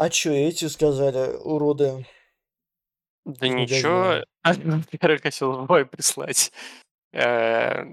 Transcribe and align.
А 0.00 0.08
чё 0.08 0.32
эти 0.32 0.64
сказали, 0.64 1.36
уроды? 1.44 2.06
Да 3.26 3.46
Из 3.46 3.52
ничего. 3.52 4.24
магазина. 4.42 4.82
Во-первых, 4.92 5.20
хотел 5.20 5.66
бой 5.66 5.84
прислать. 5.84 6.52
Э, 7.12 7.84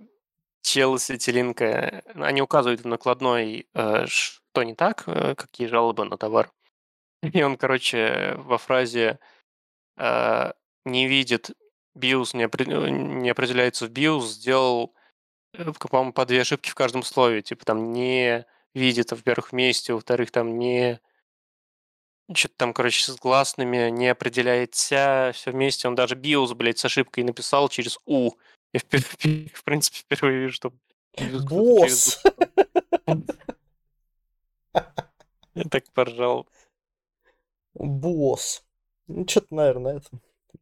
Чел 0.61 0.97
с 0.97 1.09
Этилинка, 1.09 2.03
они 2.15 2.41
указывают 2.41 2.79
в 2.79 2.87
накладной, 2.87 3.67
э, 3.73 4.05
что 4.05 4.63
не 4.63 4.73
так, 4.73 5.03
э, 5.07 5.35
какие 5.35 5.67
жалобы 5.67 6.05
на 6.05 6.17
товар. 6.17 6.49
И 7.23 7.43
он, 7.43 7.57
короче, 7.57 8.35
во 8.37 8.57
фразе 8.57 9.19
не 9.97 11.07
видит 11.09 11.51
BIOS, 11.97 12.37
не, 12.37 13.19
не 13.19 13.29
определяется 13.29 13.85
в 13.87 13.91
BIOS, 13.91 14.27
сделал, 14.27 14.93
по-моему, 15.51 16.13
по 16.13 16.25
две 16.25 16.39
ошибки 16.39 16.69
в 16.69 16.75
каждом 16.75 17.03
слове. 17.03 17.41
Типа 17.41 17.65
там 17.65 17.91
не 17.91 18.45
видит, 18.73 19.11
во-первых, 19.11 19.51
вместе, 19.51 19.91
во-вторых, 19.91 20.31
там 20.31 20.57
не... 20.57 21.01
Что-то 22.33 22.55
там, 22.57 22.73
короче, 22.73 23.09
с 23.11 23.15
гласными 23.15 23.89
не 23.89 24.07
определяется 24.07 25.31
все 25.33 25.51
вместе. 25.51 25.87
Он 25.87 25.95
даже 25.95 26.15
BIOS, 26.15 26.55
блядь, 26.55 26.77
с 26.77 26.85
ошибкой 26.85 27.23
написал 27.23 27.69
через 27.69 27.97
U. 28.05 28.37
Я, 28.73 28.81
впер- 28.81 29.49
в 29.53 29.63
принципе, 29.63 29.99
впервые 29.99 30.41
вижу, 30.41 30.53
что 30.53 30.73
Босс! 31.49 32.21
Я 35.55 35.63
так 35.71 35.91
поржал. 35.93 36.47
Босс. 37.73 38.63
Ну, 39.07 39.25
что-то, 39.27 39.55
наверное, 39.55 39.97
это 39.97 40.09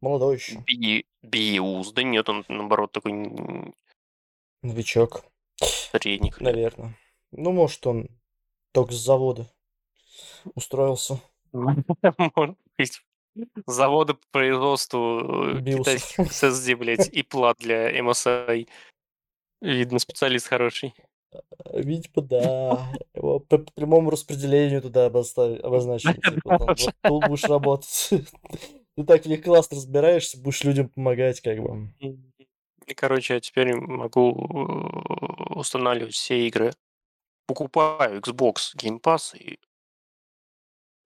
молодой 0.00 0.36
еще. 0.36 0.62
Би- 0.66 1.06
BIOS. 1.24 1.92
Да 1.92 2.02
нет, 2.02 2.28
он, 2.28 2.44
наоборот, 2.48 2.92
такой 2.92 3.12
Новичок, 4.62 5.24
средних 5.56 6.40
лет. 6.40 6.54
наверное. 6.54 6.98
Ну, 7.32 7.52
может, 7.52 7.86
он 7.86 8.08
только 8.72 8.92
с 8.92 8.96
завода 8.96 9.50
устроился. 10.54 11.20
Может 11.56 12.56
быть. 12.78 13.02
Заводы 13.66 14.14
по 14.14 14.26
производству 14.30 15.58
э, 15.58 15.62
китайских 15.62 16.20
SSD, 16.20 16.76
блядь, 16.76 17.08
и 17.08 17.22
плат 17.22 17.58
для 17.58 17.90
MSI. 18.00 18.66
Видно, 19.60 19.98
специалист 19.98 20.46
хороший. 20.46 20.94
Видимо, 21.74 22.22
да. 22.22 22.92
Его 23.14 23.40
по 23.40 23.58
прямому 23.58 24.10
распределению 24.10 24.82
туда 24.82 25.06
обозначили. 25.06 26.14
Типа, 26.34 26.58
там, 26.58 26.66
вот 26.66 26.94
тут 27.02 27.28
будешь 27.28 27.44
работать. 27.44 28.08
Ты 28.96 29.04
так 29.04 29.26
них 29.26 29.42
классно 29.42 29.76
разбираешься, 29.76 30.40
будешь 30.40 30.64
людям 30.64 30.88
помогать, 30.88 31.40
как 31.42 31.58
бы. 31.58 31.92
И, 32.00 32.94
короче, 32.94 33.34
я 33.34 33.40
теперь 33.40 33.74
могу 33.74 34.30
э, 34.32 35.54
устанавливать 35.54 36.14
все 36.14 36.46
игры. 36.46 36.72
Покупаю 37.46 38.20
Xbox 38.20 38.74
Game 38.76 39.00
Pass 39.00 39.36
и, 39.36 39.58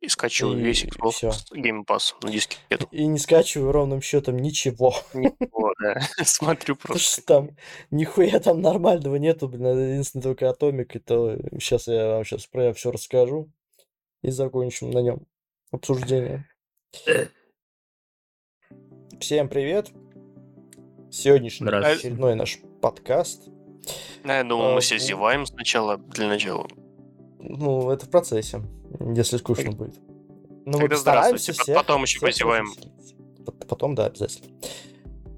и 0.01 0.09
скачиваю 0.09 0.59
И 0.59 0.63
весь 0.63 0.85
Xbox. 0.85 1.33
Game 1.55 1.85
Pass 1.85 2.15
на 2.23 2.31
дискету. 2.31 2.89
И 2.91 3.07
не 3.07 3.19
скачиваю 3.19 3.73
ровным 3.73 4.01
счетом 4.01 4.39
ничего. 4.39 4.95
Ничего, 5.13 5.73
да. 5.81 6.01
Смотрю 6.25 6.77
Потому 6.77 6.95
просто. 6.95 7.21
что 7.21 7.23
там 7.23 7.51
нихуя 7.91 8.41
там 8.41 8.63
нормального 8.63 9.17
нету, 9.17 9.49
блин, 9.49 9.67
единственное 9.79 10.23
только 10.23 10.49
Атомик, 10.49 10.97
и 10.97 10.99
то 10.99 11.37
сейчас 11.61 11.87
я 11.87 12.09
вам 12.09 12.25
сейчас 12.25 12.47
про 12.47 12.73
все 12.73 12.91
расскажу 12.91 13.51
и 14.23 14.31
закончим 14.31 14.91
на 14.91 15.01
нем 15.01 15.27
обсуждение. 15.71 16.49
Всем 19.21 19.49
привет! 19.49 19.91
Сегодняшний 21.11 21.69
очередной 21.69 22.37
наш 22.37 22.59
подкаст. 22.81 23.49
Да, 24.25 24.39
я 24.39 24.45
думал, 24.45 24.71
А, 24.71 24.75
мы 24.75 24.81
все 24.81 24.95
ну. 24.95 25.01
зеваем 25.01 25.47
сначала, 25.47 25.97
для 25.99 26.29
начала. 26.29 26.69
Ну, 27.43 27.91
это 27.91 28.07
в 28.07 28.11
процессе, 28.11 28.63
если 29.15 29.39
скучно 29.39 29.73
будет. 29.73 29.99
Ну, 30.67 30.73
мы 30.79 30.81
Тогда 30.81 30.89
постараемся 30.97 31.53
здравствуйте, 31.53 31.63
всех, 31.63 31.77
потом 31.77 32.03
еще 32.03 32.21
позеваем. 32.21 32.67
Потом, 33.69 33.95
да, 33.95 34.07
обязательно. 34.07 34.51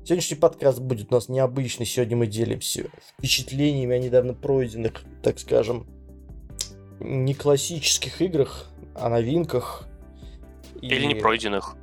Сегодняшний 0.05 0.37
подкаст 0.37 0.81
будет 0.81 1.13
у 1.13 1.15
нас 1.15 1.29
необычный. 1.29 1.87
Сегодня 1.87 2.17
мы 2.17 2.27
делимся 2.27 2.91
впечатлениями 3.19 3.95
о 3.95 3.99
недавно 3.99 4.35
пройденных, 4.35 5.05
так 5.23 5.39
скажем, 5.39 5.87
не 6.99 7.35
классических 7.35 8.21
играх, 8.21 8.69
а 8.97 9.09
новинках. 9.09 9.87
Или 10.81 11.07
не 11.07 11.15
И- 11.15 11.21
пройденных. 11.21 11.77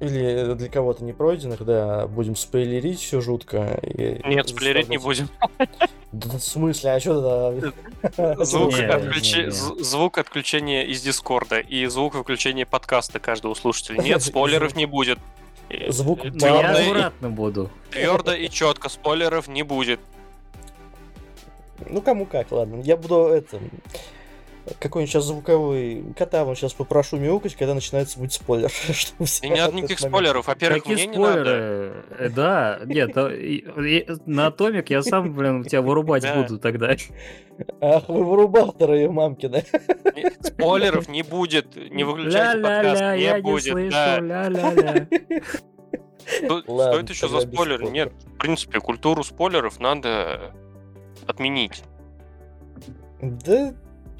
Или 0.00 0.54
для 0.54 0.68
кого-то 0.68 1.02
не 1.04 1.12
пройденных, 1.12 1.64
да. 1.64 2.06
Будем 2.06 2.36
спойлерить 2.36 3.00
все 3.00 3.20
жутко. 3.20 3.80
и 3.82 4.20
Нет, 4.24 4.48
спойлерить 4.48 4.88
не 4.88 4.98
будем. 4.98 5.28
Да 6.12 6.38
в 6.38 6.42
смысле, 6.42 6.92
а 6.92 7.00
что 7.00 7.52
тогда? 7.52 8.44
Звук, 8.44 8.72
Не, 8.72 8.80
отключи- 8.80 9.36
не, 9.40 9.44
не. 9.46 9.50
з- 9.50 9.82
звук 9.84 10.16
отключения 10.18 10.84
из 10.84 11.02
Дискорда 11.02 11.58
и 11.58 11.84
звук 11.86 12.14
выключения 12.14 12.64
подкаста 12.64 13.18
каждого 13.20 13.54
слушателя. 13.54 14.00
Нет, 14.02 14.22
спойлеров 14.22 14.74
не 14.74 14.86
будет. 14.86 15.18
Звук 15.88 16.24
мамы. 16.24 16.32
Я 16.34 16.38
Твердо 16.62 16.78
и, 16.80 16.84
аккуратно 16.84 17.30
буду. 17.30 17.70
твердо 17.90 18.32
и 18.34 18.48
четко, 18.48 18.88
спойлеров 18.88 19.48
не 19.48 19.62
будет. 19.62 20.00
Ну, 21.90 22.00
кому 22.00 22.24
как, 22.24 22.50
ладно. 22.52 22.80
Я 22.82 22.96
буду 22.96 23.26
это... 23.26 23.60
Какой-нибудь 24.80 25.10
сейчас 25.10 25.24
звуковой 25.24 26.04
кота 26.16 26.44
вам 26.44 26.54
сейчас 26.56 26.72
попрошу 26.74 27.16
мяукать, 27.16 27.54
когда 27.56 27.74
начинается 27.74 28.18
будет 28.18 28.32
спойлер. 28.32 28.70
И 29.42 29.48
не 29.48 29.66
в 29.68 29.74
никаких 29.74 29.98
спойлеров. 29.98 30.46
Во-первых, 30.46 30.82
Какие 30.84 30.94
мне 30.94 31.06
не 31.06 31.18
надо. 31.18 31.32
спойлеры? 31.32 32.04
Э, 32.18 32.28
Да, 32.30 32.80
нет, 32.84 34.26
на 34.26 34.46
Атомик 34.46 34.90
я 34.90 35.02
сам, 35.02 35.32
блин, 35.34 35.64
тебя 35.64 35.82
вырубать 35.82 36.24
буду 36.34 36.58
тогда. 36.58 36.94
Ах, 37.80 38.08
вы 38.08 38.24
вырубахтеры 38.24 38.96
ее 38.98 39.10
мамкины. 39.10 39.64
Спойлеров 40.40 41.08
не 41.08 41.22
будет. 41.22 41.74
Не 41.90 42.04
выключайте 42.04 42.60
подкаст. 42.62 43.02
Не 43.16 43.40
будет. 43.40 43.74
ля-ля-ля. 43.74 45.06
Что 46.44 47.00
это 47.00 47.12
еще 47.12 47.28
за 47.28 47.40
спойлеры? 47.40 47.52
спойлеров. 47.86 47.90
Нет, 47.92 48.12
в 48.34 48.38
принципе, 48.38 48.80
культуру 48.80 49.24
спойлеров 49.24 49.80
надо 49.80 50.54
отменить. 51.26 51.82
Да, 53.20 53.74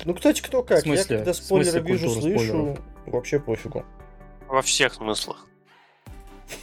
ну, 0.04 0.14
кстати, 0.14 0.40
кто 0.40 0.62
как. 0.62 0.78
В 0.78 0.82
смысле? 0.82 1.16
Я 1.16 1.18
когда 1.18 1.34
спойлеры 1.34 1.80
вижу, 1.80 2.08
слышу, 2.10 2.38
спойлеров? 2.38 2.78
вообще 3.06 3.38
пофигу. 3.40 3.84
Во 4.48 4.62
всех 4.62 4.94
смыслах. 4.94 5.44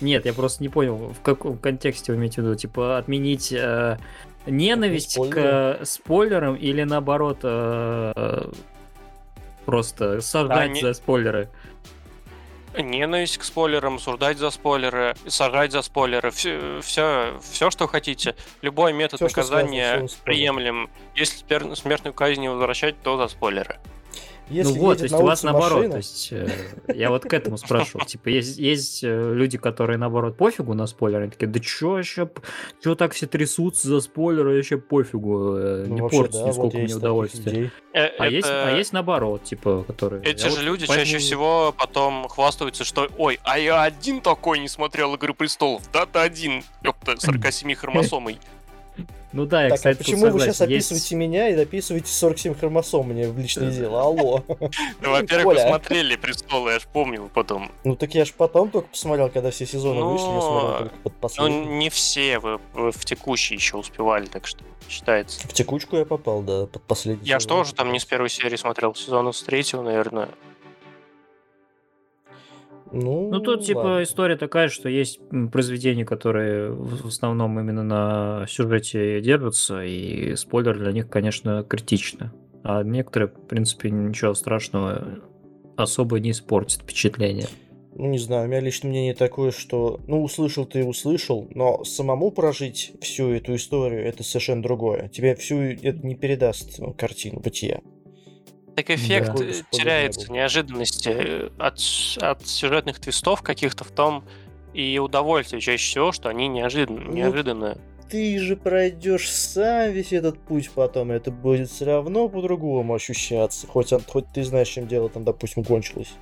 Нет, 0.01 0.25
я 0.25 0.33
просто 0.33 0.63
не 0.63 0.69
понял, 0.69 0.95
в 0.97 1.21
каком 1.21 1.57
контексте 1.57 2.11
вы 2.11 2.17
имеете 2.17 2.41
в 2.41 2.45
виду. 2.45 2.55
Типа 2.55 2.97
отменить 2.97 3.51
э, 3.53 3.97
ненависть 4.47 5.11
Спойлеры. 5.11 5.77
к 5.81 5.85
спойлерам 5.85 6.55
или 6.55 6.83
наоборот 6.83 7.39
э, 7.43 8.13
э, 8.15 8.51
просто 9.65 10.21
сажать 10.21 10.71
не- 10.71 10.81
за 10.81 10.93
спойлеры. 10.93 11.49
Ненависть 12.77 13.37
к 13.37 13.43
спойлерам, 13.43 13.99
суждать 13.99 14.37
за 14.37 14.49
спойлеры, 14.49 15.15
сажать 15.27 15.71
за 15.71 15.81
спойлеры, 15.81 16.31
все, 16.31 16.81
все, 16.81 17.39
все 17.51 17.69
что 17.69 17.87
хотите. 17.87 18.35
Любой 18.61 18.93
метод 18.93 19.19
что 19.19 19.25
наказания 19.25 19.97
связано 19.97 20.23
приемлем. 20.23 20.89
Если 21.15 21.45
смертную 21.75 22.13
казнь 22.13 22.41
не 22.41 22.49
возвращать, 22.49 23.01
то 23.01 23.17
за 23.17 23.27
спойлеры. 23.27 23.79
Если 24.49 24.73
ну 24.73 24.79
вот, 24.79 24.97
то 24.99 25.03
есть 25.05 25.13
у 25.15 25.17
вас 25.17 25.43
улице 25.43 25.45
наоборот, 25.45 25.71
машина- 25.77 25.91
то 25.91 25.97
есть 25.97 26.27
э, 26.31 26.47
я 26.93 27.09
вот 27.09 27.23
к 27.23 27.33
этому 27.33 27.57
спрашивал. 27.57 28.05
Типа, 28.07 28.29
есть, 28.29 28.57
есть 28.57 29.03
э, 29.03 29.33
люди, 29.33 29.57
которые 29.57 29.97
наоборот 29.97 30.37
пофигу 30.37 30.73
на 30.75 30.85
спойлеры, 30.85 31.23
они 31.23 31.31
такие, 31.31 31.47
да 31.47 31.59
чё 31.59 31.91
вообще, 31.91 32.29
чё 32.83 32.95
так 32.95 33.13
все 33.13 33.25
трясутся 33.25 33.87
за 33.87 34.01
спойлеры, 34.01 34.55
вообще 34.55 34.77
пофигу, 34.77 35.55
э, 35.57 35.85
Ну, 35.87 35.95
не 35.95 36.01
вообще, 36.01 36.17
портите 36.19 36.39
да, 36.39 36.45
вот 36.45 36.53
сколько 36.53 36.77
есть 36.77 36.93
мне 36.93 36.95
удовольствия. 36.99 37.71
Э, 37.93 38.07
А, 38.19 38.27
есть, 38.27 38.47
это- 38.47 38.67
а 38.67 38.77
есть 38.77 38.93
наоборот, 38.93 39.43
типа, 39.43 39.83
которые... 39.87 40.21
Эти 40.23 40.43
я 40.43 40.49
же 40.49 40.55
вот 40.57 40.63
люди 40.63 40.85
поэтому- 40.87 41.05
чаще 41.05 41.17
всего 41.17 41.73
потом 41.77 42.27
хвастаются, 42.27 42.83
что 42.83 43.09
ой, 43.17 43.39
а 43.43 43.57
я 43.57 43.81
один 43.83 44.21
такой 44.21 44.59
не 44.59 44.67
смотрел 44.67 45.15
Игры 45.15 45.33
престолов. 45.33 45.81
Да-то 45.91 46.21
один, 46.21 46.63
ёпта, 46.83 47.15
47 47.19 47.73
хромосомой. 47.75 48.37
Ну 49.35 49.45
да, 49.45 49.63
я, 49.63 49.69
Так, 49.69 49.77
кстати, 49.79 49.95
а 49.95 49.97
тут 49.97 50.05
почему 50.07 50.31
вы 50.31 50.39
сейчас 50.39 50.47
есть- 50.47 50.61
описываете 50.61 51.15
меня 51.15 51.49
и 51.49 51.55
дописываете 51.55 52.11
47 52.11 52.55
хромосом 52.55 53.09
мне 53.09 53.27
в 53.27 53.37
личное 53.37 53.69
дело? 53.69 54.01
Алло. 54.01 54.43
Ну, 55.01 55.11
во-первых, 55.11 55.59
смотрели 55.59 56.15
престолы, 56.15 56.71
я 56.71 56.79
ж 56.79 56.87
помню 56.91 57.29
потом. 57.33 57.69
Ну 57.83 57.95
так 57.95 58.15
я 58.15 58.23
ж 58.25 58.33
потом 58.33 58.69
только 58.71 58.87
посмотрел, 58.87 59.29
когда 59.29 59.51
все 59.51 59.65
сезоны 59.65 59.99
Ну, 59.99 60.13
вышли, 60.13 60.25
я 60.33 60.41
смотрел 60.41 60.77
только 61.03 61.09
под 61.19 61.31
Ну, 61.37 61.65
не 61.77 61.89
все 61.89 62.39
вы, 62.39 62.59
в 62.73 63.03
текущий 63.05 63.55
еще 63.55 63.77
успевали, 63.77 64.25
так 64.25 64.47
что 64.47 64.63
считается. 64.89 65.45
В 65.47 65.53
текучку 65.53 65.97
я 65.97 66.05
попал, 66.05 66.41
да, 66.41 66.65
под 66.67 66.81
последний 66.83 67.27
Я 67.27 67.39
ж 67.39 67.43
сезон. 67.43 67.57
тоже 67.59 67.73
там 67.75 67.91
не 67.91 67.99
с 67.99 68.05
первой 68.05 68.29
серии 68.29 68.55
смотрел, 68.55 68.95
сезона 68.95 69.31
с 69.33 69.43
третьего, 69.43 69.81
наверное. 69.81 70.29
Ну, 72.91 73.29
Ну, 73.29 73.39
тут, 73.39 73.65
типа, 73.65 73.79
ладно. 73.79 74.03
история 74.03 74.37
такая, 74.37 74.69
что 74.69 74.89
есть 74.89 75.19
произведения, 75.51 76.05
которые 76.05 76.71
в 76.71 77.07
основном 77.07 77.59
именно 77.59 77.83
на 77.83 78.45
сюжете 78.47 79.21
держатся, 79.21 79.83
и 79.83 80.35
спойлер 80.35 80.77
для 80.77 80.91
них, 80.91 81.09
конечно, 81.09 81.63
критично. 81.63 82.33
А 82.63 82.83
некоторые, 82.83 83.29
в 83.29 83.47
принципе, 83.47 83.91
ничего 83.91 84.33
страшного 84.33 85.19
особо 85.77 86.19
не 86.19 86.31
испортит 86.31 86.81
впечатление. 86.81 87.47
Ну, 87.97 88.07
не 88.09 88.17
знаю, 88.17 88.45
у 88.45 88.47
меня 88.49 88.59
лично 88.59 88.89
мнение 88.89 89.13
такое, 89.13 89.51
что, 89.51 90.01
ну, 90.05 90.21
услышал 90.21 90.65
ты 90.65 90.83
услышал, 90.83 91.47
но 91.55 91.85
самому 91.85 92.29
прожить 92.31 92.91
всю 93.01 93.29
эту 93.29 93.55
историю, 93.55 94.05
это 94.05 94.21
совершенно 94.21 94.61
другое. 94.61 95.07
Тебе 95.07 95.33
всю 95.35 95.57
это 95.57 96.05
не 96.05 96.15
передаст 96.15 96.79
ну, 96.79 96.93
картину 96.93 97.39
бытия. 97.39 97.79
Так 98.75 98.89
эффект 98.89 99.39
э, 99.39 99.45
не 99.45 99.53
теряется, 99.71 100.31
неожиданности 100.31 101.09
э, 101.09 101.49
от, 101.57 101.79
от 102.21 102.47
сюжетных 102.47 102.99
твистов 102.99 103.41
каких-то 103.41 103.83
в 103.83 103.91
том 103.91 104.25
и 104.73 104.99
удовольствие 104.99 105.61
чаще 105.61 105.83
всего, 105.83 106.11
что 106.11 106.29
они 106.29 106.47
неожиданны, 106.49 107.01
Ну, 107.05 107.13
неожиданные. 107.13 107.77
Ты 108.09 108.37
же 108.37 108.55
пройдешь 108.57 109.31
сам 109.31 109.91
весь 109.91 110.11
этот 110.13 110.37
путь 110.39 110.69
потом, 110.69 111.11
и 111.11 111.15
это 111.15 111.31
будет 111.31 111.69
все 111.69 111.85
равно 111.85 112.27
по-другому 112.27 112.93
ощущаться. 112.93 113.65
Хоть, 113.67 113.93
хоть 114.07 114.25
ты 114.33 114.43
знаешь, 114.43 114.67
чем 114.67 114.87
дело 114.87 115.09
там, 115.09 115.23
допустим, 115.23 115.63
кончилось. 115.63 116.13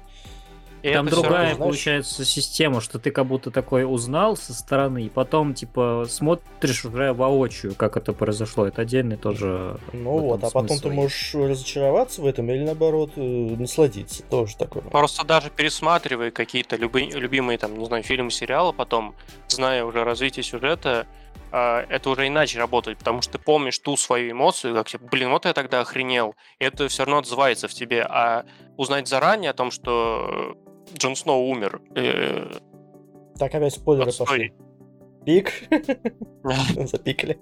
И 0.84 0.92
Там 0.92 1.06
другая 1.08 1.32
равно- 1.32 1.40
знаешь- 1.44 1.58
получается 1.58 2.26
система, 2.26 2.82
что 2.82 3.00
ты 3.00 3.10
как 3.10 3.26
будто 3.26 3.52
такой 3.52 3.86
узнал 3.86 4.36
со 4.36 4.54
стороны, 4.54 5.04
и 5.04 5.10
потом 5.10 5.54
типа 5.54 6.06
смотришь 6.10 6.84
уже 6.84 7.14
воочию, 7.14 7.74
как 7.74 7.96
это 7.96 8.12
произошло. 8.12 8.68
Это 8.68 8.82
отдельный 8.82 9.16
тоже. 9.16 9.78
Ну 9.94 10.20
вот, 10.20 10.44
а 10.44 10.48
потом 10.48 10.68
смысл 10.68 10.84
ты 10.84 10.90
можешь 10.94 11.36
разочароваться 11.36 12.22
в 12.22 12.26
этом 12.26 12.52
или 12.52 12.64
наоборот 12.66 13.12
э, 13.16 13.22
насладиться. 13.22 14.24
Тоже 14.24 14.58
такое. 14.58 14.84
Просто 14.84 15.26
даже 15.26 15.50
пересматривая 15.50 16.32
какие-то 16.32 16.76
люби- 16.76 17.12
любимые, 17.12 17.58
там, 17.58 17.78
не 17.80 17.86
знаю, 17.86 18.04
фильмы, 18.04 18.30
сериалы, 18.30 18.74
потом, 18.74 19.16
зная 19.48 19.86
уже 19.86 20.04
развитие 20.04 20.44
сюжета, 20.44 21.08
а, 21.54 21.86
это 21.88 22.10
уже 22.10 22.28
иначе 22.28 22.60
работает, 22.60 22.98
потому 22.98 23.22
что 23.22 23.34
ты 23.34 23.40
помнишь 23.40 23.80
ту 23.80 23.96
свою 23.96 24.32
эмоцию, 24.32 24.76
как 24.76 24.90
типа, 24.90 25.06
блин, 25.10 25.30
вот 25.30 25.46
я 25.46 25.54
тогда 25.54 25.80
охренел, 25.80 26.36
и 26.60 26.66
это 26.66 26.90
все 26.90 27.04
равно 27.06 27.20
отзывается 27.20 27.70
в 27.70 27.74
тебе, 27.74 28.04
а 28.04 28.44
узнать 28.76 29.08
заранее 29.08 29.52
о 29.52 29.54
том, 29.54 29.72
что 29.72 30.58
Джон 30.98 31.16
Сноу 31.16 31.50
умер, 31.50 31.82
э, 31.96 32.52
Так, 33.40 33.54
опять 33.56 33.74
спойлеры 33.74 34.10
отстой. 34.10 34.26
пошли. 34.28 34.54
Пик. 35.26 35.52
Запикали. 36.44 37.40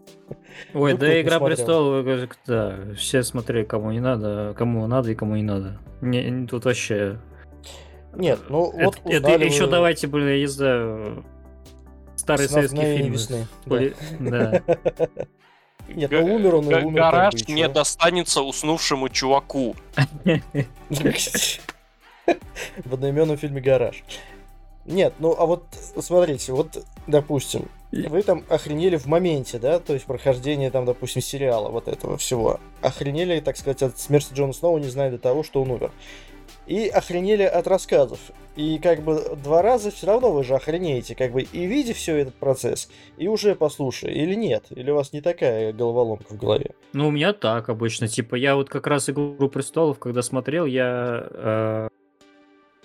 Ой, 0.73 0.93
Ну, 0.93 0.97
да 0.99 1.21
Игра 1.21 1.39
престолов, 1.39 2.05
э, 2.05 2.27
да, 2.45 2.77
все 2.95 3.23
смотрели, 3.23 3.63
кому 3.65 3.91
не 3.91 3.99
надо, 3.99 4.53
кому 4.57 4.85
надо 4.87 5.11
и 5.11 5.15
кому 5.15 5.35
не 5.35 5.43
надо. 5.43 5.79
Не, 6.01 6.45
тут 6.47 6.65
вообще. 6.65 7.17
Нет, 8.13 8.39
ну 8.49 8.71
это, 8.71 8.83
вот 8.85 8.99
это 9.05 9.31
еще 9.43 9.67
давайте, 9.67 10.07
блин, 10.07 10.27
я 10.27 10.39
не 10.39 10.45
знаю, 10.47 11.25
старые 12.15 12.47
«Весна 12.47 12.61
советские 12.61 12.97
фильмы. 12.97 13.13
весны». 13.13 13.47
Споли- 13.65 13.95
Да. 14.19 14.61
Нет, 15.87 16.11
ну 16.11 16.35
умер 16.35 16.55
он 16.55 16.69
и 16.71 16.75
умер. 16.85 17.01
гараж 17.01 17.47
не 17.47 17.67
достанется 17.67 18.41
уснувшему 18.43 19.09
чуваку. 19.09 19.75
В 22.85 22.93
одноименном 22.93 23.37
фильме 23.37 23.61
«Гараж». 23.61 24.03
Нет, 24.85 25.13
ну 25.19 25.35
а 25.37 25.45
вот 25.45 25.65
смотрите, 25.99 26.53
вот, 26.53 26.83
допустим, 27.05 27.67
вы 27.91 28.23
там 28.23 28.43
охренели 28.49 28.97
в 28.97 29.05
моменте, 29.05 29.59
да, 29.59 29.79
то 29.79 29.93
есть 29.93 30.05
прохождение 30.05 30.71
там, 30.71 30.85
допустим, 30.85 31.21
сериала 31.21 31.69
вот 31.69 31.87
этого 31.87 32.17
всего. 32.17 32.59
Охренели, 32.81 33.39
так 33.41 33.57
сказать, 33.57 33.83
от 33.83 33.99
смерти 33.99 34.33
Джона 34.33 34.53
Сноу, 34.53 34.77
не 34.79 34.87
зная 34.87 35.11
до 35.11 35.19
того, 35.19 35.43
что 35.43 35.61
он 35.61 35.71
умер. 35.71 35.91
И 36.67 36.87
охренели 36.87 37.43
от 37.43 37.67
рассказов. 37.67 38.19
И 38.55 38.79
как 38.79 39.01
бы 39.01 39.37
два 39.43 39.61
раза 39.61 39.91
все 39.91 40.07
равно 40.07 40.31
вы 40.31 40.43
же 40.43 40.55
охренеете, 40.55 41.15
как 41.15 41.31
бы 41.31 41.41
и 41.41 41.65
видя 41.65 41.93
все 41.93 42.17
этот 42.17 42.35
процесс, 42.35 42.89
и 43.17 43.27
уже 43.27 43.55
послушай, 43.55 44.13
или 44.13 44.35
нет, 44.35 44.65
или 44.71 44.91
у 44.91 44.95
вас 44.95 45.13
не 45.13 45.21
такая 45.21 45.73
головоломка 45.73 46.33
в 46.33 46.37
голове. 46.37 46.71
Ну, 46.93 47.07
у 47.07 47.11
меня 47.11 47.33
так 47.33 47.69
обычно. 47.69 48.07
Типа, 48.07 48.35
я 48.35 48.55
вот 48.55 48.69
как 48.69 48.87
раз 48.87 49.09
«Игру 49.09 49.49
престолов», 49.49 49.99
когда 49.99 50.21
смотрел, 50.21 50.65
я 50.65 51.27
э, 51.29 51.87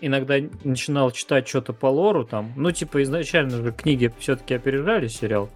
иногда 0.00 0.37
начинал 0.64 1.10
читать 1.10 1.48
что-то 1.48 1.72
по 1.72 1.87
лору 1.87 2.25
там. 2.25 2.52
Ну, 2.56 2.70
типа, 2.70 3.02
изначально 3.02 3.62
же 3.62 3.72
книги 3.72 4.12
все-таки 4.19 4.54
опережали 4.54 5.08
сериал. 5.08 5.48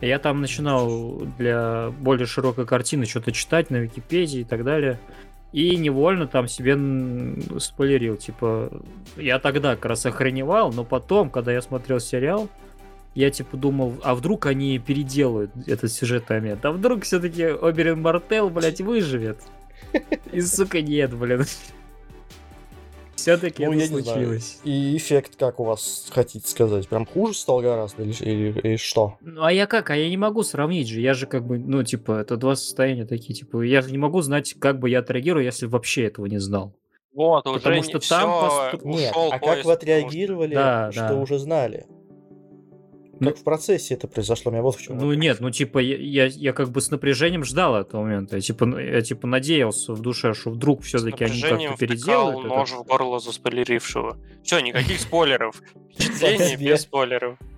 Я 0.00 0.18
там 0.18 0.40
начинал 0.40 1.22
для 1.38 1.90
более 2.00 2.26
широкой 2.26 2.66
картины 2.66 3.06
что-то 3.06 3.32
читать 3.32 3.70
на 3.70 3.76
Википедии 3.76 4.40
и 4.40 4.44
так 4.44 4.64
далее. 4.64 4.98
И 5.52 5.76
невольно 5.76 6.26
там 6.26 6.48
себе 6.48 6.76
спойлерил. 7.60 8.16
Типа, 8.16 8.70
я 9.16 9.38
тогда 9.38 9.76
как 9.76 9.84
раз 9.84 10.04
охреневал, 10.04 10.72
но 10.72 10.84
потом, 10.84 11.30
когда 11.30 11.52
я 11.52 11.62
смотрел 11.62 12.00
сериал, 12.00 12.48
я 13.14 13.30
типа 13.30 13.56
думал, 13.56 13.94
а 14.02 14.16
вдруг 14.16 14.46
они 14.46 14.76
переделают 14.80 15.52
этот 15.68 15.92
сюжетный 15.92 16.40
момент? 16.40 16.64
А 16.64 16.72
вдруг 16.72 17.04
все-таки 17.04 17.44
Оберин 17.44 18.02
Мартел, 18.02 18.50
блядь, 18.50 18.80
выживет? 18.80 19.38
И, 20.32 20.40
сука, 20.40 20.82
нет, 20.82 21.14
блин. 21.16 21.44
Все-таки 23.24 23.64
Ну, 23.64 23.72
это 23.72 23.86
случилось. 23.86 24.58
И 24.64 24.94
эффект, 24.98 25.36
как 25.38 25.58
у 25.58 25.64
вас 25.64 26.08
хотите 26.10 26.46
сказать, 26.46 26.86
прям 26.88 27.06
хуже 27.06 27.32
стал 27.32 27.62
гораздо 27.62 28.02
или, 28.02 28.12
или- 28.22 28.60
или 28.60 28.76
что? 28.76 29.16
Ну, 29.22 29.42
а 29.42 29.50
я 29.50 29.66
как? 29.66 29.88
А 29.88 29.96
я 29.96 30.10
не 30.10 30.18
могу 30.18 30.42
сравнить 30.42 30.88
же. 30.88 31.00
Я 31.00 31.14
же 31.14 31.26
как 31.26 31.46
бы, 31.46 31.58
ну, 31.58 31.82
типа, 31.82 32.20
это 32.20 32.36
два 32.36 32.54
состояния 32.54 33.06
такие, 33.06 33.32
типа, 33.34 33.62
я 33.62 33.80
же 33.80 33.90
не 33.92 33.96
могу 33.96 34.20
знать, 34.20 34.54
как 34.58 34.78
бы 34.78 34.90
я 34.90 34.98
отреагирую, 34.98 35.42
если 35.42 35.64
вообще 35.64 36.04
этого 36.04 36.26
не 36.26 36.38
знал. 36.38 36.74
Вот, 37.14 37.44
Потому 37.44 37.78
уже 37.80 37.88
что 37.88 37.98
не 37.98 38.00
там 38.08 38.30
поступ- 38.30 38.84
Нет, 38.84 39.14
а 39.16 39.38
как 39.38 39.64
вы 39.64 39.72
отреагировали, 39.72 40.54
Да, 40.54 40.92
что 40.92 41.08
да. 41.08 41.14
уже 41.14 41.38
знали? 41.38 41.86
Ну- 43.24 43.30
Как 43.30 43.40
в 43.40 43.44
процессе 43.44 43.94
это 43.94 44.06
произошло? 44.08 44.50
У 44.50 44.52
меня 44.52 44.62
вот 44.62 44.76
в 44.76 44.82
чем 44.82 44.98
Ну 44.98 45.12
нет, 45.14 45.40
ну 45.40 45.50
типа 45.50 45.78
я, 45.78 45.96
я, 45.96 46.26
я 46.26 46.52
как 46.52 46.70
бы 46.70 46.80
с 46.80 46.90
напряжением 46.90 47.44
ждал 47.44 47.76
этого 47.76 48.02
момента. 48.02 48.36
Я 48.36 48.42
типа, 48.42 48.78
я 48.80 49.00
типа 49.02 49.26
надеялся 49.26 49.92
в 49.92 50.00
душе, 50.00 50.34
что 50.34 50.50
вдруг 50.50 50.82
все-таки 50.82 51.24
они 51.24 51.34
напряжением 51.34 51.70
как-то 51.70 51.86
переделают. 51.86 52.38
это. 52.46 52.48
нож 52.48 52.70
в 52.72 52.82
горло 52.84 53.18
заспойлерившего. 53.20 54.16
Все, 54.42 54.60
никаких 54.60 55.00
спойлеров. 55.00 55.60
Впечатление 55.94 56.56
без 56.56 56.82
спойлеров. 56.82 57.38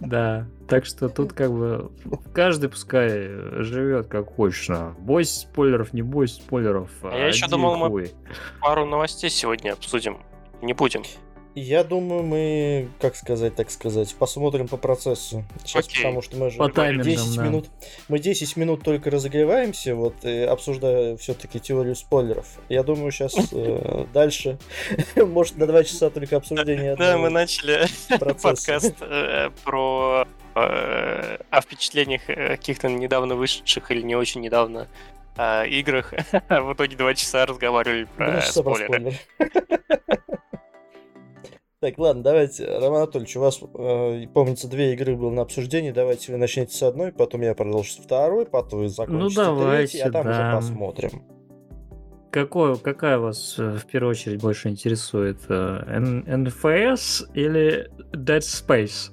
Да. 0.00 0.46
Так 0.68 0.86
что 0.86 1.08
тут 1.08 1.32
как 1.32 1.50
бы 1.52 1.90
каждый 2.32 2.68
пускай 2.70 3.28
живет 3.62 4.06
как 4.06 4.34
хочет. 4.34 4.70
а. 4.70 4.94
Бойся 4.98 5.40
спойлеров, 5.40 5.92
не 5.92 6.02
бойся 6.02 6.36
спойлеров. 6.36 6.90
А 7.02 7.14
я 7.16 7.26
ещё 7.26 7.46
один 7.46 7.58
думал, 7.58 7.76
мы-. 7.76 8.10
Пару 8.60 8.86
новостей 8.86 9.28
сегодня 9.30 9.72
обсудим. 9.72 10.18
Не 10.62 10.72
будем. 10.72 11.02
Я 11.54 11.82
думаю, 11.82 12.22
мы, 12.22 12.88
как 13.00 13.16
сказать, 13.16 13.54
так 13.54 13.70
сказать, 13.70 14.14
посмотрим 14.14 14.68
по 14.68 14.76
процессу. 14.76 15.44
Сейчас, 15.64 15.86
Окей. 15.86 16.04
потому 16.04 16.22
что 16.22 16.36
мы 16.36 16.50
же 16.50 16.58
По 16.58 16.68
таймингам, 16.68 17.04
10 17.04 17.36
да. 17.36 17.44
минут, 17.44 17.66
мы 18.08 18.18
10 18.18 18.56
минут 18.56 18.82
только 18.82 19.10
разогреваемся, 19.10 19.94
вот, 19.94 20.24
и 20.24 20.42
обсуждая 20.42 21.16
все-таки 21.16 21.58
теорию 21.58 21.96
спойлеров. 21.96 22.46
Я 22.68 22.82
думаю, 22.82 23.10
сейчас 23.10 23.34
дальше, 24.12 24.58
может, 25.16 25.56
на 25.56 25.66
2 25.66 25.84
часа 25.84 26.10
только 26.10 26.36
обсуждение 26.36 26.96
Да, 26.96 27.18
мы 27.18 27.30
начали 27.30 27.86
подкаст 28.18 28.94
э, 29.00 29.50
про 29.64 30.26
э, 30.54 31.38
о 31.50 31.60
впечатлениях 31.60 32.28
э, 32.28 32.56
каких-то 32.56 32.88
недавно 32.88 33.34
вышедших 33.34 33.90
или 33.90 34.02
не 34.02 34.14
очень 34.14 34.40
недавно 34.42 34.86
э, 35.36 35.68
играх. 35.68 36.14
А 36.48 36.60
в 36.60 36.74
итоге 36.74 36.96
два 36.96 37.14
часа 37.14 37.46
разговаривали 37.46 38.06
про 38.16 38.42
спойлеры. 38.42 39.14
Так, 41.80 41.96
ладно, 41.96 42.24
давайте, 42.24 42.66
Роман 42.66 43.02
Анатольевич, 43.02 43.36
у 43.36 43.40
вас, 43.40 43.60
э, 43.62 44.26
помнится, 44.34 44.68
две 44.68 44.94
игры 44.94 45.14
было 45.14 45.30
на 45.30 45.42
обсуждении, 45.42 45.92
давайте 45.92 46.32
вы 46.32 46.38
начнете 46.38 46.76
с 46.76 46.82
одной, 46.82 47.12
потом 47.12 47.42
я 47.42 47.54
продолжу 47.54 47.90
с 47.92 47.96
второй, 47.98 48.46
потом 48.46 48.80
вы 48.80 48.88
закончите 48.88 49.36
давайте, 49.36 49.92
третьей, 49.92 50.08
а 50.08 50.10
там 50.10 50.28
уже 50.28 50.38
да. 50.38 50.56
посмотрим. 50.56 51.22
Какое, 52.32 52.74
какая 52.74 53.18
вас 53.18 53.54
э, 53.60 53.76
в 53.76 53.86
первую 53.86 54.10
очередь 54.10 54.42
больше 54.42 54.70
интересует? 54.70 55.38
э, 55.48 55.54
Н- 55.54 56.24
NFS 56.26 57.30
или 57.34 57.88
Dead 58.12 58.40
Space? 58.40 59.12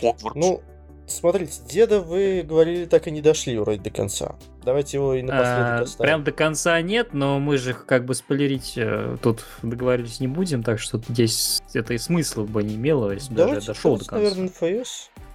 Хогвартс. 0.00 0.34
Ну, 0.34 0.62
смотрите, 1.06 1.60
деда 1.68 2.00
вы 2.00 2.42
говорили, 2.42 2.84
так 2.86 3.06
и 3.06 3.10
не 3.10 3.20
дошли 3.20 3.58
вроде 3.58 3.80
до 3.80 3.90
конца. 3.90 4.36
Давайте 4.64 4.96
его 4.96 5.14
и 5.14 5.22
напоследок 5.22 5.66
А, 5.66 5.80
оставим. 5.82 6.08
Прям 6.08 6.24
до 6.24 6.32
конца 6.32 6.80
нет, 6.82 7.14
но 7.14 7.38
мы 7.38 7.56
же 7.58 7.74
как 7.74 8.04
бы 8.04 8.14
спойлерить 8.14 8.74
э, 8.76 9.16
тут 9.22 9.44
договорились 9.62 10.20
не 10.20 10.28
будем, 10.28 10.62
так 10.62 10.78
что 10.80 11.00
здесь 11.08 11.62
это 11.72 11.94
и 11.94 11.98
смысла 11.98 12.44
бы 12.44 12.62
не 12.62 12.74
имело, 12.74 13.10
если 13.12 13.30
бы 13.32 13.36
даже 13.36 13.66
дошел 13.66 13.96
до 13.96 14.04
конца. 14.04 14.16
наверное. 14.16 14.84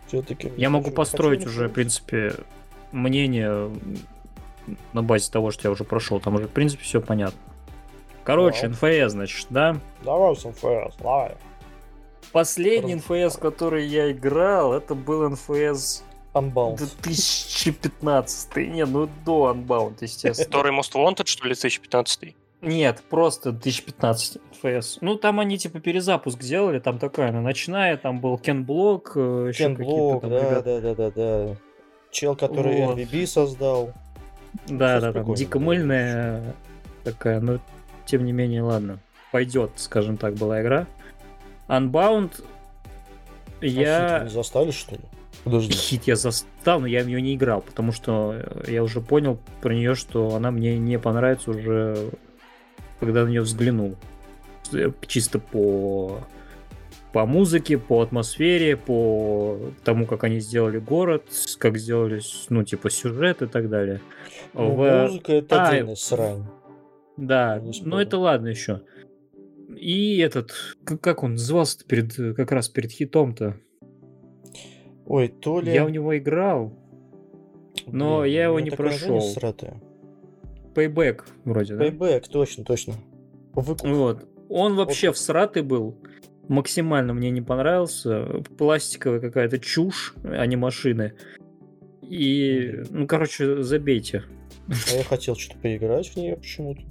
Все-таки. 0.07 0.51
Я 0.57 0.69
могу 0.69 0.91
построить 0.91 1.45
уже, 1.45 1.69
в 1.69 1.71
принципе, 1.71 2.35
мнение 2.91 3.71
на 4.93 5.01
базе 5.03 5.31
того, 5.31 5.51
что 5.51 5.67
я 5.67 5.71
уже 5.71 5.83
прошел. 5.85 6.19
Там 6.19 6.35
уже, 6.35 6.47
в 6.47 6.51
принципе, 6.51 6.83
все 6.83 7.01
понятно. 7.01 7.39
Короче, 8.23 8.67
Ну. 8.67 8.73
НФС, 8.73 9.13
значит, 9.13 9.47
да? 9.49 9.77
Давай 10.03 10.35
с 10.35 10.43
НФС, 10.43 10.95
давай. 10.99 11.35
Последний 12.31 12.95
НФС, 12.95 13.37
который 13.37 13.85
я 13.85 14.11
играл, 14.11 14.73
это 14.73 14.95
был 14.95 15.29
НФС 15.29 16.03
Unbound. 16.33 16.77
2015. 17.03 18.55
Не, 18.57 18.85
ну 18.85 19.09
до 19.25 19.51
Unbound, 19.51 19.97
естественно. 20.01 20.45
Который 20.45 20.71
Most 20.71 20.93
Wanted, 20.93 21.27
что 21.27 21.43
ли, 21.45 21.53
2015? 21.53 22.35
Нет, 22.61 23.01
просто 23.09 23.51
2015 23.51 24.37
ФС. 24.61 24.99
Ну, 25.01 25.15
там 25.15 25.39
они 25.39 25.57
типа 25.57 25.79
перезапуск 25.79 26.41
сделали, 26.41 26.79
там 26.79 26.99
такая 26.99 27.29
она 27.29 27.41
ночная, 27.41 27.97
там 27.97 28.19
был 28.21 28.37
Кен 28.37 28.63
Блок, 28.63 29.15
еще 29.15 29.63
Кен 29.65 29.75
какие-то 29.75 29.95
Блок, 29.95 30.21
там 30.21 30.29
да, 30.29 30.39
ребята. 30.39 30.63
да, 30.63 30.79
да, 30.79 30.93
да, 30.93 31.11
да. 31.11 31.55
Чел, 32.11 32.35
который 32.35 32.85
Вот. 32.85 32.97
RVB 32.97 33.25
создал. 33.25 33.91
Да, 34.67 34.99
Всё 34.99 35.11
да, 35.11 35.13
там 35.13 35.33
дико 35.33 35.59
мыльная 35.59 36.55
такая, 37.03 37.39
но 37.39 37.59
тем 38.05 38.25
не 38.25 38.31
менее, 38.31 38.61
ладно. 38.61 38.99
Пойдет, 39.31 39.71
скажем 39.77 40.17
так, 40.17 40.35
была 40.35 40.61
игра. 40.61 40.87
Unbound 41.71 42.43
А 43.61 43.65
хит 43.65 43.73
я... 43.73 44.17
вы 44.19 44.23
не 44.25 44.29
застали, 44.31 44.71
что 44.71 44.95
ли? 44.95 45.01
Подожди. 45.43 45.73
Хит 45.73 46.03
я 46.05 46.15
застал, 46.15 46.81
но 46.81 46.87
я 46.87 47.03
в 47.03 47.07
нее 47.07 47.21
не 47.21 47.35
играл, 47.35 47.61
потому 47.61 47.91
что 47.91 48.35
я 48.67 48.83
уже 48.83 49.01
понял 49.01 49.39
про 49.61 49.73
нее, 49.73 49.95
что 49.95 50.35
она 50.35 50.51
мне 50.51 50.77
не 50.77 50.99
понравится 50.99 51.51
уже 51.51 52.11
когда 53.01 53.25
на 53.25 53.29
нее 53.29 53.41
взглянул. 53.41 53.95
Чисто 55.07 55.39
по 55.39 56.19
по 57.11 57.25
музыке, 57.25 57.77
по 57.77 58.01
атмосфере, 58.01 58.77
по 58.77 59.57
тому, 59.83 60.05
как 60.05 60.23
они 60.23 60.39
сделали 60.39 60.77
город, 60.77 61.23
как 61.57 61.77
сделали, 61.77 62.21
ну, 62.47 62.63
типа, 62.63 62.89
сюжет 62.89 63.41
и 63.41 63.47
так 63.47 63.69
далее. 63.69 63.99
Ну, 64.53 64.75
В- 64.75 65.07
Музыка 65.07 65.33
это 65.33 65.61
а, 65.61 65.67
отдельная 65.67 65.95
срань. 65.95 66.45
Да, 67.17 67.59
но 67.61 67.73
спорю. 67.73 67.97
это 67.97 68.17
ладно 68.17 68.47
еще. 68.47 68.81
И 69.75 70.17
этот, 70.17 70.51
как 70.83 71.23
он 71.23 71.33
назывался 71.33 71.85
перед, 71.85 72.17
э, 72.19 72.33
как 72.33 72.51
раз 72.51 72.69
перед 72.69 72.91
хитом-то? 72.91 73.57
Ой, 75.05 75.27
то 75.27 75.59
ли... 75.59 75.73
Я 75.73 75.85
в 75.85 75.89
него 75.89 76.17
играл. 76.17 76.73
но 77.87 78.21
Блин, 78.21 78.33
я 78.33 78.43
его 78.45 78.59
не 78.59 78.71
прошел. 78.71 79.19
Payback 80.73 81.23
вроде, 81.43 81.75
да? 81.75 81.87
Payback, 81.87 82.29
точно, 82.29 82.63
точно. 82.63 82.93
Выкуп. 83.53 83.87
Вот. 83.87 84.25
Он 84.49 84.75
вообще 84.75 85.11
всратый 85.11 85.63
был. 85.63 85.97
Максимально 86.47 87.13
мне 87.13 87.29
не 87.29 87.41
понравился. 87.41 88.25
Пластиковая 88.57 89.19
какая-то 89.19 89.59
чушь, 89.59 90.13
а 90.23 90.45
не 90.45 90.55
машины. 90.55 91.13
И, 92.01 92.83
ну, 92.89 93.07
короче, 93.07 93.63
забейте. 93.63 94.23
А 94.67 94.95
я 94.95 95.03
хотел 95.03 95.35
что-то 95.35 95.59
поиграть 95.59 96.09
в 96.09 96.17
нее 96.17 96.35
почему-то. 96.35 96.81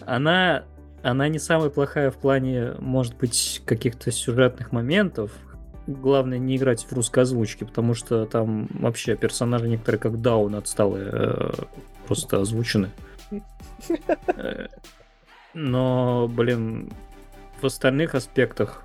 Она, 0.00 0.64
она 1.04 1.28
не 1.28 1.38
самая 1.38 1.68
плохая 1.68 2.10
в 2.10 2.16
плане, 2.16 2.72
может 2.78 3.16
быть, 3.16 3.62
каких-то 3.66 4.10
сюжетных 4.10 4.72
моментов. 4.72 5.30
Главное 5.86 6.38
не 6.38 6.56
играть 6.56 6.82
в 6.82 6.92
русской 6.94 7.20
озвучке, 7.20 7.66
потому 7.66 7.94
что 7.94 8.24
там 8.24 8.68
вообще 8.72 9.14
персонажи 9.14 9.68
некоторые 9.68 10.00
как 10.00 10.22
даун 10.22 10.54
отсталые 10.54 11.10
э, 11.12 11.52
просто 12.06 12.40
озвучены. 12.40 12.90
Э, 14.28 14.68
Но, 15.52 16.26
блин, 16.26 16.90
в 17.60 17.66
остальных 17.66 18.14
аспектах, 18.14 18.82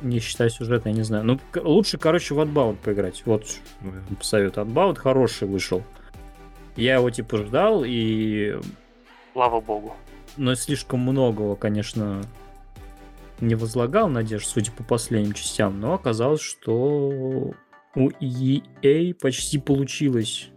не 0.00 0.20
считая 0.20 0.50
сюжета, 0.50 0.90
я 0.90 0.94
не 0.94 1.02
знаю. 1.02 1.24
Ну, 1.24 1.40
лучше, 1.56 1.98
короче, 1.98 2.34
в 2.34 2.40
Unbound 2.40 2.76
поиграть. 2.76 3.22
Вот 3.26 3.44
советую. 4.20 4.64
Unbound 4.64 4.94
хороший 4.94 5.48
вышел. 5.48 5.82
Я 6.76 6.94
его 6.94 7.10
типа 7.10 7.38
ждал, 7.38 7.82
и 7.84 8.60
Слава 9.32 9.60
богу. 9.60 9.96
Но 10.38 10.54
слишком 10.54 11.00
многого, 11.00 11.56
конечно, 11.56 12.22
не 13.40 13.54
возлагал 13.54 14.08
надежд, 14.08 14.46
судя 14.48 14.72
по 14.72 14.82
последним 14.82 15.32
частям, 15.32 15.80
но 15.80 15.94
оказалось, 15.94 16.40
что 16.40 17.52
у 17.94 18.10
EA 18.20 19.14
почти 19.14 19.58
получилось, 19.58 20.48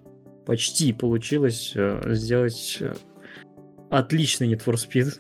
почти 0.46 0.94
получилось 0.94 1.74
э, 1.76 2.02
сделать 2.14 2.78
э, 2.80 2.94
отличный 3.90 4.54
Need 4.54 4.64
for 4.66 4.74
Speed. 4.76 5.20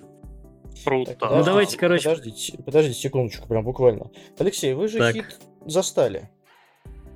Круто. 0.84 1.16
Так, 1.16 1.32
Ну, 1.32 1.44
давайте, 1.44 1.78
короче- 1.78 2.10
Подождите, 2.10 2.58
подождите 2.64 3.00
секундочку, 3.00 3.48
прям 3.48 3.64
буквально. 3.64 4.10
Алексей, 4.40 4.74
вы 4.74 4.88
же 4.88 4.98
Так. 4.98 5.16
хит 5.16 5.40
застали. 5.66 6.30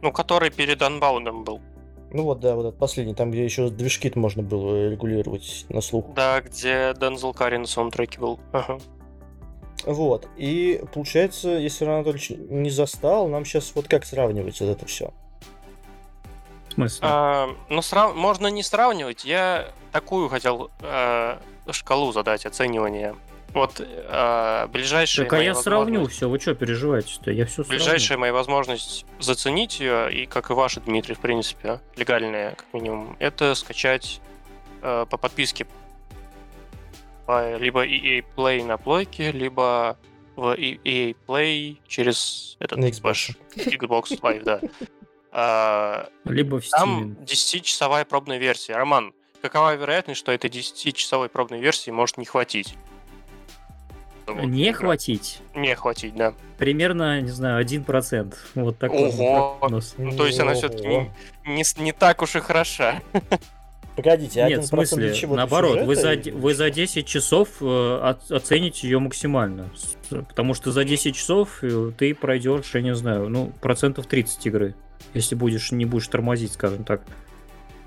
Ну, 0.02 0.12
который 0.12 0.52
перед 0.52 0.82
анбаундом 0.82 1.44
был. 1.44 1.62
Ну 2.16 2.24
вот, 2.24 2.40
да, 2.40 2.56
вот 2.56 2.66
этот 2.66 2.80
последний, 2.80 3.14
там, 3.14 3.30
где 3.30 3.44
еще 3.44 3.70
движки 3.70 4.10
можно 4.16 4.42
было 4.42 4.90
регулировать 4.90 5.66
на 5.68 5.82
слух. 5.82 6.14
Да, 6.14 6.40
где 6.40 6.94
Дензел 6.98 7.34
Карри 7.34 7.58
на 7.58 7.68
саундтреке 7.68 8.22
был. 8.22 8.40
Ага. 8.54 8.80
Вот. 9.84 10.26
И 10.38 10.82
получается, 10.94 11.50
если 11.50 11.84
Иван 11.84 11.96
Анатольевич 11.96 12.30
не 12.30 12.70
застал, 12.70 13.28
нам 13.28 13.44
сейчас 13.44 13.74
вот 13.76 13.90
как 13.90 14.06
сравнивать 14.06 14.62
вот 14.62 14.70
это 14.70 14.86
все. 14.86 15.14
В 16.70 16.74
смысле? 16.76 17.00
А, 17.02 17.50
ну, 17.68 17.82
срав- 17.82 18.16
можно 18.16 18.48
не 18.48 18.64
сравнивать. 18.64 19.26
Я 19.26 19.68
такую 19.92 20.30
хотел 20.30 20.72
э, 20.80 21.38
шкалу 21.70 22.14
задать 22.14 22.46
оценивания. 22.46 23.14
Вот 23.56 23.80
э, 23.80 24.68
ближайшие 24.68 25.24
так 25.30 25.40
а 25.40 25.42
я 25.42 25.56
сравню 25.56 26.06
все, 26.08 26.28
вы 26.28 26.42
что 26.42 26.54
переживаете-то? 26.56 27.32
Я 27.32 27.46
все 27.46 27.64
сравню. 27.64 27.78
Ближайшая 27.78 28.18
моя 28.18 28.34
возможность 28.34 29.06
заценить 29.20 29.80
ее, 29.80 30.14
и 30.14 30.26
как 30.26 30.50
и 30.50 30.54
ваша, 30.54 30.82
Дмитрий, 30.82 31.16
в 31.16 31.20
принципе, 31.20 31.80
легальная, 31.96 32.52
как 32.56 32.66
минимум, 32.74 33.16
это 33.18 33.56
скачать 33.56 34.20
э, 34.82 35.06
по 35.10 35.16
подписке 35.18 35.68
по- 37.26 37.56
либо 37.58 37.86
EA 37.86 38.26
Play 38.36 38.66
на 38.66 38.78
плойке, 38.78 39.32
либо 39.32 39.98
в 40.36 40.54
EA 40.54 41.16
Play 41.26 41.78
через 41.88 42.58
этот 42.60 42.78
На 42.80 42.90
Xbox. 42.90 43.38
Xbox 43.56 44.20
Live, 44.20 44.44
да. 44.44 44.60
А, 45.32 46.10
Либо 46.26 46.60
в 46.60 46.68
Там 46.68 47.16
Steam. 47.20 47.26
10-часовая 47.26 48.04
пробная 48.04 48.38
версия. 48.38 48.76
Роман, 48.76 49.14
какова 49.42 49.76
вероятность, 49.76 50.20
что 50.20 50.34
этой 50.34 50.50
10-часовой 50.50 51.30
пробной 51.30 51.62
версии 51.62 51.92
может 51.92 52.18
не 52.18 52.26
хватить? 52.26 52.76
Вот, 54.28 54.44
Не 54.46 54.70
игра. 54.70 54.80
хватить. 54.80 55.40
Не 55.54 55.76
хватить, 55.76 56.16
да. 56.16 56.34
Примерно, 56.58 57.22
не 57.22 57.30
знаю, 57.30 57.64
1%. 57.64 58.34
Вот 58.56 58.78
такой 58.78 59.10
Ого! 59.10 59.58
прогноз. 59.60 59.96
Ну, 59.98 60.16
то 60.16 60.26
есть 60.26 60.40
она 60.40 60.54
все-таки 60.54 60.88
не, 60.88 61.12
не, 61.46 61.64
не 61.84 61.92
так 61.92 62.22
уж 62.22 62.36
и 62.36 62.40
хороша. 62.40 63.02
Погодите, 63.96 64.44
Нет, 64.46 64.60
1% 64.60 64.64
в 64.64 64.66
смысле, 64.68 64.98
для 64.98 65.14
чего? 65.14 65.36
Наоборот, 65.36 65.84
вы 65.84 65.96
за, 65.96 66.16
вы 66.34 66.54
за 66.54 66.70
10 66.70 67.06
часов 67.08 67.50
э, 67.62 68.16
оцените 68.30 68.88
ее 68.88 69.00
максимально. 69.00 69.70
Потому 70.10 70.54
что 70.54 70.72
за 70.72 70.84
10 70.84 71.16
часов 71.16 71.60
э, 71.62 71.92
ты 71.98 72.14
пройдешь, 72.14 72.72
я 72.74 72.82
не 72.82 72.94
знаю, 72.94 73.30
ну, 73.30 73.54
процентов 73.62 74.08
30 74.08 74.46
игры. 74.48 74.76
Если 75.14 75.36
будешь, 75.36 75.72
не 75.72 75.86
будешь 75.86 76.08
тормозить, 76.10 76.52
скажем 76.54 76.84
так. 76.84 77.04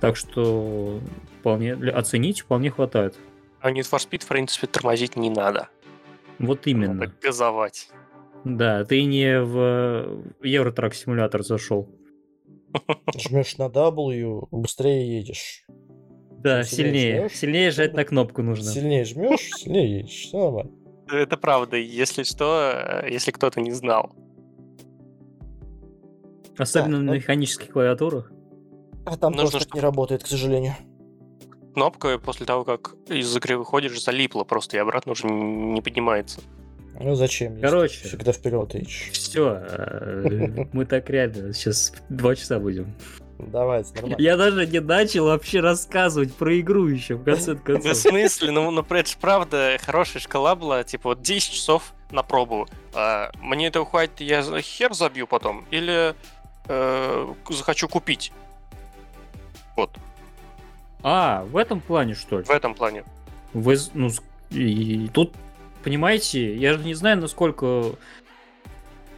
Так 0.00 0.16
что 0.16 1.00
вполне, 1.40 1.74
оценить 1.74 2.40
вполне 2.40 2.70
хватает. 2.70 3.14
А 3.60 3.70
Need 3.70 3.90
for 3.90 3.98
Speed, 3.98 4.24
в 4.24 4.28
принципе, 4.28 4.66
тормозить 4.66 5.16
не 5.16 5.28
надо. 5.28 5.68
Вот 6.38 6.66
именно. 6.66 6.94
Надо 6.94 7.12
газовать. 7.22 7.88
Да, 8.44 8.84
ты 8.84 9.04
не 9.04 9.40
в 9.42 10.22
Евротрак 10.42 10.94
симулятор 10.94 11.42
зашел. 11.42 11.88
Жмешь 13.16 13.56
на 13.58 13.64
W, 13.66 14.46
быстрее 14.50 15.18
едешь. 15.18 15.64
Да, 16.38 16.62
Сильнее 16.62 16.92
сильнее. 16.92 17.18
жмёшь, 17.20 17.32
Сильнее 17.32 17.70
жать 17.70 17.86
чтобы- 17.88 17.96
на 17.96 18.04
кнопку 18.04 18.42
нужно. 18.42 18.70
Сильнее 18.70 19.04
жмешь, 19.04 19.50
сильнее 19.56 19.98
едешь. 19.98 20.10
Все 20.12 20.38
нормально. 20.38 20.70
Это 21.10 21.36
правда, 21.36 21.76
если 21.76 22.22
что, 22.22 23.02
э, 23.04 23.10
если 23.10 23.30
кто-то 23.32 23.60
не 23.60 23.72
знал. 23.72 24.12
Особенно 26.56 26.96
Так, 26.98 27.04
на 27.06 27.12
ну- 27.12 27.14
механических 27.14 27.70
клавиатурах. 27.72 28.30
А 29.06 29.16
там 29.16 29.32
Нужно, 29.32 29.50
тоже 29.52 29.64
так 29.64 29.74
не 29.74 29.80
работает, 29.80 30.22
к 30.22 30.26
сожалению. 30.26 30.74
Кнопка 31.78 32.18
после 32.18 32.44
того, 32.44 32.64
как 32.64 32.96
из 33.06 33.36
игры 33.36 33.56
выходишь, 33.56 34.02
залипла 34.02 34.42
просто 34.42 34.76
и 34.76 34.80
обратно 34.80 35.12
уже 35.12 35.28
не 35.28 35.80
поднимается. 35.80 36.40
Ну 36.98 37.14
зачем? 37.14 37.60
Короче. 37.60 38.08
Всегда 38.08 38.32
вперед 38.32 38.74
едешь. 38.74 39.10
Все, 39.12 39.62
мы 40.72 40.84
так 40.86 41.08
реально 41.08 41.54
сейчас 41.54 41.92
два 42.08 42.34
часа 42.34 42.58
будем. 42.58 42.92
Давайте, 43.38 43.94
нормально. 43.94 44.16
Я 44.18 44.36
даже 44.36 44.66
не 44.66 44.80
начал 44.80 45.26
вообще 45.26 45.60
рассказывать 45.60 46.34
про 46.34 46.58
игру 46.58 46.88
еще 46.88 47.14
в 47.14 47.22
конце 47.22 47.54
Да 47.54 47.60
в 47.60 47.62
концов. 47.62 47.96
смысле? 47.96 48.50
Ну, 48.50 48.72
ну, 48.72 48.82
это 48.82 49.12
правда, 49.20 49.76
хорошая 49.80 50.20
шкала 50.20 50.56
была, 50.56 50.82
типа, 50.82 51.10
вот 51.10 51.22
10 51.22 51.52
часов 51.52 51.94
на 52.10 52.24
пробу. 52.24 52.66
А, 52.92 53.30
мне 53.40 53.68
этого 53.68 53.86
хватит, 53.86 54.20
я 54.20 54.42
хер 54.60 54.94
забью 54.94 55.28
потом? 55.28 55.64
Или 55.70 56.16
э, 56.66 57.34
захочу 57.50 57.86
купить? 57.86 58.32
Вот, 59.76 59.96
А, 61.02 61.44
в 61.44 61.56
этом 61.56 61.80
плане 61.80 62.14
что 62.14 62.38
ли? 62.38 62.44
в 62.44 62.50
этом 62.50 62.74
плане. 62.74 63.04
Вы, 63.52 63.76
ну, 63.94 64.10
с- 64.10 64.22
и 64.50 65.08
тут, 65.12 65.32
понимаете, 65.84 66.54
я 66.56 66.74
же 66.74 66.84
не 66.84 66.94
знаю, 66.94 67.18
насколько 67.20 67.92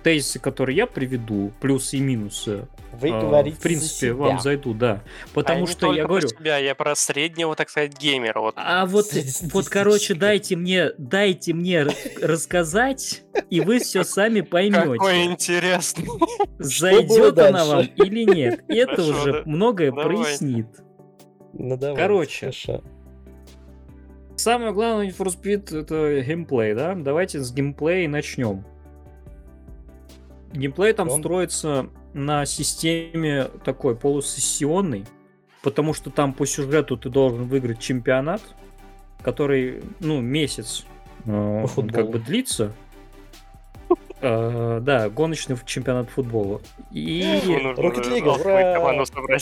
тезисы, 0.02 0.38
которые 0.38 0.76
я 0.76 0.86
приведу, 0.86 1.52
плюсы 1.60 1.98
и 1.98 2.00
минусы, 2.00 2.66
Вы 2.92 3.08
э, 3.10 3.20
говорите 3.20 3.56
в 3.58 3.60
принципе, 3.60 4.08
за 4.08 4.14
вам 4.14 4.30
себя. 4.32 4.40
зайдут, 4.40 4.78
да. 4.78 5.02
Потому 5.34 5.64
А 5.64 5.66
что 5.66 5.92
я 5.92 6.06
говорю, 6.06 6.26
про 6.28 6.36
себя, 6.38 6.56
я 6.58 6.74
про 6.74 6.94
среднего, 6.94 7.54
так 7.54 7.68
сказать, 7.68 7.98
геймера. 7.98 8.40
Вот. 8.40 8.54
А 8.56 8.86
вот, 8.86 9.06
вот, 9.52 9.68
короче, 9.68 10.14
дайте 10.14 10.56
мне, 10.56 10.90
дайте 10.96 11.52
мне 11.52 11.86
рассказать, 12.22 13.22
и 13.50 13.60
вы 13.60 13.78
все 13.78 14.02
сами 14.04 14.40
Какой 14.40 14.96
поймете, 14.96 15.26
интересный. 15.26 16.06
зайдет 16.58 17.38
она 17.38 17.64
вам 17.66 17.84
или 17.96 18.24
нет. 18.24 18.64
Это 18.68 19.02
уже 19.02 19.42
многое 19.44 19.90
Давайте. 19.90 20.08
прояснит. 20.22 20.66
Ну, 21.52 21.76
давайте, 21.76 22.00
Короче. 22.02 22.38
хорошо. 22.40 22.82
Самое 24.36 24.72
главное 24.72 25.10
в 25.10 25.20
Need 25.20 25.26
for 25.26 25.26
Speed 25.26 25.80
это 25.82 26.20
геймплей, 26.22 26.74
да? 26.74 26.94
Давайте 26.94 27.40
с 27.40 27.52
геймплея 27.52 28.08
начнем. 28.08 28.64
Геймплей 30.52 30.92
там 30.94 31.08
Он- 31.10 31.20
строится 31.20 31.88
на 32.14 32.46
системе 32.46 33.44
такой 33.64 33.94
полусессионной, 33.96 35.04
потому 35.62 35.92
что 35.94 36.10
там 36.10 36.32
по 36.32 36.46
сюжету 36.46 36.96
ты 36.96 37.08
должен 37.10 37.44
выиграть 37.48 37.78
чемпионат, 37.80 38.40
который, 39.22 39.82
ну, 40.00 40.20
месяц 40.20 40.86
э, 41.26 41.66
как 41.92 42.10
бы 42.10 42.18
длится. 42.18 42.72
Э, 44.22 44.80
Да, 44.82 45.08
гоночный 45.08 45.56
чемпионат 45.64 46.10
футбола. 46.10 46.60
И 46.92 47.40
Нужно 47.46 47.68
Rocket 47.70 48.04
League, 48.10 48.28
алфавит 48.28 48.76
ура! 49.16 49.40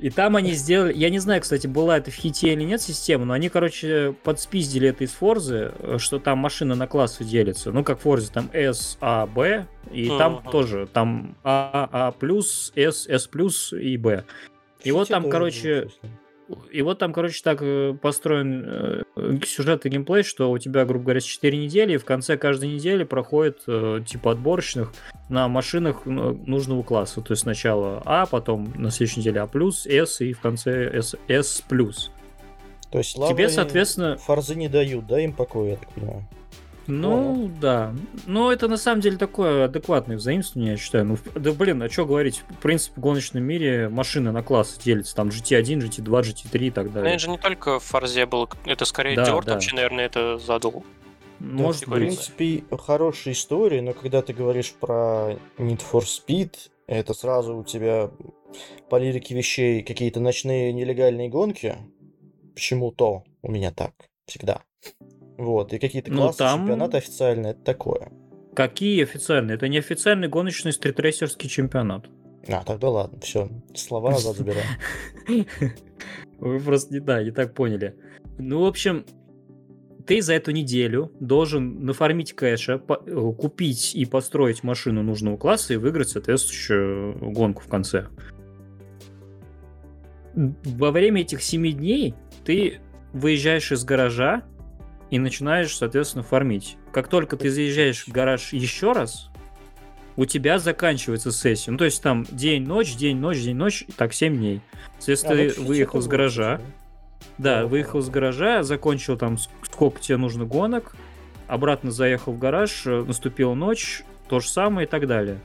И 0.00 0.08
там 0.08 0.34
они 0.36 0.52
сделали, 0.52 0.94
я 0.94 1.10
не 1.10 1.18
знаю, 1.18 1.42
кстати, 1.42 1.66
была 1.66 1.98
это 1.98 2.10
в 2.10 2.14
хите 2.14 2.54
или 2.54 2.62
нет 2.62 2.80
система, 2.80 3.26
но 3.26 3.34
они, 3.34 3.50
короче, 3.50 4.14
подспиздили 4.24 4.88
это 4.88 5.04
из 5.04 5.10
Форзы, 5.12 5.72
что 5.98 6.18
там 6.18 6.38
машина 6.38 6.74
на 6.74 6.86
классы 6.86 7.22
делится. 7.22 7.70
Ну, 7.70 7.84
как 7.84 7.98
в 7.98 8.02
Форзе, 8.02 8.32
там 8.32 8.48
S, 8.54 8.96
A, 9.02 9.26
B, 9.26 9.66
и 9.92 10.06
uh-huh. 10.06 10.18
там 10.18 10.42
тоже, 10.50 10.88
там 10.90 11.36
A, 11.44 11.86
A+, 11.92 12.14
S, 12.76 13.06
S+, 13.06 13.28
и 13.72 13.96
B. 13.98 14.24
И 14.82 14.90
вот 14.90 15.08
там, 15.08 15.28
короче, 15.28 15.88
и 16.70 16.82
вот 16.82 16.98
там, 16.98 17.12
короче, 17.12 17.40
так 17.42 17.58
э, 17.62 17.94
построен 18.00 18.64
э, 18.66 19.02
сюжет 19.46 19.86
и 19.86 19.88
геймплей, 19.88 20.22
что 20.22 20.50
у 20.50 20.58
тебя, 20.58 20.84
грубо 20.84 21.04
говоря, 21.04 21.20
4 21.20 21.58
недели, 21.58 21.94
и 21.94 21.96
в 21.96 22.04
конце 22.04 22.36
каждой 22.36 22.70
недели 22.70 23.04
проходит 23.04 23.62
э, 23.66 24.00
типа 24.06 24.32
отборочных 24.32 24.92
на 25.28 25.48
машинах 25.48 26.02
ну, 26.04 26.32
нужного 26.46 26.82
класса. 26.82 27.20
То 27.20 27.32
есть 27.32 27.42
сначала 27.42 28.02
А, 28.04 28.26
потом 28.26 28.72
на 28.76 28.90
следующей 28.90 29.20
неделе 29.20 29.40
А+, 29.40 29.48
С 29.48 30.20
и 30.20 30.32
в 30.32 30.40
конце 30.40 30.90
S+. 31.28 31.62
То 32.90 32.98
есть 32.98 33.14
тебе, 33.14 33.48
соответственно... 33.48 34.16
Форзы 34.16 34.56
не 34.56 34.68
дают, 34.68 35.06
да, 35.06 35.20
им 35.20 35.32
покоя, 35.32 35.70
я 35.70 35.76
так 35.76 35.88
понимаю? 35.90 36.26
Ну, 36.90 37.42
Ладно. 37.42 37.56
да. 37.60 37.94
Но 38.26 38.52
это 38.52 38.68
на 38.68 38.76
самом 38.76 39.00
деле 39.00 39.16
такое 39.16 39.64
адекватное 39.64 40.16
взаимствование, 40.16 40.72
я 40.72 40.78
считаю. 40.78 41.04
Ну, 41.04 41.18
да 41.34 41.52
блин, 41.52 41.82
а 41.82 41.88
что 41.88 42.06
говорить? 42.06 42.42
В 42.48 42.62
принципе, 42.62 42.94
в 42.96 43.00
гоночном 43.00 43.42
мире 43.42 43.88
машины 43.88 44.32
на 44.32 44.42
классы 44.42 44.80
делятся. 44.82 45.14
Там 45.14 45.28
GT1, 45.28 45.78
GT2, 45.78 46.04
GT3 46.04 46.58
и 46.66 46.70
так 46.70 46.92
далее. 46.92 47.14
это 47.14 47.20
же 47.20 47.30
не 47.30 47.38
только 47.38 47.78
в 47.78 47.84
Форзе 47.84 48.26
был. 48.26 48.48
Это 48.64 48.84
скорее 48.84 49.16
да, 49.16 49.24
Дёрт 49.24 49.46
да. 49.46 49.54
вообще, 49.54 49.74
наверное, 49.74 50.06
это 50.06 50.38
задул. 50.38 50.84
Может 51.38 51.86
да, 51.86 51.92
быть. 51.92 52.20
В 52.20 52.34
принципе, 52.34 52.76
хорошая 52.76 53.34
история, 53.34 53.80
но 53.82 53.92
когда 53.92 54.20
ты 54.22 54.32
говоришь 54.32 54.72
про 54.72 55.38
Need 55.58 55.82
for 55.90 56.02
Speed, 56.02 56.54
это 56.86 57.14
сразу 57.14 57.56
у 57.56 57.64
тебя 57.64 58.10
по 58.88 58.96
лирике 58.96 59.34
вещей 59.34 59.82
какие-то 59.82 60.20
ночные 60.20 60.72
нелегальные 60.72 61.28
гонки. 61.28 61.76
Почему-то 62.54 63.24
у 63.42 63.50
меня 63.50 63.70
так 63.70 63.92
всегда. 64.26 64.62
Вот, 65.40 65.72
и 65.72 65.78
какие-то 65.78 66.12
ну, 66.12 66.24
классы, 66.24 66.38
там... 66.38 66.60
чемпионаты 66.60 66.98
официальные, 66.98 67.52
это 67.52 67.62
такое. 67.62 68.12
Какие 68.54 69.02
официальные? 69.02 69.54
Это 69.54 69.68
не 69.68 69.78
официальный 69.78 70.28
гоночный 70.28 70.70
стритрейсерский 70.70 71.48
чемпионат. 71.48 72.10
А, 72.46 72.62
тогда 72.62 72.90
ладно, 72.90 73.20
все, 73.20 73.48
слова 73.74 74.10
назад 74.10 74.36
забираем. 74.36 74.66
Вы 76.38 76.60
просто 76.60 76.92
не, 76.92 77.00
да, 77.00 77.24
не 77.24 77.30
так 77.30 77.54
поняли. 77.54 77.96
Ну, 78.36 78.60
в 78.60 78.66
общем, 78.66 79.06
ты 80.06 80.20
за 80.20 80.34
эту 80.34 80.50
неделю 80.50 81.10
должен 81.20 81.86
нафармить 81.86 82.34
кэша, 82.34 82.82
э, 83.06 83.32
купить 83.38 83.94
и 83.94 84.04
построить 84.04 84.62
машину 84.62 85.02
нужного 85.02 85.38
класса 85.38 85.72
и 85.72 85.78
выиграть 85.78 86.10
соответствующую 86.10 87.16
гонку 87.32 87.62
в 87.62 87.68
конце. 87.68 88.08
Во 90.34 90.90
время 90.90 91.22
этих 91.22 91.42
семи 91.42 91.72
дней 91.72 92.14
ты 92.44 92.80
выезжаешь 93.14 93.72
из 93.72 93.84
гаража, 93.84 94.44
и 95.10 95.18
начинаешь, 95.18 95.76
соответственно, 95.76 96.22
фармить. 96.22 96.76
Как 96.92 97.08
только 97.08 97.36
ты 97.36 97.50
заезжаешь 97.50 98.06
в 98.06 98.12
гараж 98.12 98.52
еще 98.52 98.92
раз, 98.92 99.30
у 100.16 100.24
тебя 100.24 100.58
заканчивается 100.58 101.32
сессия. 101.32 101.70
Ну, 101.70 101.78
то 101.78 101.84
есть 101.84 102.02
там 102.02 102.26
день-ночь, 102.30 102.94
день-ночь, 102.96 103.38
день-ночь, 103.38 103.84
так 103.96 104.12
7 104.12 104.36
дней. 104.36 104.60
Соответственно, 104.98 105.34
а, 105.34 105.50
ты 105.50 105.60
выехал 105.60 106.00
из 106.00 106.06
гаража. 106.06 106.52
Лучше, 106.52 106.64
да? 107.38 107.60
да, 107.60 107.66
выехал 107.66 108.00
из 108.00 108.08
гаража, 108.08 108.62
закончил 108.62 109.16
там, 109.16 109.38
сколько 109.38 110.00
тебе 110.00 110.16
нужно 110.16 110.44
гонок, 110.44 110.94
обратно 111.46 111.90
заехал 111.90 112.32
в 112.32 112.38
гараж, 112.38 112.86
э, 112.86 113.02
наступила 113.04 113.54
ночь, 113.54 114.02
то 114.28 114.40
же 114.40 114.48
самое 114.48 114.86
и 114.86 114.90
так 114.90 115.06
далее. 115.06 115.40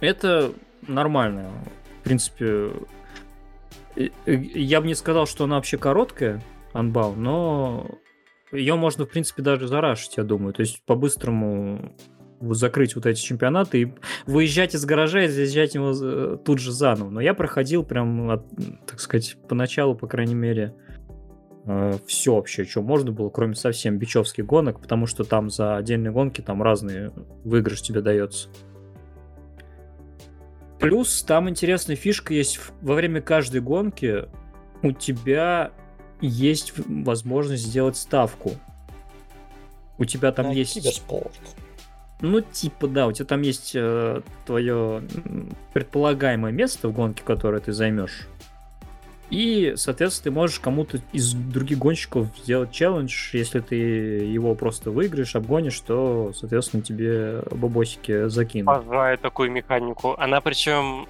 Это 0.00 0.52
нормально. 0.86 1.50
В 2.00 2.04
принципе, 2.04 2.72
я 4.26 4.80
бы 4.80 4.86
не 4.86 4.94
сказал, 4.94 5.26
что 5.26 5.44
она 5.44 5.56
вообще 5.56 5.78
короткая, 5.78 6.42
анбал, 6.72 7.14
но 7.14 7.86
ее 8.52 8.76
можно, 8.76 9.04
в 9.04 9.08
принципе, 9.08 9.42
даже 9.42 9.68
зарашить, 9.68 10.16
я 10.16 10.24
думаю. 10.24 10.52
То 10.52 10.60
есть 10.60 10.82
по-быстрому 10.84 11.94
закрыть 12.40 12.94
вот 12.96 13.06
эти 13.06 13.20
чемпионаты 13.20 13.80
и 13.82 13.92
выезжать 14.26 14.74
из 14.74 14.84
гаража 14.84 15.24
и 15.24 15.28
заезжать 15.28 15.74
его 15.74 15.92
э, 16.00 16.38
тут 16.44 16.58
же 16.58 16.72
заново. 16.72 17.10
Но 17.10 17.20
я 17.20 17.34
проходил 17.34 17.82
прям, 17.82 18.30
от, 18.30 18.44
так 18.86 19.00
сказать, 19.00 19.36
поначалу, 19.48 19.94
по 19.94 20.06
крайней 20.06 20.34
мере, 20.34 20.74
э, 21.64 21.94
все 22.06 22.34
вообще, 22.34 22.64
что 22.64 22.82
можно 22.82 23.10
было, 23.10 23.30
кроме 23.30 23.54
совсем 23.54 23.98
бичевских 23.98 24.44
гонок, 24.44 24.80
потому 24.80 25.06
что 25.06 25.24
там 25.24 25.50
за 25.50 25.76
отдельные 25.76 26.12
гонки 26.12 26.40
там 26.40 26.62
разные 26.62 27.12
выигрыш 27.44 27.82
тебе 27.82 28.02
дается. 28.02 28.48
Плюс 30.78 31.22
там 31.22 31.48
интересная 31.48 31.96
фишка 31.96 32.34
есть 32.34 32.60
во 32.82 32.94
время 32.94 33.22
каждой 33.22 33.62
гонки 33.62 34.26
у 34.82 34.92
тебя 34.92 35.72
есть 36.20 36.72
возможность 36.76 37.64
сделать 37.64 37.96
ставку. 37.96 38.52
У 39.98 40.04
тебя 40.04 40.32
там 40.32 40.46
На 40.46 40.52
есть... 40.52 40.74
Киберспорт. 40.74 41.32
Ну, 42.20 42.40
типа, 42.40 42.88
да, 42.88 43.06
у 43.06 43.12
тебя 43.12 43.26
там 43.26 43.42
есть 43.42 43.72
э, 43.74 44.22
твое 44.46 45.02
предполагаемое 45.74 46.50
место 46.50 46.88
в 46.88 46.92
гонке, 46.92 47.22
которое 47.22 47.60
ты 47.60 47.72
займешь. 47.72 48.26
И, 49.28 49.74
соответственно, 49.76 50.24
ты 50.24 50.30
можешь 50.30 50.60
кому-то 50.60 51.00
из 51.12 51.34
других 51.34 51.78
гонщиков 51.78 52.28
сделать 52.42 52.70
челлендж. 52.70 53.30
Если 53.32 53.60
ты 53.60 53.74
его 53.74 54.54
просто 54.54 54.90
выиграешь, 54.90 55.34
обгонишь, 55.34 55.80
то, 55.80 56.32
соответственно, 56.34 56.82
тебе 56.82 57.42
бабосики 57.50 58.28
закинут. 58.28 58.68
Обожаю 58.68 59.18
такую 59.18 59.50
механику. 59.50 60.14
Она 60.16 60.40
причем, 60.40 61.08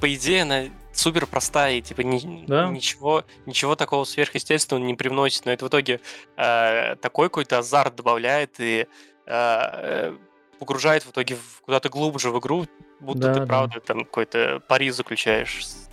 по 0.00 0.14
идее, 0.14 0.42
она 0.42 0.64
супер 0.98 1.26
простая 1.26 1.76
и 1.76 1.80
типа 1.80 2.00
ни, 2.00 2.44
да? 2.46 2.68
ничего, 2.68 3.24
ничего 3.46 3.76
такого 3.76 4.04
сверхъестественного 4.04 4.84
не 4.84 4.94
привносит, 4.94 5.46
но 5.46 5.52
это 5.52 5.64
в 5.64 5.68
итоге 5.68 6.00
э, 6.36 6.96
такой 6.96 7.28
какой-то 7.28 7.58
азарт 7.58 7.96
добавляет 7.96 8.56
и 8.58 8.86
э, 9.26 10.16
погружает 10.58 11.04
в 11.04 11.10
итоге 11.10 11.36
куда-то 11.62 11.88
глубже 11.88 12.30
в 12.30 12.38
игру, 12.38 12.66
будто 13.00 13.20
да, 13.20 13.34
ты 13.34 13.40
да. 13.40 13.46
правда 13.46 13.80
там 13.80 14.00
какой-то 14.00 14.60
пари 14.66 14.90
заключаешь, 14.90 15.66
с, 15.66 15.88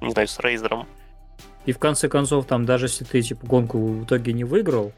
не 0.00 0.10
знаю, 0.10 0.28
с 0.28 0.38
рейзером. 0.38 0.86
И 1.64 1.72
в 1.72 1.78
конце 1.78 2.08
концов, 2.08 2.46
там, 2.46 2.64
даже 2.64 2.86
если 2.86 3.04
ты 3.04 3.22
типа 3.22 3.46
гонку 3.46 3.78
в 3.78 4.04
итоге 4.04 4.32
не 4.32 4.44
выиграл, 4.44 4.92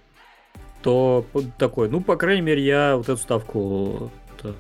то 0.83 1.25
такой, 1.59 1.89
ну, 1.89 2.01
по 2.01 2.17
крайней 2.17 2.43
мере, 2.43 2.65
я 2.65 2.97
вот 2.97 3.09
эту 3.09 3.17
ставку 3.17 4.11
это, 4.37 4.55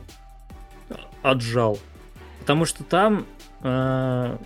отжал. 1.22 1.78
Потому 2.40 2.64
что 2.64 2.84
там 2.84 3.26
э, 3.62 4.36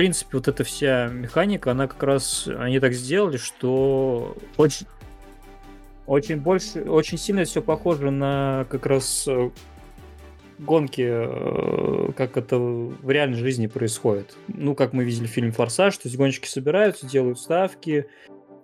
принципе, 0.00 0.38
вот 0.38 0.48
эта 0.48 0.64
вся 0.64 1.08
механика, 1.08 1.72
она 1.72 1.86
как 1.86 2.02
раз, 2.02 2.48
они 2.48 2.80
так 2.80 2.94
сделали, 2.94 3.36
что 3.36 4.34
очень, 4.56 4.86
очень 6.06 6.38
больше, 6.38 6.80
очень 6.84 7.18
сильно 7.18 7.44
все 7.44 7.60
похоже 7.60 8.10
на 8.10 8.66
как 8.70 8.86
раз 8.86 9.28
э, 9.28 9.50
гонки, 10.58 11.06
э, 11.06 12.12
как 12.16 12.38
это 12.38 12.56
в 12.56 13.10
реальной 13.10 13.36
жизни 13.36 13.66
происходит. 13.66 14.38
Ну, 14.48 14.74
как 14.74 14.94
мы 14.94 15.04
видели 15.04 15.26
в 15.26 15.30
фильме 15.30 15.50
«Форсаж», 15.50 15.98
то 15.98 16.08
есть 16.08 16.16
гонщики 16.16 16.48
собираются, 16.48 17.06
делают 17.06 17.38
ставки, 17.38 18.06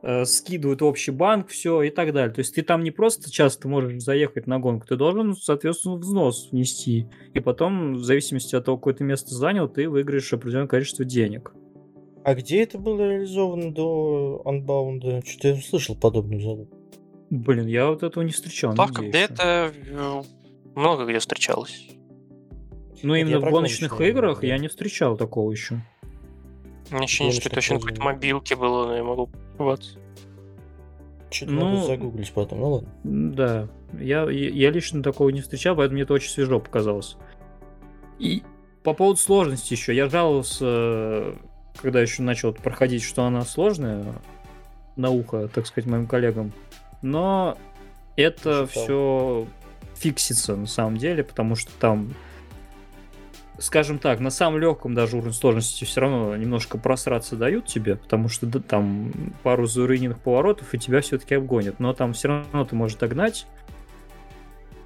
э, 0.03 0.25
скидывают 0.25 0.83
общий 0.83 1.11
банк, 1.11 1.49
все 1.49 1.83
и 1.83 1.91
так 1.91 2.13
далее. 2.13 2.33
То 2.33 2.41
есть 2.41 2.55
ты 2.55 2.63
там 2.63 2.83
не 2.83 2.91
просто 2.91 3.31
часто 3.31 3.69
можешь 3.69 4.03
заехать 4.03 4.47
на 4.47 4.59
гонку, 4.59 4.87
ты 4.87 4.97
должен, 4.97 5.35
соответственно, 5.35 5.97
взнос 5.97 6.51
внести. 6.51 7.09
И 7.35 7.41
потом, 7.41 7.95
в 7.95 8.05
зависимости 8.05 8.55
от 8.55 8.65
того, 8.65 8.77
какое 8.77 8.95
ты 8.95 9.05
место 9.05 9.35
занял, 9.35 9.69
ты 9.69 9.89
выиграешь 9.89 10.33
определенное 10.33 10.69
количество 10.69 11.05
денег. 11.05 11.53
А 12.25 12.35
где 12.35 12.63
это 12.63 12.79
было 12.79 13.03
реализовано 13.03 13.73
до 13.73 14.43
Unbound? 14.45 15.25
Что-то 15.25 15.49
я 15.49 15.57
слышал 15.63 15.97
подобную 15.97 16.41
залог. 16.41 16.69
Блин, 17.31 17.67
я 17.67 17.89
вот 17.89 18.03
этого 18.03 18.25
не 18.25 18.33
встречал. 18.33 18.75
Так, 18.75 18.91
где-то 19.01 19.73
э, 19.73 20.23
много 20.75 21.07
где 21.07 21.19
встречалось. 21.19 21.89
Ну, 23.03 23.15
именно 23.15 23.41
в 23.41 23.51
гоночных 23.51 24.01
играх 24.01 24.43
я 24.43 24.59
не 24.59 24.69
встречал 24.69 25.17
такого 25.17 25.51
еще. 25.53 25.83
Мне 26.91 27.05
ощущение, 27.05 27.33
что 27.33 27.49
это 27.49 27.59
очень 27.59 27.75
на 27.75 27.81
какой-то 27.81 28.03
мобилке 28.03 28.57
было, 28.57 28.87
но 28.87 28.97
я 28.97 29.05
могу 29.05 29.31
ошибаться. 29.55 29.99
Что-то 31.31 31.53
ну, 31.53 31.75
надо 31.75 31.87
загуглить 31.87 32.33
потом, 32.33 32.61
ну 32.61 32.71
ладно. 32.71 32.89
Да, 33.03 33.69
я, 33.99 34.29
я 34.31 34.71
лично 34.71 35.03
такого 35.03 35.31
не 35.31 35.41
встречал, 35.41 35.77
поэтому 35.77 35.95
мне 35.95 36.05
это 36.05 36.15
очень 36.15 36.31
свежо 36.31 36.61
показалось. 36.61 37.17
И 38.19 38.43
по 38.83 38.95
поводу 38.95 39.19
сложности 39.19 39.75
еще, 39.75 39.95
я 39.95 40.09
жаловался, 40.09 41.35
когда 41.83 42.01
еще 42.01 42.23
начал 42.23 42.53
проходить, 42.53 43.03
что 43.03 43.25
она 43.25 43.43
сложная, 43.43 44.05
на 44.95 45.11
ухо, 45.11 45.49
так 45.49 45.67
сказать, 45.67 45.91
моим 45.91 46.07
коллегам. 46.07 46.53
Но 47.03 47.59
это 48.17 48.67
все 48.67 49.47
фиксится 49.97 50.57
на 50.57 50.67
самом 50.67 50.97
деле, 50.97 51.25
потому 51.25 51.57
что 51.57 51.71
там 51.79 52.15
скажем 53.59 53.99
так, 53.99 54.21
на 54.21 54.31
самом 54.31 54.61
легком 54.61 54.95
даже 54.95 55.17
уровне 55.17 55.33
сложности 55.33 55.85
все 55.85 56.01
равно 56.01 56.37
немножко 56.37 56.79
просраться 56.79 57.37
дают 57.37 57.67
тебе, 57.67 57.97
потому 57.97 58.29
что 58.29 58.47
да, 58.47 58.61
там 58.61 59.13
пару 59.43 59.67
заурыненных 59.67 60.19
поворотов 60.19 60.73
и 60.75 60.79
тебя 60.79 61.01
все-таки 61.01 61.35
обгонят. 61.35 61.81
Но 61.81 61.93
там 61.93 62.13
все 62.13 62.29
равно 62.29 62.65
ты 62.65 62.75
можешь 62.77 62.99
догнать. 62.99 63.47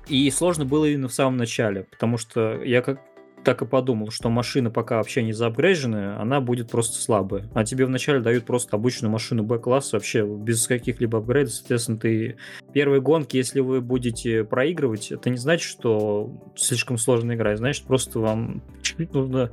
И 0.09 0.29
сложно 0.31 0.65
было 0.65 0.87
именно 0.87 1.09
в 1.09 1.13
самом 1.13 1.37
начале, 1.37 1.85
потому 1.85 2.19
что 2.19 2.63
я 2.65 2.83
как 2.83 3.01
так 3.45 3.63
и 3.63 3.67
подумал, 3.67 4.11
что 4.11 4.29
машина 4.29 4.71
пока 4.71 4.97
вообще 4.97 5.23
не 5.23 5.33
заапгрейженная, 5.33 6.21
она 6.21 6.41
будет 6.41 6.71
просто 6.71 7.01
слабая. 7.01 7.49
А 7.55 7.65
тебе 7.65 7.87
вначале 7.87 8.21
дают 8.21 8.45
просто 8.45 8.77
обычную 8.77 9.11
машину 9.11 9.43
Б-класса, 9.43 9.97
вообще 9.97 10.25
без 10.25 10.67
каких-либо 10.67 11.19
апгрейдов. 11.19 11.55
Соответственно, 11.55 11.99
ты 11.99 12.37
первые 12.73 13.01
гонки, 13.01 13.37
если 13.37 13.61
вы 13.61 13.81
будете 13.81 14.45
проигрывать, 14.45 15.11
это 15.11 15.31
не 15.31 15.39
значит, 15.39 15.71
что 15.71 16.31
слишком 16.57 16.99
сложная 16.99 17.37
игра. 17.37 17.57
Значит, 17.57 17.85
просто 17.85 18.21
вам 18.21 18.63
чуть-чуть 18.83 19.15
нужно 19.15 19.51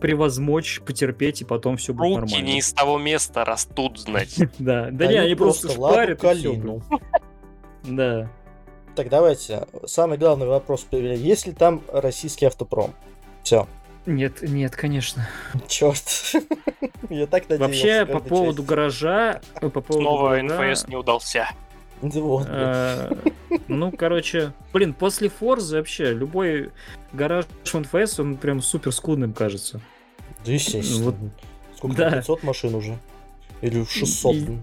превозмочь, 0.00 0.80
потерпеть, 0.80 1.42
и 1.42 1.44
потом 1.44 1.76
все 1.76 1.94
будет 1.94 2.20
Руки 2.20 2.32
нормально. 2.32 2.46
не 2.46 2.58
из 2.58 2.72
того 2.72 2.98
места 2.98 3.44
растут, 3.44 3.98
значит. 4.00 4.50
Да, 4.58 4.88
да 4.90 5.06
не, 5.06 5.16
они 5.16 5.34
просто 5.34 5.70
шпарят. 5.70 6.20
Да. 7.84 8.30
Так, 8.94 9.08
давайте. 9.08 9.66
Самый 9.86 10.18
главный 10.18 10.46
вопрос. 10.46 10.86
Есть 10.92 11.46
ли 11.46 11.52
там 11.52 11.82
российский 11.92 12.46
автопром? 12.46 12.94
Все. 13.42 13.66
Нет, 14.06 14.42
нет, 14.42 14.76
конечно. 14.76 15.28
Черт. 15.66 16.34
Я 17.10 17.26
так 17.26 17.48
надеялся. 17.48 17.58
Вообще, 17.58 18.06
по 18.06 18.20
поводу 18.20 18.62
части. 18.62 18.68
гаража, 18.68 19.40
по 19.60 19.70
поводу 19.70 20.00
Снова 20.00 20.28
гаража, 20.36 20.70
НФС 20.70 20.88
не 20.88 20.96
удался. 20.96 21.48
Вот, 22.02 22.46
э, 22.50 23.14
ну, 23.68 23.90
короче, 23.90 24.52
блин, 24.74 24.92
после 24.92 25.30
Форзы 25.30 25.78
вообще 25.78 26.12
любой 26.12 26.70
гараж 27.12 27.46
в 27.64 27.74
НФС, 27.74 28.20
он 28.20 28.36
прям 28.36 28.60
супер 28.60 28.92
скудным 28.92 29.32
кажется. 29.32 29.80
Да, 30.44 30.52
естественно. 30.52 31.04
вот, 31.04 31.14
Сколько 31.76 31.96
да. 31.96 32.10
там, 32.10 32.18
500 32.20 32.42
машин 32.42 32.74
уже? 32.74 32.98
Или 33.62 33.84
600? 33.84 34.34
И-? 34.34 34.58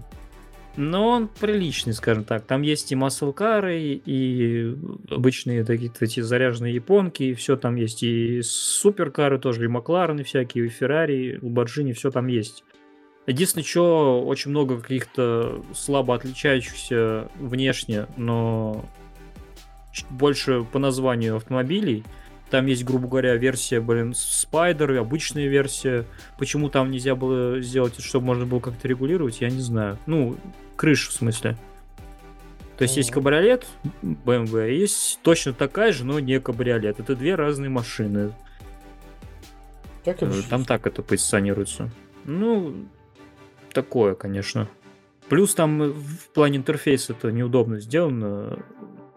Но 0.76 1.08
он 1.08 1.28
приличный, 1.28 1.92
скажем 1.92 2.24
так. 2.24 2.44
Там 2.44 2.62
есть 2.62 2.92
и 2.92 2.94
маслкары, 2.94 3.78
и 3.78 4.74
обычные 5.10 5.64
такие 5.64 5.92
эти 6.00 6.20
заряженные 6.20 6.74
японки, 6.74 7.24
и 7.24 7.34
все 7.34 7.56
там 7.56 7.76
есть. 7.76 8.02
И 8.02 8.40
суперкары 8.42 9.38
тоже, 9.38 9.64
и 9.64 9.68
Макларены 9.68 10.24
всякие, 10.24 10.66
и 10.66 10.68
Феррари, 10.68 11.14
и 11.14 11.38
Ламборджини, 11.44 11.92
все 11.92 12.10
там 12.10 12.26
есть. 12.26 12.64
Единственное, 13.26 13.64
что 13.64 14.22
очень 14.24 14.50
много 14.50 14.80
каких-то 14.80 15.62
слабо 15.74 16.14
отличающихся 16.14 17.28
внешне, 17.38 18.06
но 18.16 18.84
больше 20.10 20.64
по 20.64 20.78
названию 20.78 21.36
автомобилей. 21.36 22.02
Там 22.52 22.66
есть, 22.66 22.84
грубо 22.84 23.08
говоря, 23.08 23.34
версия, 23.36 23.80
блин, 23.80 24.10
Spider, 24.10 24.98
обычная 24.98 25.48
версия. 25.48 26.04
Почему 26.36 26.68
там 26.68 26.90
нельзя 26.90 27.14
было 27.14 27.62
сделать, 27.62 27.98
чтобы 27.98 28.26
можно 28.26 28.44
было 28.44 28.60
как-то 28.60 28.86
регулировать, 28.86 29.40
я 29.40 29.48
не 29.48 29.62
знаю. 29.62 29.96
Ну, 30.04 30.36
крышу 30.76 31.10
в 31.10 31.14
смысле. 31.14 31.56
То 32.76 32.82
есть 32.82 32.98
есть 32.98 33.10
кабриолет 33.10 33.66
BMW, 34.02 34.70
и 34.70 34.80
есть 34.80 35.20
точно 35.22 35.54
такая 35.54 35.92
же, 35.92 36.04
но 36.04 36.20
не 36.20 36.40
кабриолет. 36.40 37.00
Это 37.00 37.16
две 37.16 37.36
разные 37.36 37.70
машины. 37.70 38.34
Так 40.04 40.22
и 40.22 40.26
Э. 40.26 40.42
Там 40.50 40.66
так 40.66 40.86
это 40.86 41.02
позиционируется. 41.02 41.90
Ну, 42.26 42.84
такое, 43.72 44.14
конечно. 44.14 44.68
Плюс 45.30 45.54
там 45.54 45.82
э, 45.82 45.88
в 45.88 46.28
плане 46.34 46.58
интерфейса 46.58 47.14
это 47.14 47.32
неудобно 47.32 47.80
сделано. 47.80 48.58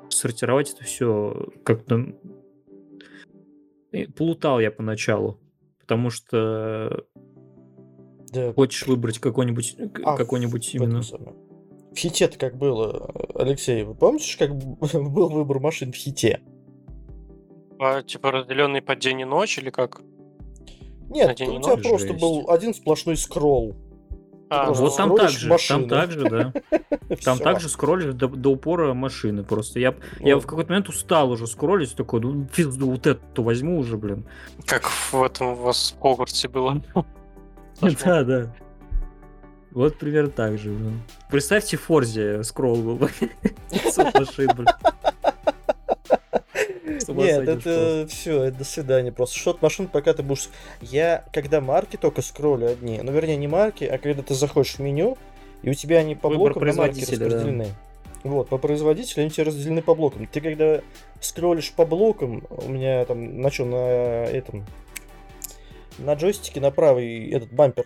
Сортировать 0.07 0.73
это 0.73 0.85
все 0.85 1.49
как-то... 1.65 2.15
Плутал 4.15 4.59
я 4.59 4.71
поначалу. 4.71 5.39
Потому 5.79 6.09
что 6.09 7.05
Да, 8.33 8.53
хочешь 8.53 8.87
выбрать 8.87 9.19
какой-нибудь 9.19 9.77
А, 10.03 10.17
какой-нибудь 10.17 10.69
в 10.69 10.73
именно... 10.73 11.01
В 11.01 11.97
хите-то 11.97 12.37
как 12.37 12.57
было, 12.57 13.09
Алексей, 13.35 13.83
вы 13.83 13.95
помните, 13.95 14.37
как 14.37 14.53
был 14.93 15.29
выбор 15.29 15.59
машин 15.59 15.91
в 15.93 15.95
хите? 15.95 16.41
А, 17.79 18.01
типа 18.01 18.31
разделенный 18.31 18.81
под 18.81 18.99
день 18.99 19.21
и 19.21 19.25
ночь 19.25 19.57
или 19.57 19.69
как? 19.69 20.01
Нет, 21.09 21.31
у 21.31 21.33
тебя 21.33 21.47
ноль? 21.59 21.81
просто 21.81 22.09
Жесть. 22.09 22.21
был 22.21 22.49
один 22.49 22.73
сплошной 22.73 23.15
скролл. 23.15 23.75
А, 24.55 24.71
Вот 24.73 24.95
там 24.95 25.11
скроллишь 25.11 25.31
так 25.33 25.39
же, 25.41 25.49
машины. 25.49 25.79
там 25.79 25.89
так 25.89 26.11
же, 26.11 26.29
да. 26.29 26.53
Там 27.23 27.37
также 27.39 27.69
скроллишь 27.69 28.13
до, 28.13 28.27
до 28.27 28.49
упора 28.49 28.93
машины 28.93 29.43
просто. 29.43 29.79
Я, 29.79 29.93
я 30.19 30.35
Ну, 30.35 30.41
в 30.41 30.47
какой-то 30.47 30.69
момент 30.71 30.89
устал 30.89 31.29
уже 31.31 31.45
скроллить, 31.47 31.95
такой, 31.95 32.19
ну, 32.21 32.45
пизду, 32.45 32.89
вот 32.91 33.05
эту 33.07 33.43
возьму 33.43 33.77
уже, 33.77 33.97
блин. 33.97 34.25
как 34.65 34.83
в 34.85 35.21
этом 35.23 35.47
у 35.49 35.55
вас 35.55 35.93
в 35.97 36.01
Хогвартсе 36.01 36.47
было. 36.47 36.81
Да, 37.81 38.23
да. 38.23 38.55
Вот 39.71 39.97
примерно 39.97 40.31
так 40.31 40.57
же. 40.57 40.69
блин. 40.69 41.01
Представьте 41.29 41.75
Форзе 41.75 42.43
скролл 42.43 42.77
был. 42.77 42.95
бы. 42.95 43.09
500 43.71 44.13
машин, 44.13 44.49
блин. 44.55 44.67
С 47.05 47.09
ума 47.09 47.23
Нет, 47.23 47.45
сойдешь 47.45 47.65
это 47.65 48.07
все, 48.09 48.43
это 48.43 48.57
до 48.57 48.63
свидания. 48.63 49.11
Просто 49.11 49.37
шот 49.37 49.61
машин, 49.61 49.87
пока 49.87 50.13
ты 50.13 50.23
будешь... 50.23 50.49
Я, 50.81 51.23
когда 51.31 51.61
марки 51.61 51.97
только 51.97 52.21
скроллю 52.21 52.67
одни, 52.67 52.99
ну, 53.01 53.11
вернее, 53.11 53.37
не 53.37 53.47
марки, 53.47 53.83
а 53.83 53.97
когда 53.99 54.23
ты 54.23 54.33
заходишь 54.33 54.75
в 54.75 54.79
меню, 54.79 55.17
и 55.61 55.69
у 55.69 55.73
тебя 55.73 55.99
они 55.99 56.15
по 56.15 56.29
Выбор 56.29 56.53
блокам 56.53 56.67
на 56.67 56.73
марки 56.73 56.95
производителя, 56.95 57.17
да. 57.17 57.35
распределены. 57.35 57.67
Вот, 58.23 58.49
по 58.49 58.57
производителю 58.57 59.21
они 59.21 59.27
у 59.27 59.29
тебя 59.29 59.45
разделены 59.45 59.83
по 59.83 59.93
блокам. 59.93 60.25
Ты 60.25 60.41
когда 60.41 60.81
скроллишь 61.21 61.71
по 61.73 61.85
блокам, 61.85 62.43
у 62.49 62.69
меня 62.69 63.05
там, 63.05 63.39
на 63.39 63.51
чем, 63.51 63.69
на 63.69 64.25
этом... 64.25 64.65
На 65.99 66.15
джойстике 66.15 66.59
на 66.59 66.71
правый 66.71 67.29
этот 67.29 67.53
бампер. 67.53 67.85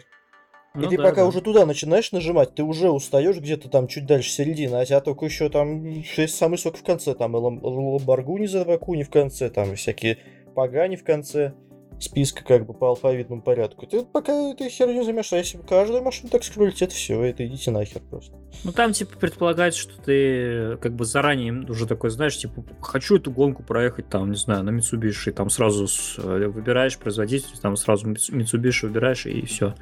Ну 0.79 0.87
и 0.87 0.89
ты 0.89 0.97
да, 0.97 1.03
пока 1.03 1.21
да. 1.21 1.27
уже 1.27 1.41
туда 1.41 1.65
начинаешь 1.65 2.11
нажимать, 2.11 2.55
ты 2.55 2.63
уже 2.63 2.89
устаешь 2.89 3.37
где-то 3.37 3.69
там 3.69 3.87
чуть 3.87 4.05
дальше 4.05 4.29
середины, 4.29 4.75
а 4.75 4.85
тебя 4.85 4.99
только 5.01 5.25
еще 5.25 5.49
там 5.49 5.83
есть 5.85 6.35
самый 6.35 6.57
сок 6.57 6.77
в 6.77 6.83
конце, 6.83 7.13
там 7.13 7.35
и 7.35 7.39
Лам- 7.39 7.59
Ламборгуни 7.63 8.45
за 8.47 8.63
Вакуни 8.65 9.03
в 9.03 9.09
конце, 9.09 9.49
там 9.49 9.71
и 9.73 9.75
всякие 9.75 10.17
Пагани 10.55 10.95
в 10.95 11.03
конце 11.03 11.53
списка 12.01 12.45
как 12.45 12.65
бы 12.65 12.73
по 12.73 12.87
алфавитному 12.87 13.41
порядку. 13.41 13.85
Ты 13.85 14.03
пока 14.03 14.51
этой 14.51 14.69
херню 14.69 15.03
займешься, 15.03 15.35
а 15.35 15.39
если 15.39 15.57
бы 15.57 15.63
каждая 15.65 16.01
машина 16.01 16.29
так 16.29 16.45
скроллить, 16.45 16.81
это 16.81 16.93
все, 16.93 17.21
это 17.23 17.45
идите 17.45 17.71
нахер 17.71 18.01
просто. 18.09 18.37
Ну 18.63 18.71
там 18.71 18.93
типа 18.93 19.17
предполагается, 19.19 19.81
что 19.81 20.01
ты 20.01 20.77
как 20.77 20.93
бы 20.93 21.03
заранее 21.03 21.53
уже 21.69 21.87
такой, 21.87 22.09
знаешь, 22.09 22.37
типа, 22.37 22.63
хочу 22.79 23.17
эту 23.17 23.31
гонку 23.31 23.63
проехать 23.63 24.07
там, 24.07 24.31
не 24.31 24.37
знаю, 24.37 24.63
на 24.63 24.69
Mitsubishi, 24.69 25.31
там 25.33 25.49
сразу 25.49 25.89
с- 25.89 26.17
э, 26.17 26.47
выбираешь 26.47 26.97
производитель, 26.97 27.57
там 27.61 27.75
сразу 27.75 28.09
Митс- 28.09 28.31
Mitsubishi 28.31 28.87
выбираешь 28.87 29.25
и 29.25 29.45
все. 29.45 29.75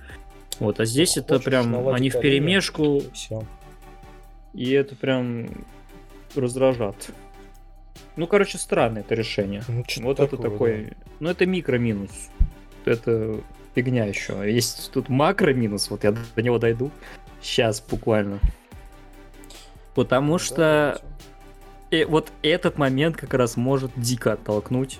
Вот, 0.60 0.79
а 0.79 0.86
здесь 0.86 1.17
это 1.17 1.36
Хочешь 1.36 1.45
прям, 1.45 1.71
наладить 1.71 1.99
они 1.99 2.10
в 2.10 2.19
перемешку, 2.19 3.01
Все. 3.13 3.43
и 4.53 4.71
это 4.71 4.95
прям 4.95 5.47
раздражат. 6.36 7.12
Ну, 8.15 8.25
короче, 8.25 8.57
странное 8.57 9.01
это 9.01 9.13
решение. 9.13 9.63
Вот 9.97 10.19
это 10.19 10.38
такой, 10.38 10.93
ну 11.19 11.29
это 11.29 11.45
микро-минус. 11.45 12.29
Это 12.86 13.39
фигня 13.75 14.05
еще. 14.05 14.51
Есть 14.51 14.91
тут 14.91 15.10
макро-минус, 15.10 15.89
вот 15.91 16.03
я 16.03 16.12
до 16.12 16.41
него 16.41 16.57
дойду. 16.57 16.89
Сейчас 17.41 17.79
буквально. 17.81 18.39
Потому 19.93 20.39
что 20.39 21.01
и 21.91 22.03
вот 22.03 22.31
этот 22.41 22.77
момент 22.77 23.17
как 23.17 23.33
раз 23.33 23.55
может 23.55 23.91
дико 23.95 24.33
оттолкнуть. 24.33 24.99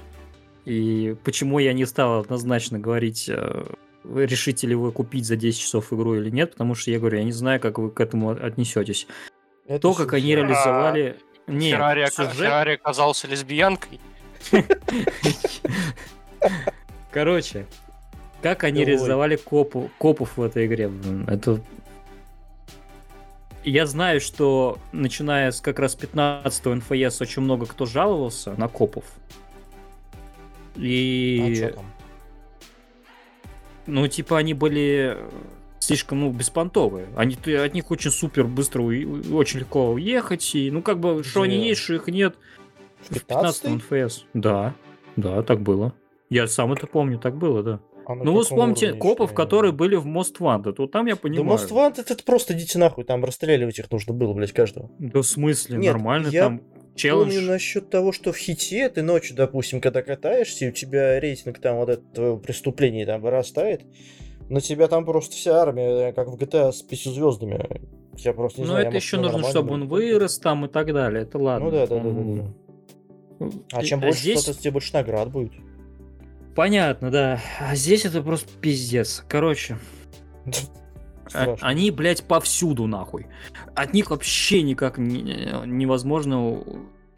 И 0.66 1.16
почему 1.24 1.60
я 1.60 1.74
не 1.74 1.86
стал 1.86 2.20
однозначно 2.20 2.78
говорить, 2.78 3.30
э, 3.30 3.66
решите 4.16 4.68
ли 4.68 4.76
вы 4.76 4.92
купить 4.92 5.26
за 5.26 5.36
10 5.36 5.60
часов 5.60 5.92
игру 5.94 6.16
или 6.16 6.30
нет, 6.30 6.52
потому 6.52 6.76
что 6.76 6.92
я 6.92 7.00
говорю, 7.00 7.18
я 7.20 7.24
не 7.24 7.32
знаю, 7.32 7.60
как 7.60 7.78
вы 7.80 7.90
к 7.92 8.00
этому 8.00 8.32
отнесетесь. 8.32 9.08
То, 9.82 9.94
как 9.94 10.14
они 10.14 10.36
реализовали... 10.36 11.18
Нет, 11.48 11.76
Феррари, 11.76 12.06
сюжет- 12.10 12.34
Феррари 12.34 12.74
оказался 12.76 13.28
лесбиянкой. 13.28 14.00
Короче, 17.12 17.66
как 18.42 18.64
они 18.64 18.82
Ой. 18.82 18.86
реализовали 18.86 19.36
копу, 19.38 19.90
копов 19.98 20.38
в 20.38 20.42
этой 20.42 20.66
игре, 20.68 20.92
это... 21.28 21.62
Я 23.64 23.86
знаю, 23.86 24.22
что 24.22 24.78
начиная 24.94 25.52
с 25.52 25.60
как 25.60 25.80
раз 25.80 25.96
15 25.96 26.66
НФС 26.66 27.22
очень 27.22 27.42
много 27.42 27.66
кто 27.66 27.86
жаловался 27.86 28.54
на 28.54 28.68
копов. 28.70 29.04
А 30.76 30.80
И, 30.80 31.72
там? 31.76 31.86
Ну, 33.88 34.08
типа, 34.08 34.38
они 34.38 34.54
были 34.54 35.18
слишком, 35.80 36.20
ну, 36.20 36.32
беспонтовые. 36.32 37.08
Они, 37.16 37.36
от 37.36 37.74
них 37.74 37.90
очень 37.92 38.12
супер 38.12 38.46
быстро, 38.46 38.82
очень 38.84 39.60
легко 39.60 39.92
уехать. 39.92 40.56
И, 40.56 40.70
ну, 40.72 40.82
как 40.82 41.00
бы, 41.00 41.24
что 41.24 41.42
они 41.42 41.68
есть, 41.68 41.82
что 41.82 41.96
их 41.96 42.08
нет. 42.08 42.36
В 43.02 43.10
В 43.10 43.10
15 43.10 43.62
15 43.62 43.92
НФС. 44.06 44.26
Да, 44.34 44.76
да, 45.16 45.42
так 45.44 45.62
было. 45.62 45.94
Я 46.30 46.48
сам 46.48 46.74
это 46.74 46.88
помню, 46.88 47.20
так 47.20 47.38
было, 47.38 47.64
да. 47.64 47.80
А 48.06 48.16
Ну 48.16 48.34
вы 48.34 48.44
вспомните 48.44 48.88
уровне 48.88 49.02
копов, 49.02 49.34
которые 49.34 49.74
были 49.74 49.96
в 49.96 50.08
Most 50.08 50.38
Wanted. 50.40 50.76
Вот 50.78 50.92
там 50.92 51.08
я 51.08 51.16
Да 51.16 51.22
понимаю. 51.22 51.60
Most 51.60 51.72
Wanted 51.72 52.06
это 52.08 52.24
просто 52.24 52.54
идите 52.54 52.80
нахуй, 52.80 53.04
там 53.04 53.24
расстреливать 53.26 53.80
их 53.80 53.92
нужно 53.92 54.14
было, 54.14 54.34
блядь, 54.34 54.54
каждого. 54.54 54.90
Да 54.98 55.22
в 55.22 55.26
смысле, 55.26 55.78
Нет, 55.78 55.94
нормально 55.94 56.28
я 56.30 56.44
там 56.44 56.62
челлендж. 56.98 57.34
Помню 57.34 57.42
насчет 57.48 57.90
того, 57.90 58.12
что 58.12 58.32
в 58.34 58.38
хите 58.38 58.90
ты 58.90 59.02
ночью, 59.04 59.36
допустим, 59.36 59.80
когда 59.80 60.02
катаешься, 60.02 60.66
и 60.66 60.70
у 60.70 60.72
тебя 60.72 61.20
рейтинг 61.20 61.60
там 61.60 61.78
вот 61.78 61.90
это 61.90 62.02
твоего 62.14 62.38
преступления 62.38 63.06
там 63.06 63.22
вырастает, 63.22 63.82
на 64.50 64.60
тебя 64.62 64.88
там 64.88 65.06
просто 65.06 65.36
вся 65.36 65.62
армия, 65.62 66.12
как 66.14 66.28
в 66.28 66.36
GTA 66.36 66.72
с 66.72 66.82
пятью 66.82 67.12
звездами. 67.14 67.82
Я 68.18 68.34
просто 68.34 68.62
не 68.62 68.68
Но 68.68 68.74
знаю. 68.74 68.88
это 68.88 68.90
я, 68.90 68.94
может, 68.96 69.04
еще 69.04 69.18
нужно, 69.20 69.50
чтобы 69.50 69.74
он 69.74 69.88
вырос 69.88 70.40
там 70.40 70.66
и 70.66 70.68
так 70.68 70.92
далее. 70.92 71.24
Это 71.24 71.38
ладно. 71.38 71.66
Ну 71.66 71.72
да, 71.72 71.86
да, 71.88 72.00
да, 72.00 72.10
да, 72.10 72.44
да. 73.40 73.50
А 73.74 73.84
чем 73.84 74.00
И- 74.00 74.04
больше, 74.04 74.20
здесь, 74.22 74.44
тем 74.58 74.74
больше 74.74 74.94
наград 74.94 75.30
будет. 75.32 75.52
Понятно, 76.56 77.12
да. 77.12 77.40
А 77.60 77.76
здесь 77.76 78.06
это 78.06 78.22
просто 78.24 78.50
пиздец. 78.60 79.24
Короче, 79.30 79.78
а- 80.46 80.50
Страшно. 81.30 81.68
они, 81.68 81.92
блядь, 81.92 82.24
повсюду 82.24 82.88
нахуй. 82.88 83.28
От 83.76 83.94
них 83.94 84.10
вообще 84.10 84.62
никак 84.62 84.98
не- 84.98 85.52
невозможно 85.66 86.64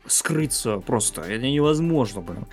скрыться 0.06 0.80
просто. 0.80 1.22
Это 1.22 1.48
невозможно, 1.50 2.22
блин. 2.22 2.48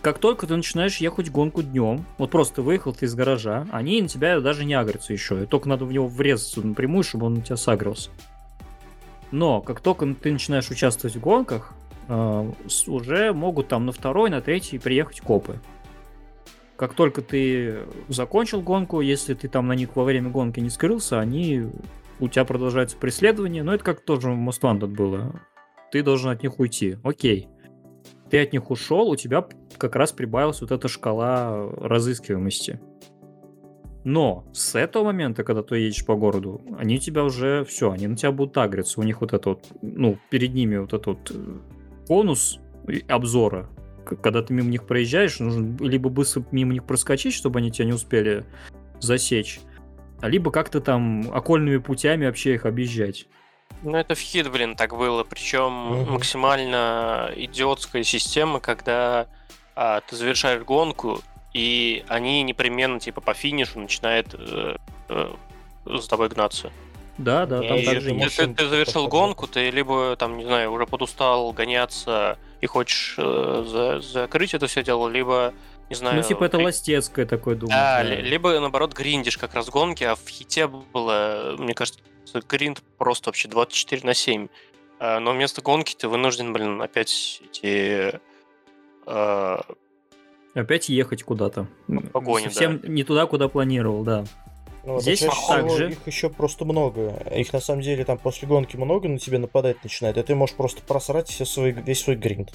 Как 0.00 0.18
только 0.18 0.46
ты 0.46 0.56
начинаешь 0.56 0.96
ехать 0.96 1.30
гонку 1.30 1.62
днем, 1.62 2.04
вот 2.18 2.30
просто 2.30 2.62
выехал 2.62 2.92
ты 2.92 3.06
из 3.06 3.14
гаража, 3.14 3.66
они 3.70 4.02
на 4.02 4.08
тебя 4.08 4.40
даже 4.40 4.64
не 4.64 4.74
агрятся 4.74 5.12
еще. 5.12 5.42
И 5.42 5.46
только 5.46 5.68
надо 5.68 5.84
в 5.84 5.92
него 5.92 6.08
врезаться 6.08 6.66
напрямую, 6.66 7.04
чтобы 7.04 7.26
он 7.26 7.34
на 7.34 7.42
тебя 7.42 7.56
сагрился. 7.56 8.10
Но 9.30 9.60
как 9.60 9.80
только 9.80 10.06
ты 10.14 10.32
начинаешь 10.32 10.70
участвовать 10.70 11.16
в 11.16 11.20
гонках, 11.20 11.72
э, 12.08 12.52
уже 12.86 13.32
могут 13.32 13.68
там 13.68 13.86
на 13.86 13.92
второй, 13.92 14.30
на 14.30 14.40
третий 14.40 14.78
приехать 14.78 15.20
копы. 15.20 15.60
Как 16.76 16.94
только 16.94 17.22
ты 17.22 17.80
закончил 18.08 18.60
гонку, 18.60 19.00
если 19.00 19.34
ты 19.34 19.48
там 19.48 19.68
на 19.68 19.74
них 19.74 19.94
во 19.94 20.04
время 20.04 20.30
гонки 20.30 20.60
не 20.60 20.70
скрылся, 20.70 21.20
они 21.20 21.66
у 22.18 22.28
тебя 22.28 22.44
продолжается 22.44 22.96
преследование, 22.96 23.62
но 23.62 23.74
это 23.74 23.84
как 23.84 24.00
тоже 24.00 24.30
в 24.30 24.48
Wanted 24.48 24.86
было. 24.88 25.40
Ты 25.90 26.02
должен 26.02 26.30
от 26.30 26.42
них 26.42 26.58
уйти. 26.58 26.96
Окей. 27.02 27.48
Ты 28.30 28.42
от 28.42 28.52
них 28.52 28.70
ушел, 28.70 29.10
у 29.10 29.16
тебя 29.16 29.46
как 29.76 29.96
раз 29.96 30.12
прибавилась 30.12 30.60
вот 30.60 30.70
эта 30.70 30.88
шкала 30.88 31.68
разыскиваемости. 31.76 32.80
Но 34.04 34.44
с 34.52 34.74
этого 34.74 35.04
момента, 35.04 35.44
когда 35.44 35.62
ты 35.62 35.76
едешь 35.76 36.04
по 36.04 36.16
городу, 36.16 36.60
они 36.78 36.98
тебя 36.98 37.24
уже 37.24 37.64
все, 37.64 37.90
они 37.92 38.06
на 38.08 38.16
тебя 38.16 38.32
будут 38.32 38.56
агриться. 38.56 39.00
У 39.00 39.04
них 39.04 39.20
вот 39.20 39.32
это 39.32 39.50
вот, 39.50 39.66
ну, 39.80 40.18
перед 40.30 40.54
ними 40.54 40.78
вот 40.78 40.92
этот 40.92 41.06
вот 41.06 41.32
конус 42.08 42.58
обзора. 43.08 43.68
Когда 44.04 44.42
ты 44.42 44.52
мимо 44.52 44.68
них 44.68 44.86
проезжаешь, 44.86 45.38
нужно 45.38 45.76
либо 45.84 46.10
быстро 46.10 46.44
мимо 46.50 46.72
них 46.72 46.84
проскочить, 46.84 47.34
чтобы 47.34 47.58
они 47.60 47.70
тебя 47.70 47.86
не 47.86 47.92
успели 47.92 48.44
засечь, 49.00 49.60
а 50.20 50.28
либо 50.28 50.50
как-то 50.50 50.80
там 50.80 51.30
окольными 51.32 51.78
путями 51.78 52.26
вообще 52.26 52.54
их 52.54 52.66
объезжать. 52.66 53.26
Ну, 53.82 53.96
это 53.96 54.14
в 54.14 54.18
хит, 54.20 54.50
блин, 54.50 54.76
так 54.76 54.96
было. 54.96 55.24
Причем 55.24 55.72
Мгм. 55.72 56.12
максимально 56.12 57.32
идиотская 57.34 58.04
система, 58.04 58.60
когда 58.60 59.26
а, 59.74 60.00
ты 60.02 60.16
завершаешь 60.16 60.62
гонку, 60.62 61.20
и 61.54 62.04
они 62.08 62.42
непременно, 62.42 63.00
типа, 63.00 63.20
по 63.20 63.34
финишу 63.34 63.80
начинают 63.80 64.34
э, 64.34 64.76
э, 65.08 65.30
за 65.86 66.08
тобой 66.08 66.28
гнаться. 66.28 66.70
Да, 67.18 67.46
да, 67.46 67.62
там 67.62 67.78
езжу 67.78 68.16
также 68.16 68.28
Ты, 68.28 68.54
ты- 68.54 68.68
завершил 68.68 69.08
гонку, 69.08 69.46
ты 69.46 69.70
либо, 69.70 70.16
там, 70.16 70.36
не 70.38 70.44
знаю, 70.44 70.72
уже 70.72 70.86
подустал 70.86 71.52
гоняться 71.52 72.38
и 72.62 72.66
хочешь 72.66 73.16
э, 73.18 73.64
за- 73.66 74.00
закрыть 74.00 74.54
это 74.54 74.66
все 74.68 74.82
дело, 74.82 75.08
либо, 75.08 75.52
не 75.90 75.96
знаю... 75.96 76.16
Ну, 76.16 76.22
типа 76.22 76.44
это 76.44 76.56
при- 76.56 76.64
ластецкое 76.64 77.26
такое, 77.26 77.56
думаю. 77.56 77.76
Да, 77.76 78.02
да. 78.02 78.02
ли- 78.04 78.22
либо 78.22 78.58
наоборот 78.60 78.94
гриндишь 78.94 79.36
как 79.36 79.52
раз 79.54 79.68
гонки, 79.68 80.04
а 80.04 80.14
в 80.14 80.26
хите 80.26 80.66
было, 80.68 81.56
мне 81.58 81.74
кажется, 81.74 82.00
гринд 82.48 82.82
просто 82.96 83.28
вообще 83.28 83.48
24 83.48 84.06
на 84.06 84.14
7. 84.14 84.48
А, 85.00 85.18
Но 85.20 85.32
вместо 85.32 85.60
гонки 85.60 85.94
ты 85.94 86.06
вынужден, 86.08 86.52
блин, 86.52 86.80
опять 86.80 87.42
эти... 87.50 88.18
э, 89.06 89.58
Опять 90.54 90.88
ехать 90.88 91.22
куда-то. 91.24 91.66
погоне, 92.12 92.44
Совсем 92.44 92.80
не 92.84 93.02
туда, 93.04 93.26
куда 93.26 93.48
планировал, 93.48 94.04
да. 94.04 94.24
Ну, 94.84 95.00
Здесь 95.00 95.20
чаще 95.20 95.36
так 95.48 95.64
всего 95.64 95.76
же. 95.76 95.92
Их 95.92 96.06
еще 96.06 96.28
просто 96.28 96.64
много. 96.64 97.10
Их 97.34 97.52
на 97.52 97.60
самом 97.60 97.82
деле 97.82 98.04
там 98.04 98.18
после 98.18 98.48
гонки 98.48 98.76
много 98.76 99.08
на 99.08 99.18
тебя 99.18 99.38
нападать 99.38 99.82
начинает, 99.82 100.16
и 100.16 100.22
ты 100.22 100.34
можешь 100.34 100.56
просто 100.56 100.82
просрать 100.82 101.28
все 101.28 101.44
свой, 101.44 101.70
весь 101.70 102.02
свой 102.02 102.16
гринд. 102.16 102.52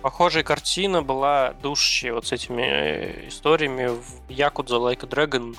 Похожая 0.00 0.42
картина 0.42 1.02
была 1.02 1.54
душащая 1.62 2.14
вот 2.14 2.26
с 2.26 2.32
этими 2.32 2.62
э, 2.62 3.28
историями 3.28 3.88
в 3.88 4.30
Якудза 4.30 4.76
Like 4.76 5.04
a 5.04 5.08
Dragon, 5.08 5.54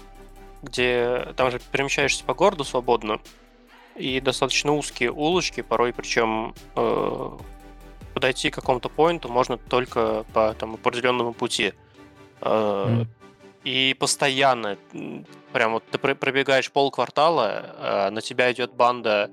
где 0.63 1.27
там 1.35 1.51
же 1.51 1.59
перемещаешься 1.71 2.23
по 2.23 2.33
городу 2.33 2.63
свободно, 2.63 3.19
и 3.95 4.19
достаточно 4.19 4.73
узкие 4.73 5.11
улочки, 5.11 5.61
порой 5.61 5.93
причем 5.93 6.55
э, 6.75 7.29
подойти 8.15 8.49
к 8.49 8.55
какому-то 8.55 8.89
поинту 8.89 9.29
можно 9.29 9.57
только 9.57 10.25
по 10.33 10.55
там, 10.57 10.73
определенному 10.73 11.33
пути. 11.33 11.73
Э, 12.41 12.85
Мгм. 12.89 13.07
И 13.63 13.95
постоянно, 13.99 14.77
прям 15.53 15.73
вот 15.73 15.83
ты 15.91 15.97
пр- 15.97 16.15
пробегаешь 16.15 16.71
полквартала, 16.71 17.75
а 17.77 18.11
на 18.11 18.21
тебя 18.21 18.51
идет 18.51 18.73
банда 18.73 19.31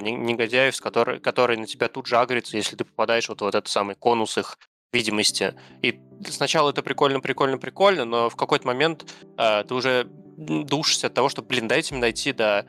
не- 0.00 0.12
негодяев, 0.12 0.74
с 0.74 0.80
которой, 0.80 1.20
которые 1.20 1.58
на 1.58 1.66
тебя 1.66 1.88
тут 1.88 2.06
же 2.06 2.16
агрятся, 2.16 2.56
если 2.56 2.74
ты 2.76 2.84
попадаешь 2.84 3.28
вот 3.28 3.40
в 3.40 3.46
этот 3.46 3.68
самый 3.68 3.94
конус 3.94 4.36
их 4.36 4.58
видимости. 4.92 5.54
И 5.82 6.00
сначала 6.28 6.70
это 6.70 6.82
прикольно, 6.82 7.20
прикольно, 7.20 7.58
прикольно, 7.58 8.04
но 8.04 8.28
в 8.30 8.34
какой-то 8.36 8.66
момент 8.66 9.04
а, 9.36 9.62
ты 9.62 9.74
уже 9.74 10.08
душишься 10.36 11.06
от 11.08 11.14
того, 11.14 11.28
что, 11.28 11.42
блин, 11.42 11.68
дайте 11.68 11.94
мне 11.94 12.00
дойти 12.00 12.32
до 12.32 12.64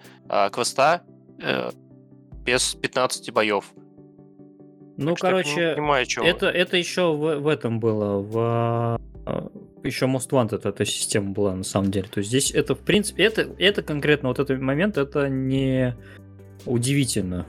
квеста 0.52 1.04
э, 1.42 1.72
без 2.44 2.76
15 2.76 3.32
боев. 3.32 3.66
Ну, 4.98 5.10
Так 5.12 5.18
что 5.20 5.28
короче, 5.28 5.74
понимаю, 5.76 6.06
чё 6.06 6.22
вы. 6.24 6.28
это, 6.30 6.48
это 6.48 6.78
еще 6.78 7.14
в, 7.14 7.40
в 7.40 7.48
этом 7.48 7.80
было, 7.80 8.20
в 8.20 9.00
еще 9.84 10.06
Most 10.06 10.30
Wanted 10.30 10.68
эта 10.68 10.86
система 10.86 11.32
была 11.32 11.56
на 11.56 11.64
самом 11.64 11.92
деле. 11.92 12.08
То 12.08 12.20
есть 12.20 12.30
здесь 12.30 12.52
это, 12.52 12.76
в 12.76 12.80
принципе, 12.80 13.24
это, 13.24 13.48
это 13.58 13.82
конкретно 13.82 14.30
вот 14.30 14.40
этот 14.40 14.60
момент, 14.62 14.98
это 14.98 15.30
не 15.30 15.96
удивительно. 16.66 17.46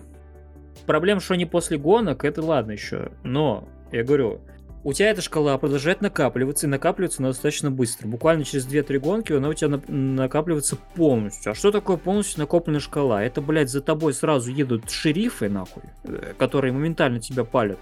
Проблема, 0.86 1.20
что 1.20 1.34
они 1.34 1.46
после 1.46 1.78
гонок, 1.78 2.24
это 2.24 2.42
ладно 2.42 2.72
еще. 2.72 3.12
Но, 3.22 3.68
я 3.92 4.02
говорю, 4.02 4.40
у 4.82 4.92
тебя 4.92 5.10
эта 5.10 5.20
шкала 5.20 5.58
продолжает 5.58 6.00
накапливаться, 6.00 6.66
и 6.66 6.70
накапливается 6.70 7.20
она 7.20 7.28
достаточно 7.28 7.70
быстро. 7.70 8.08
Буквально 8.08 8.44
через 8.44 8.66
2-3 8.66 8.98
гонки 8.98 9.32
она 9.32 9.48
у 9.48 9.54
тебя 9.54 9.68
на- 9.68 9.82
накапливается 9.88 10.76
полностью. 10.94 11.52
А 11.52 11.54
что 11.54 11.70
такое 11.70 11.96
полностью 11.98 12.40
накопленная 12.40 12.80
шкала? 12.80 13.22
Это, 13.22 13.40
блядь, 13.42 13.68
за 13.68 13.82
тобой 13.82 14.14
сразу 14.14 14.50
едут 14.50 14.90
шерифы, 14.90 15.48
нахуй, 15.48 15.82
э, 16.04 16.32
которые 16.38 16.72
моментально 16.72 17.20
тебя 17.20 17.44
палят. 17.44 17.78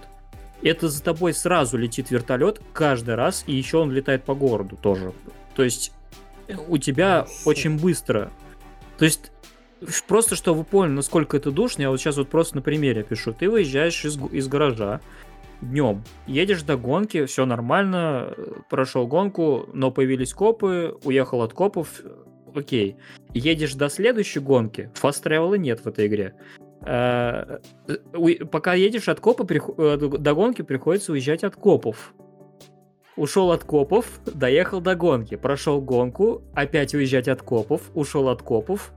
Это 0.61 0.89
за 0.89 1.01
тобой 1.03 1.33
сразу 1.33 1.77
летит 1.77 2.11
вертолет 2.11 2.61
каждый 2.73 3.15
раз, 3.15 3.43
и 3.47 3.55
еще 3.55 3.77
он 3.77 3.91
летает 3.91 4.23
по 4.23 4.35
городу 4.35 4.75
тоже. 4.75 5.13
То 5.55 5.63
есть 5.63 5.93
э, 6.47 6.55
у 6.67 6.77
тебя 6.77 7.27
очень 7.45 7.79
быстро. 7.79 8.31
То 8.97 9.05
есть 9.05 9.31
просто, 10.07 10.35
что 10.35 10.53
вы 10.53 10.63
поняли, 10.63 10.93
насколько 10.93 11.37
это 11.37 11.51
душно, 11.51 11.83
я 11.83 11.89
вот 11.89 11.99
сейчас 11.99 12.17
вот 12.17 12.29
просто 12.29 12.57
на 12.57 12.61
примере 12.61 13.03
пишу. 13.03 13.33
Ты 13.33 13.49
выезжаешь 13.49 14.03
из, 14.03 14.17
из 14.31 14.47
гаража 14.47 14.99
днем, 15.61 16.03
едешь 16.27 16.63
до 16.63 16.77
гонки, 16.77 17.25
все 17.25 17.45
нормально, 17.45 18.33
э, 18.35 18.53
прошел 18.69 19.07
гонку, 19.07 19.69
но 19.73 19.91
появились 19.91 20.33
копы, 20.33 20.97
уехал 21.03 21.41
от 21.41 21.53
копов, 21.53 22.01
э, 22.03 22.09
окей. 22.53 22.97
Едешь 23.33 23.75
до 23.75 23.89
следующей 23.89 24.39
гонки, 24.39 24.91
фаст 24.95 25.23
тревела 25.23 25.55
нет 25.55 25.81
в 25.81 25.87
этой 25.87 26.07
игре. 26.07 26.35
Э, 26.85 27.59
э, 27.87 28.45
Пока 28.45 28.73
едешь 28.73 29.09
от 29.09 29.19
копа, 29.19 29.45
э, 29.51 29.97
до 29.97 30.33
гонки 30.33 30.61
приходится 30.61 31.11
уезжать 31.11 31.43
от 31.43 31.55
копов. 31.55 32.13
Ушел 33.15 33.51
от 33.51 33.65
копов, 33.65 34.05
доехал 34.25 34.79
до 34.79 34.95
гонки, 34.95 35.35
прошел 35.35 35.81
гонку, 35.81 36.41
опять 36.53 36.93
уезжать 36.93 37.27
от 37.27 37.41
копов, 37.41 37.81
ушел 37.93 38.29
от 38.29 38.41
копов, 38.41 38.93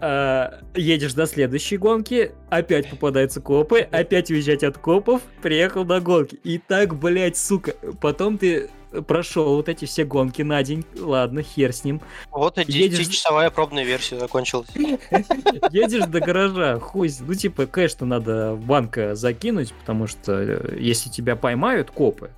едешь 0.00 1.14
до 1.14 1.26
следующей 1.26 1.78
гонки, 1.78 2.30
опять 2.48 2.88
попадаются 2.90 3.40
копы, 3.40 3.80
опять 3.80 4.30
уезжать 4.30 4.62
от 4.62 4.78
копов, 4.78 5.20
приехал 5.42 5.84
до 5.84 6.00
гонки. 6.00 6.36
И 6.44 6.58
так, 6.58 6.94
блядь, 6.94 7.36
сука, 7.36 7.74
потом 8.00 8.38
ты 8.38 8.70
прошел 9.02 9.56
вот 9.56 9.68
эти 9.68 9.84
все 9.84 10.04
гонки 10.04 10.42
на 10.42 10.62
день, 10.62 10.84
ладно, 10.98 11.42
хер 11.42 11.72
с 11.72 11.84
ним. 11.84 12.00
Вот 12.30 12.58
и 12.58 12.64
едешь- 12.70 13.00
10-часовая 13.08 13.50
пробная 13.50 13.84
версия 13.84 14.18
закончилась. 14.18 14.68
Едешь 14.74 16.06
до 16.06 16.20
гаража, 16.20 16.78
хуй, 16.80 17.10
ну 17.20 17.34
типа 17.34 17.66
кэш-то 17.66 18.04
надо 18.04 18.54
в 18.54 18.64
банк 18.64 18.98
э, 18.98 19.14
закинуть, 19.14 19.72
потому 19.74 20.06
что 20.06 20.32
э, 20.40 20.76
если 20.78 21.10
тебя 21.10 21.36
поймают 21.36 21.90
копы, 21.90 22.30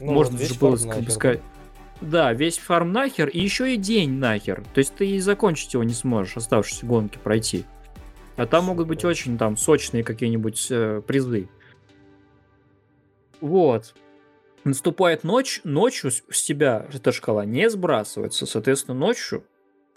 Ну, 0.00 0.12
можно 0.12 0.38
же 0.38 0.54
было 0.54 0.76
сказать. 0.76 1.40
Да, 2.00 2.32
весь 2.34 2.58
фарм 2.58 2.92
нахер, 2.92 3.28
и 3.28 3.40
еще 3.40 3.72
и 3.72 3.76
день 3.78 4.12
нахер. 4.18 4.62
То 4.74 4.78
есть 4.78 4.94
ты 4.94 5.08
и 5.12 5.18
закончить 5.18 5.72
его 5.72 5.82
не 5.82 5.94
сможешь, 5.94 6.36
оставшиеся 6.36 6.84
гонки 6.84 7.16
пройти. 7.16 7.64
А 8.36 8.46
там 8.46 8.64
могут 8.66 8.86
быть 8.86 9.02
очень 9.04 9.38
там 9.38 9.56
сочные 9.56 10.04
какие-нибудь 10.04 10.66
э, 10.70 11.00
призы. 11.06 11.48
Вот. 13.40 13.94
Наступает 14.66 15.22
ночь, 15.22 15.60
ночью 15.62 16.10
с 16.10 16.42
тебя 16.42 16.86
эта 16.92 17.12
шкала 17.12 17.44
не 17.44 17.70
сбрасывается. 17.70 18.46
Соответственно, 18.46 18.98
ночью 18.98 19.44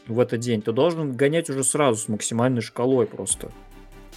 в 0.06 0.20
этот 0.20 0.42
день 0.42 0.62
ты 0.62 0.72
должен 0.72 1.14
гонять 1.14 1.50
уже 1.50 1.64
сразу 1.64 2.00
с 2.00 2.08
максимальной 2.08 2.62
шкалой 2.62 3.08
просто. 3.08 3.52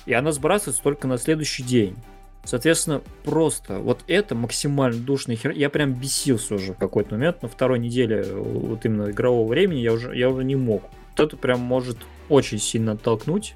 И 0.05 0.13
она 0.13 0.31
сбрасывается 0.31 0.83
только 0.83 1.09
на 1.09 1.17
следующий 1.17 1.63
день. 1.63 1.97
Соответственно, 2.45 3.01
просто 3.25 3.79
вот 3.79 4.01
это 4.09 4.35
максимально 4.35 5.01
душный 5.01 5.37
хер. 5.37 5.53
Я 5.53 5.71
прям 5.71 5.95
бесился 5.95 6.57
уже 6.57 6.75
в 6.75 6.77
какой-то 6.77 7.15
момент. 7.15 7.41
На 7.41 7.49
второй 7.49 7.79
неделе 7.79 8.17
э, 8.17 8.35
вот 8.35 8.85
именно 8.85 9.11
игрового 9.11 9.49
времени 9.49 9.79
я 9.79 9.95
уже, 9.95 10.15
я 10.15 10.29
уже 10.29 10.45
не 10.45 10.57
мог. 10.57 10.83
Вот 11.17 11.27
это 11.29 11.35
прям 11.39 11.61
может 11.61 11.97
очень 12.29 12.59
сильно 12.59 12.93
оттолкнуть. 12.93 13.55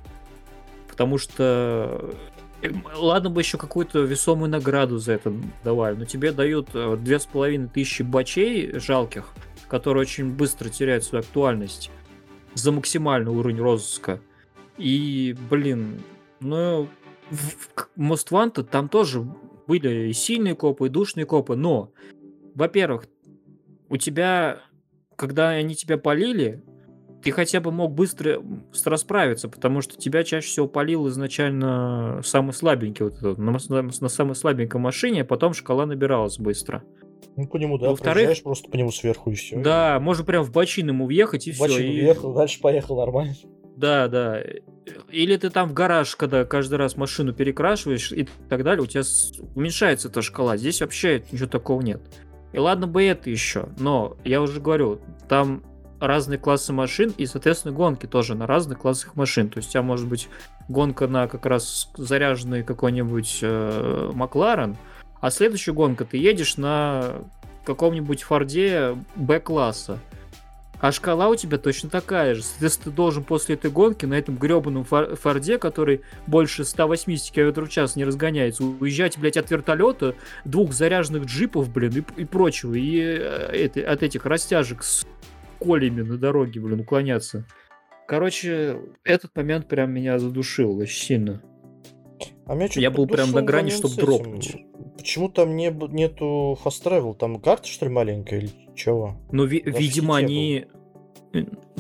Потому 0.89 1.19
что 1.19 2.15
ладно 2.97 3.31
бы 3.31 3.41
еще 3.41 3.59
какую-то 3.59 4.01
весомую 4.01 4.51
награду 4.51 4.99
за 4.99 5.13
это 5.13 5.33
давали, 5.65 5.97
но 5.97 6.05
тебе 6.05 6.33
дают 6.33 6.71
э, 6.75 6.97
две 6.99 7.19
с 7.19 7.27
половиной 7.27 7.69
тысячи 7.69 8.03
бачей 8.03 8.79
жалких, 8.79 9.33
которые 9.69 10.03
очень 10.03 10.33
быстро 10.33 10.69
теряют 10.69 11.05
свою 11.05 11.23
актуальность 11.23 11.91
за 12.55 12.73
максимальный 12.73 13.33
уровень 13.33 13.59
розыска. 13.59 14.21
И, 14.79 15.37
блин, 15.51 16.03
ну, 16.41 16.89
в 17.31 17.69
Most 17.97 18.31
Wanted 18.31 18.65
там 18.65 18.89
тоже 18.89 19.27
были 19.67 20.09
и 20.09 20.13
сильные 20.13 20.55
копы, 20.55 20.87
и 20.87 20.91
душные 20.91 21.27
копы, 21.27 21.57
но, 21.57 21.91
во-первых, 22.55 23.07
у 23.89 23.97
тебя, 23.97 24.61
когда 25.17 25.51
они 25.51 25.75
тебя 25.75 25.99
полили, 25.99 26.63
ты 27.27 27.33
хотя 27.33 27.61
бы 27.61 27.73
мог 27.73 27.93
быстро 27.93 28.41
расправиться, 28.85 29.49
потому 29.49 29.81
что 29.81 29.97
тебя 29.97 30.23
чаще 30.23 30.47
всего 30.47 30.69
полил 30.69 31.09
изначально 31.09 32.21
самый 32.23 32.53
слабенький, 32.53 33.05
вот 33.05 33.19
этот, 33.19 33.39
на, 33.39 33.59
на, 33.69 34.09
самой 34.09 34.37
слабенькой 34.37 34.81
машине, 34.81 35.23
а 35.23 35.25
потом 35.25 35.53
шкала 35.53 35.87
набиралась 35.87 36.39
быстро. 36.39 36.85
Ну, 37.37 37.49
по 37.49 37.57
нему, 37.57 37.79
да, 37.79 37.89
Во-вторых, 37.89 38.41
просто 38.45 38.71
по 38.71 38.77
нему 38.77 38.93
сверху 38.93 39.33
и 39.33 39.35
все. 39.35 39.57
Да, 39.57 39.99
можно 39.99 40.23
прям 40.23 40.45
в 40.45 40.53
бочин 40.53 40.87
ему 40.87 41.07
въехать 41.07 41.49
и 41.49 41.51
все. 41.51 41.65
Бочин 41.65 41.91
и... 41.91 42.01
въехал, 42.01 42.33
дальше 42.33 42.61
поехал 42.61 42.97
нормально. 42.97 43.35
Да, 43.77 44.07
да. 44.07 44.41
Или 45.11 45.37
ты 45.37 45.51
там 45.51 45.71
в 45.71 45.73
гараж, 45.73 46.15
когда 46.15 46.45
каждый 46.45 46.77
раз 46.77 46.97
машину 46.97 47.35
перекрашиваешь 47.35 48.13
и 48.13 48.29
так 48.49 48.63
далее, 48.63 48.85
у 48.85 48.87
тебя 48.87 49.03
уменьшается 49.57 50.07
эта 50.07 50.23
шкала. 50.23 50.57
Здесь 50.57 50.81
вообще 50.81 51.25
ничего 51.33 51.49
такого 51.49 51.83
нет. 51.83 52.03
И 52.53 52.59
ладно 52.59 52.87
бы 52.87 53.03
это 53.03 53.31
еще, 53.31 53.69
но 53.81 54.17
я 54.25 54.41
уже 54.41 54.61
говорю, 54.61 55.01
там 55.29 55.65
разные 56.01 56.39
классы 56.39 56.73
машин 56.73 57.13
и, 57.17 57.27
соответственно, 57.27 57.75
гонки 57.75 58.07
тоже 58.07 58.35
на 58.35 58.47
разных 58.47 58.79
классах 58.79 59.15
машин. 59.17 59.49
То 59.49 59.59
есть 59.59 59.71
у 59.71 59.73
тебя 59.73 59.83
может 59.83 60.07
быть 60.07 60.29
гонка 60.69 61.07
на 61.07 61.29
как 61.29 61.47
раз 61.47 61.91
заряженный 61.97 62.63
какой-нибудь 62.63 63.39
э, 63.43 64.11
Макларен, 64.15 64.77
а 65.21 65.31
следующая 65.31 65.73
гонка 65.73 66.05
ты 66.05 66.19
едешь 66.19 66.57
на 66.57 67.23
каком-нибудь 67.65 68.23
Форде 68.23 68.97
Б-класса. 69.17 69.99
А 70.79 70.93
шкала 70.93 71.29
у 71.29 71.35
тебя 71.35 71.57
точно 71.57 71.89
такая 71.89 72.35
же. 72.35 72.43
Соответственно, 72.43 72.91
ты 72.91 72.97
должен 72.97 73.25
после 73.25 73.55
этой 73.55 73.71
гонки 73.71 74.05
на 74.05 74.15
этом 74.15 74.37
гребаном 74.37 74.85
Форде, 74.85 75.59
который 75.59 76.03
больше 76.27 76.65
180 76.65 77.33
км 77.33 77.65
в 77.65 77.69
час 77.71 77.97
не 77.97 78.05
разгоняется, 78.05 78.63
уезжать, 78.63 79.19
блядь, 79.19 79.39
от 79.39 79.51
вертолета, 79.51 80.15
двух 80.45 80.73
заряженных 80.73 81.25
джипов, 81.25 81.71
блин, 81.73 82.05
и, 82.17 82.21
и 82.21 82.25
прочего, 82.27 82.75
и 82.75 83.01
э, 83.01 83.53
это, 83.53 83.91
от 83.91 84.03
этих 84.03 84.27
растяжек 84.27 84.83
с 84.83 85.07
колями 85.59 86.03
на 86.03 86.17
дороге, 86.17 86.61
блин, 86.61 86.81
уклоняться. 86.81 87.47
Короче, 88.07 88.79
этот 89.05 89.35
момент 89.37 89.69
прям 89.69 89.93
меня 89.93 90.19
задушил 90.19 90.77
очень 90.79 91.03
сильно. 91.03 91.43
А 92.47 92.55
меня 92.55 92.69
Я 92.75 92.91
был 92.91 93.07
прям 93.07 93.33
на 93.33 93.43
грани, 93.43 93.71
чтобы 93.71 93.97
дропнуть. 93.97 94.57
Почему 94.97 95.29
там 95.29 95.57
не, 95.57 95.71
нету 95.71 96.57
fast 96.65 96.85
travel? 96.85 97.15
Там 97.17 97.41
карта, 97.41 97.67
что 97.67 97.87
ли, 97.87 97.93
маленькая 97.93 98.39
или 98.41 98.51
чего? 98.75 99.17
Ну, 99.33 99.45
ви- 99.45 99.63
видимо, 99.65 100.17
они... 100.17 100.67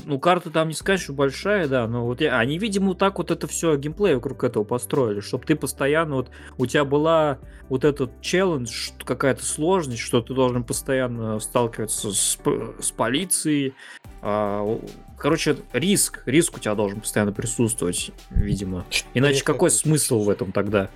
Ну, 0.05 0.19
карта 0.19 0.51
там 0.51 0.69
не 0.69 0.75
сказать, 0.75 1.01
что 1.01 1.13
большая, 1.13 1.67
да, 1.69 1.89
но 1.89 2.05
вот 2.05 2.21
я... 2.21 2.39
они, 2.39 2.59
видимо, 2.59 2.89
вот 2.89 2.99
так 2.99 3.19
вот 3.19 3.31
это 3.31 3.47
все 3.47 3.77
геймплей 3.77 4.15
вокруг 4.15 4.45
этого 4.45 4.63
построили, 4.63 5.21
чтобы 5.21 5.45
ты 5.45 5.57
постоянно 5.57 6.17
вот 6.17 6.31
у 6.59 6.67
тебя 6.67 6.85
была 6.85 7.39
вот 7.69 7.85
этот 7.85 8.21
челлендж, 8.21 8.91
какая-то 9.05 9.45
сложность, 9.45 10.01
что 10.01 10.21
ты 10.21 10.35
должен 10.35 10.65
постоянно 10.65 11.41
сталкиваться 11.41 12.13
с, 12.13 12.39
с 12.81 12.91
полицией. 12.93 13.75
А, 14.23 14.79
короче, 15.19 15.57
риск, 15.73 16.23
риск 16.27 16.57
у 16.57 16.61
тебя 16.61 16.75
должен 16.75 17.01
постоянно 17.01 17.33
присутствовать, 17.33 18.13
видимо. 18.31 18.85
Иначе 19.15 19.43
какой 19.43 19.71
смысл 19.71 20.23
в 20.23 20.31
этом 20.31 20.53
тогда? 20.53 20.91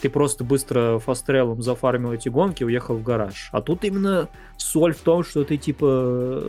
Ты 0.00 0.10
просто 0.10 0.44
быстро 0.44 0.98
фастрелом 0.98 1.62
зафармил 1.62 2.12
эти 2.12 2.28
гонки 2.28 2.62
и 2.62 2.66
уехал 2.66 2.96
в 2.96 3.02
гараж. 3.02 3.48
А 3.52 3.62
тут 3.62 3.84
именно 3.84 4.28
соль 4.58 4.92
в 4.94 5.00
том, 5.00 5.24
что 5.24 5.42
ты 5.44 5.56
типа 5.56 6.44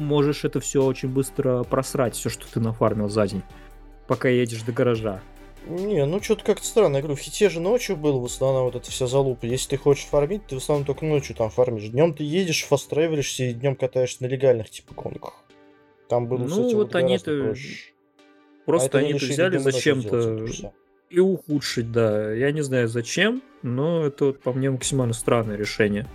можешь 0.00 0.44
это 0.44 0.60
все 0.60 0.82
очень 0.84 1.08
быстро 1.08 1.62
просрать, 1.64 2.14
все, 2.14 2.28
что 2.28 2.46
ты 2.52 2.60
нафармил 2.60 3.08
за 3.08 3.26
день, 3.26 3.42
пока 4.08 4.28
едешь 4.28 4.62
до 4.62 4.72
гаража. 4.72 5.20
Не, 5.66 6.06
ну 6.06 6.22
что-то 6.22 6.44
как-то 6.44 6.64
странно. 6.64 6.96
Я 6.96 7.02
говорю, 7.02 7.16
в 7.16 7.20
хите 7.20 7.50
же 7.50 7.60
ночью 7.60 7.96
был 7.96 8.18
в 8.20 8.24
основном 8.24 8.64
вот 8.64 8.76
эта 8.76 8.90
вся 8.90 9.06
залупа. 9.06 9.44
Если 9.44 9.70
ты 9.70 9.76
хочешь 9.76 10.06
фармить, 10.06 10.46
ты 10.46 10.54
в 10.54 10.58
основном 10.58 10.86
только 10.86 11.04
ночью 11.04 11.36
там 11.36 11.50
фармишь. 11.50 11.88
Днем 11.88 12.14
ты 12.14 12.24
едешь, 12.24 12.64
фаст-тревелишься 12.64 13.44
и 13.44 13.52
днем 13.52 13.76
катаешься 13.76 14.22
на 14.22 14.26
легальных 14.26 14.70
типа 14.70 14.94
гонках. 14.94 15.34
Там 16.08 16.26
было, 16.26 16.38
ну, 16.38 16.46
кстати, 16.46 16.74
вот, 16.74 16.86
вот 16.86 16.96
они-то... 16.96 17.54
Просто 18.64 18.98
а 18.98 19.00
они 19.00 19.14
взяли 19.14 19.58
зачем-то 19.58 20.46
и 21.10 21.18
ухудшить, 21.18 21.92
да. 21.92 22.32
Я 22.32 22.52
не 22.52 22.62
знаю 22.62 22.88
зачем, 22.88 23.42
но 23.62 24.06
это 24.06 24.26
вот, 24.26 24.40
по 24.40 24.52
мне 24.52 24.70
максимально 24.70 25.12
странное 25.12 25.56
решение. 25.56 26.06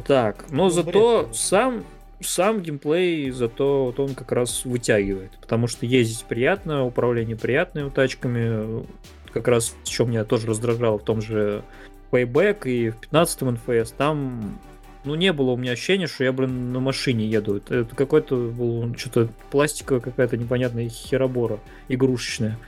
Так, 0.00 0.46
но 0.50 0.64
ну, 0.64 0.70
зато 0.70 1.28
сам, 1.32 1.84
сам 2.20 2.60
геймплей, 2.60 3.30
зато 3.30 3.86
вот 3.86 4.00
он 4.00 4.14
как 4.14 4.32
раз 4.32 4.64
вытягивает. 4.64 5.32
Потому 5.40 5.66
что 5.66 5.86
ездить 5.86 6.24
приятно, 6.24 6.84
управление 6.84 7.36
приятное 7.36 7.90
тачками. 7.90 8.86
Как 9.32 9.48
раз, 9.48 9.74
что 9.84 10.04
меня 10.04 10.24
тоже 10.24 10.46
раздражало 10.46 10.98
в 10.98 11.04
том 11.04 11.22
же 11.22 11.62
Payback 12.10 12.68
и 12.68 12.90
в 12.90 12.96
15 12.98 13.42
NFS, 13.42 13.94
там 13.96 14.58
ну, 15.04 15.14
не 15.14 15.32
было 15.32 15.50
у 15.50 15.56
меня 15.56 15.72
ощущения, 15.72 16.06
что 16.06 16.24
я, 16.24 16.32
блин, 16.32 16.72
на 16.72 16.80
машине 16.80 17.26
еду. 17.26 17.56
Это, 17.56 17.76
это 17.76 17.96
какой-то 17.96 18.36
был 18.36 18.94
что-то 18.96 19.28
пластиковая 19.50 20.00
какая-то 20.00 20.36
непонятная 20.36 20.88
херобора 20.88 21.58
игрушечная. 21.88 22.58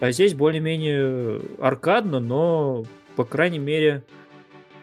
А 0.00 0.10
здесь 0.10 0.34
более-менее 0.34 1.42
аркадно, 1.60 2.20
но, 2.20 2.84
по 3.16 3.24
крайней 3.24 3.58
мере, 3.58 4.02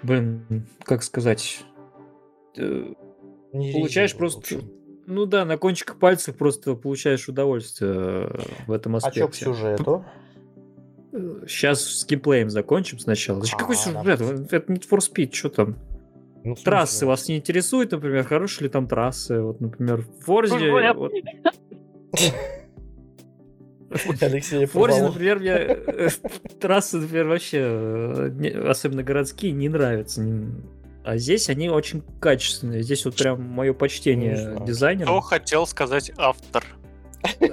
блин, 0.04 0.68
как 0.84 1.04
сказать, 1.04 1.64
э, 2.58 2.94
не 3.54 3.74
получаешь 3.74 4.16
просто... 4.16 4.62
Ну 5.08 5.26
да, 5.26 5.46
на 5.46 5.58
кончиках 5.58 5.98
пальцев 5.98 6.38
просто 6.38 6.76
получаешь 6.76 7.28
удовольствие 7.28 7.92
э, 7.94 8.40
в 8.68 8.72
этом 8.72 8.96
аспекте. 8.96 9.24
А 9.24 9.32
что 9.32 9.52
по 9.52 9.56
сюжету? 9.56 10.06
Сейчас 11.46 11.84
с 11.84 12.06
геймплеем 12.06 12.50
закончим 12.50 13.00
сначала. 13.00 13.44
А, 13.52 13.58
Какой 13.58 13.76
сюжет? 13.76 14.22
Это 14.52 14.72
Need 14.72 14.88
for 14.90 15.00
Speed, 15.00 15.34
что 15.34 15.50
там? 15.50 15.78
Ну, 16.44 16.56
трассы 16.56 17.06
вас 17.06 17.28
не 17.28 17.38
интересуют, 17.38 17.92
например, 17.92 18.24
хорошие 18.24 18.64
ли 18.64 18.70
там 18.70 18.88
трассы? 18.88 19.42
Вот, 19.42 19.60
например, 19.60 20.02
в 20.02 20.26
Форзе... 20.26 20.94
Вот... 20.94 21.12
Алексей 24.22 24.66
Форзе, 24.66 25.04
например, 25.04 25.40
мне 25.40 25.52
э, 25.52 26.10
трассы, 26.60 26.98
например, 26.98 27.28
вообще, 27.28 27.60
э, 27.60 28.70
особенно 28.70 29.04
городские, 29.04 29.52
не 29.52 29.70
нравятся. 29.70 30.26
А 31.04 31.18
здесь 31.18 31.50
они 31.50 31.70
очень 31.70 32.04
качественные. 32.20 32.84
Здесь 32.84 33.06
вот 33.06 33.16
прям 33.16 33.42
мое 33.42 33.74
почтение 33.74 34.58
дизайнера. 34.66 35.08
Что 35.08 35.22
хотел 35.22 35.66
сказать 35.66 36.12
автор? 36.18 36.64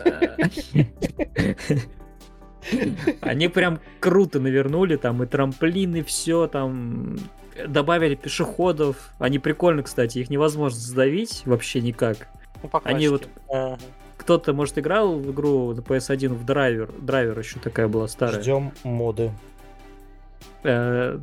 Они 3.22 3.48
прям 3.48 3.81
круто 4.01 4.40
навернули, 4.40 4.96
там 4.96 5.22
и 5.22 5.27
трамплины, 5.27 6.05
все, 6.05 6.46
там 6.46 7.16
добавили 7.66 8.14
пешеходов. 8.14 9.11
Они 9.18 9.38
прикольно, 9.38 9.83
кстати, 9.83 10.18
их 10.18 10.29
невозможно 10.29 10.79
задавить 10.79 11.42
вообще 11.46 11.81
никак. 11.81 12.29
Ну, 12.62 12.70
Они 12.85 13.09
вот 13.09 13.29
кто-то, 14.29 14.53
может, 14.53 14.77
играл 14.77 15.19
в 15.19 15.31
игру 15.31 15.73
на 15.73 15.81
PS1 15.81 16.35
в 16.35 16.45
драйвер. 16.45 16.93
Драйвер 17.01 17.38
еще 17.38 17.59
такая 17.61 17.88
была 17.88 18.09
старая. 18.09 18.43
Ждем 18.43 18.73
моды. 18.85 19.33
Э, 20.64 21.19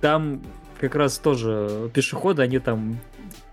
там 0.00 0.42
как 0.80 0.94
раз 0.94 1.18
тоже 1.18 1.90
пешеходы, 1.92 2.40
они 2.40 2.60
там 2.60 2.98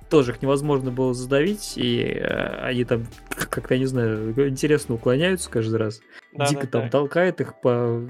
тоже 0.10 0.32
их 0.32 0.42
невозможно 0.42 0.90
было 0.90 1.14
задавить, 1.14 1.74
и 1.76 2.02
э, 2.02 2.62
они 2.62 2.86
там 2.86 3.08
как-то, 3.50 3.78
не 3.78 3.88
знаю, 3.88 4.34
интересно 4.48 4.96
уклоняются 4.96 5.50
каждый 5.50 5.76
раз. 5.76 6.00
Да, 6.32 6.48
Дико 6.48 6.62
да, 6.62 6.68
там 6.68 6.84
да. 6.84 6.90
толкает 6.92 7.42
их 7.42 7.60
по 7.60 8.08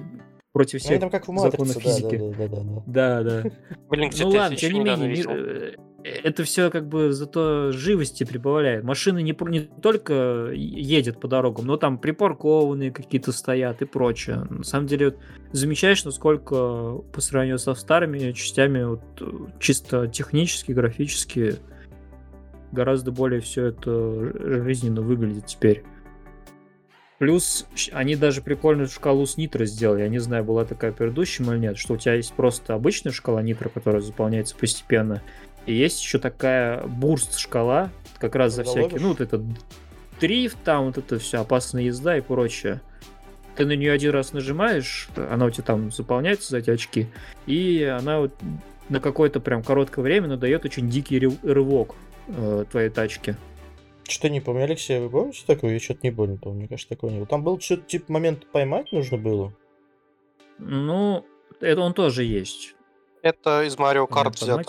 против 0.53 0.73
ну, 0.73 0.79
всех 0.79 0.99
там 0.99 1.09
как 1.09 1.27
в 1.27 1.37
законов 1.39 1.73
физики. 1.73 2.17
Да, 2.37 2.47
да, 2.47 2.61
да. 2.85 3.23
да, 3.23 3.23
да. 3.23 3.49
Блин, 3.89 4.11
ну 4.19 4.29
ладно, 4.29 4.55
тем 4.55 4.73
не 4.73 4.79
менее, 4.81 5.75
это 6.03 6.43
все 6.43 6.69
как 6.69 6.87
бы 6.87 7.11
зато 7.11 7.71
живости 7.71 8.23
прибавляет. 8.23 8.83
Машины 8.83 9.21
не, 9.21 9.35
не 9.49 9.59
только 9.61 10.49
едет 10.53 11.19
по 11.19 11.27
дорогам, 11.27 11.65
но 11.65 11.77
там 11.77 11.97
припаркованные 11.97 12.91
какие-то 12.91 13.31
стоят 13.31 13.81
и 13.81 13.85
прочее. 13.85 14.45
На 14.49 14.63
самом 14.63 14.87
деле, 14.87 15.11
вот, 15.11 15.17
замечаешь, 15.51 16.03
насколько 16.03 17.01
по 17.11 17.21
сравнению 17.21 17.59
со 17.59 17.73
старыми 17.73 18.31
частями, 18.31 18.83
вот, 18.83 19.01
чисто 19.59 20.07
технически, 20.07 20.71
графически, 20.71 21.55
гораздо 22.71 23.11
более 23.11 23.41
все 23.41 23.67
это 23.67 24.63
жизненно 24.63 25.01
выглядит 25.01 25.45
теперь. 25.45 25.83
Плюс 27.21 27.67
они 27.91 28.15
даже 28.15 28.41
прикольную 28.41 28.87
шкалу 28.87 29.27
с 29.27 29.37
нитро 29.37 29.65
сделали. 29.65 30.01
Я 30.01 30.09
не 30.09 30.17
знаю, 30.17 30.43
была 30.43 30.65
такая 30.65 30.91
предыдущая 30.91 31.45
или 31.45 31.59
нет, 31.59 31.77
что 31.77 31.93
у 31.93 31.97
тебя 31.97 32.15
есть 32.15 32.33
просто 32.33 32.73
обычная 32.73 33.11
шкала 33.11 33.43
нитро, 33.43 33.69
которая 33.69 34.01
заполняется 34.01 34.55
постепенно, 34.55 35.21
и 35.65 35.73
есть 35.73 36.01
еще 36.01 36.19
такая 36.19 36.85
бурст 36.85 37.37
шкала, 37.37 37.91
как 38.19 38.35
раз 38.35 38.53
за 38.53 38.63
всякие, 38.63 38.99
ну, 38.99 39.09
вот 39.09 39.21
это 39.21 39.43
дрифт, 40.19 40.57
там 40.63 40.85
вот 40.87 40.97
это 40.97 41.19
все, 41.19 41.39
опасная 41.39 41.83
езда 41.83 42.17
и 42.17 42.21
прочее. 42.21 42.81
ты 43.55 43.65
на 43.65 43.75
нее 43.75 43.91
один 43.91 44.11
раз 44.11 44.33
нажимаешь, 44.33 45.09
она 45.15 45.45
у 45.45 45.49
тебя 45.49 45.63
там 45.63 45.91
заполняется 45.91 46.49
за 46.51 46.59
эти 46.59 46.69
очки, 46.69 47.07
и 47.45 47.83
она 47.83 48.19
вот 48.19 48.33
на 48.89 48.99
какое-то 48.99 49.39
прям 49.39 49.63
короткое 49.63 50.01
время 50.01 50.27
надает 50.27 50.65
очень 50.65 50.89
дикий 50.89 51.19
рывок 51.19 51.95
э, 52.27 52.65
твоей 52.69 52.89
тачки. 52.89 53.35
Что 54.07 54.29
не 54.29 54.41
помню, 54.41 54.63
Алексей, 54.63 54.99
вы 54.99 55.09
помните 55.09 55.43
такое? 55.47 55.73
Я 55.73 55.79
что-то 55.79 56.01
не 56.03 56.11
помню, 56.11 56.37
помню, 56.37 56.59
мне 56.59 56.67
кажется, 56.67 56.89
такого 56.89 57.11
не 57.11 57.17
было. 57.17 57.27
Там 57.27 57.43
был 57.43 57.59
что-то 57.59 57.83
типа 57.83 58.11
момент 58.11 58.45
поймать 58.51 58.91
нужно 58.91 59.17
было. 59.17 59.53
Ну, 60.57 61.25
это 61.61 61.81
он 61.81 61.93
тоже 61.93 62.23
есть. 62.23 62.75
Это 63.21 63.63
из 63.63 63.77
Марио 63.77 64.07
Карт 64.07 64.35
взято. 64.35 64.63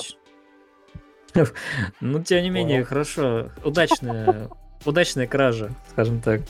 Ну, 2.00 2.22
тем 2.22 2.42
не 2.42 2.50
менее, 2.50 2.84
хорошо. 2.84 3.50
Удачная, 3.64 4.48
удачная 4.84 5.26
кража, 5.26 5.70
скажем 5.90 6.20
так. 6.20 6.42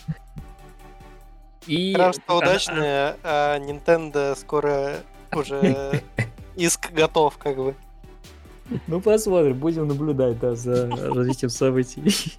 И... 1.66 1.92
Хорошо, 1.94 2.20
удачная, 2.28 3.16
а 3.22 3.58
Nintendo 3.58 4.36
скоро 4.36 4.96
уже 5.32 6.02
иск 6.56 6.92
готов, 6.92 7.38
как 7.38 7.56
бы. 7.56 7.74
Ну, 8.86 9.00
посмотрим, 9.00 9.58
будем 9.58 9.86
наблюдать, 9.86 10.38
да, 10.40 10.54
за 10.54 10.88
развитием 10.90 11.50
событий. 11.50 12.34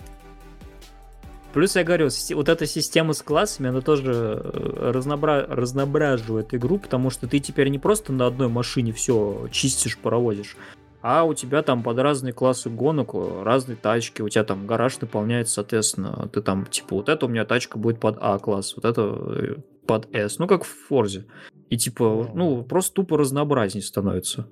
Плюс 1.53 1.75
я 1.75 1.83
говорю, 1.83 2.09
вот 2.31 2.49
эта 2.49 2.65
система 2.65 3.13
с 3.13 3.21
классами, 3.21 3.69
она 3.69 3.81
тоже 3.81 4.41
э, 4.43 4.91
разнобра... 4.91 5.45
разноображивает 5.47 6.51
игру, 6.55 6.79
потому 6.79 7.11
что 7.11 7.27
ты 7.27 7.39
теперь 7.39 7.67
не 7.69 7.77
просто 7.77 8.11
на 8.11 8.25
одной 8.25 8.47
машине 8.47 8.91
все 8.91 9.47
чистишь, 9.51 9.99
паровозишь, 9.99 10.57
а 11.03 11.25
у 11.25 11.33
тебя 11.33 11.61
там 11.63 11.83
под 11.83 11.99
разные 11.99 12.31
классы 12.31 12.69
гонок 12.69 13.13
разные 13.13 13.75
тачки, 13.75 14.21
у 14.21 14.29
тебя 14.29 14.45
там 14.45 14.65
гараж 14.65 15.01
наполняется, 15.01 15.55
соответственно, 15.55 16.29
ты 16.31 16.41
там, 16.41 16.65
типа, 16.65 16.95
вот 16.95 17.09
это 17.09 17.25
у 17.25 17.29
меня 17.29 17.43
тачка 17.43 17.77
будет 17.77 17.99
под 17.99 18.17
А 18.21 18.39
класс, 18.39 18.73
вот 18.77 18.85
это 18.85 19.01
э, 19.01 19.55
под 19.85 20.07
S, 20.15 20.39
ну 20.39 20.47
как 20.47 20.63
в 20.63 20.87
Форзе. 20.87 21.25
И 21.69 21.77
типа, 21.77 22.31
ну, 22.33 22.63
просто 22.63 22.93
тупо 22.93 23.17
разнообразнее 23.17 23.83
становится. 23.83 24.47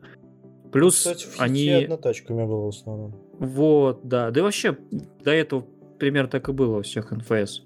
Плюс 0.73 0.97
Кстати, 0.97 1.25
в 1.25 1.39
они... 1.39 1.69
одна 1.69 1.95
тачка 1.95 2.33
у 2.33 2.35
меня 2.35 2.45
была 2.45 2.65
в 2.65 2.67
основном. 2.67 3.15
Вот, 3.39 4.01
да. 4.03 4.29
Да 4.31 4.41
и 4.41 4.43
вообще, 4.43 4.77
до 5.23 5.31
этого 5.31 5.65
примерно 5.99 6.31
так 6.31 6.49
и 6.49 6.51
было 6.51 6.75
во 6.75 6.81
всех 6.81 7.11
НФС. 7.11 7.61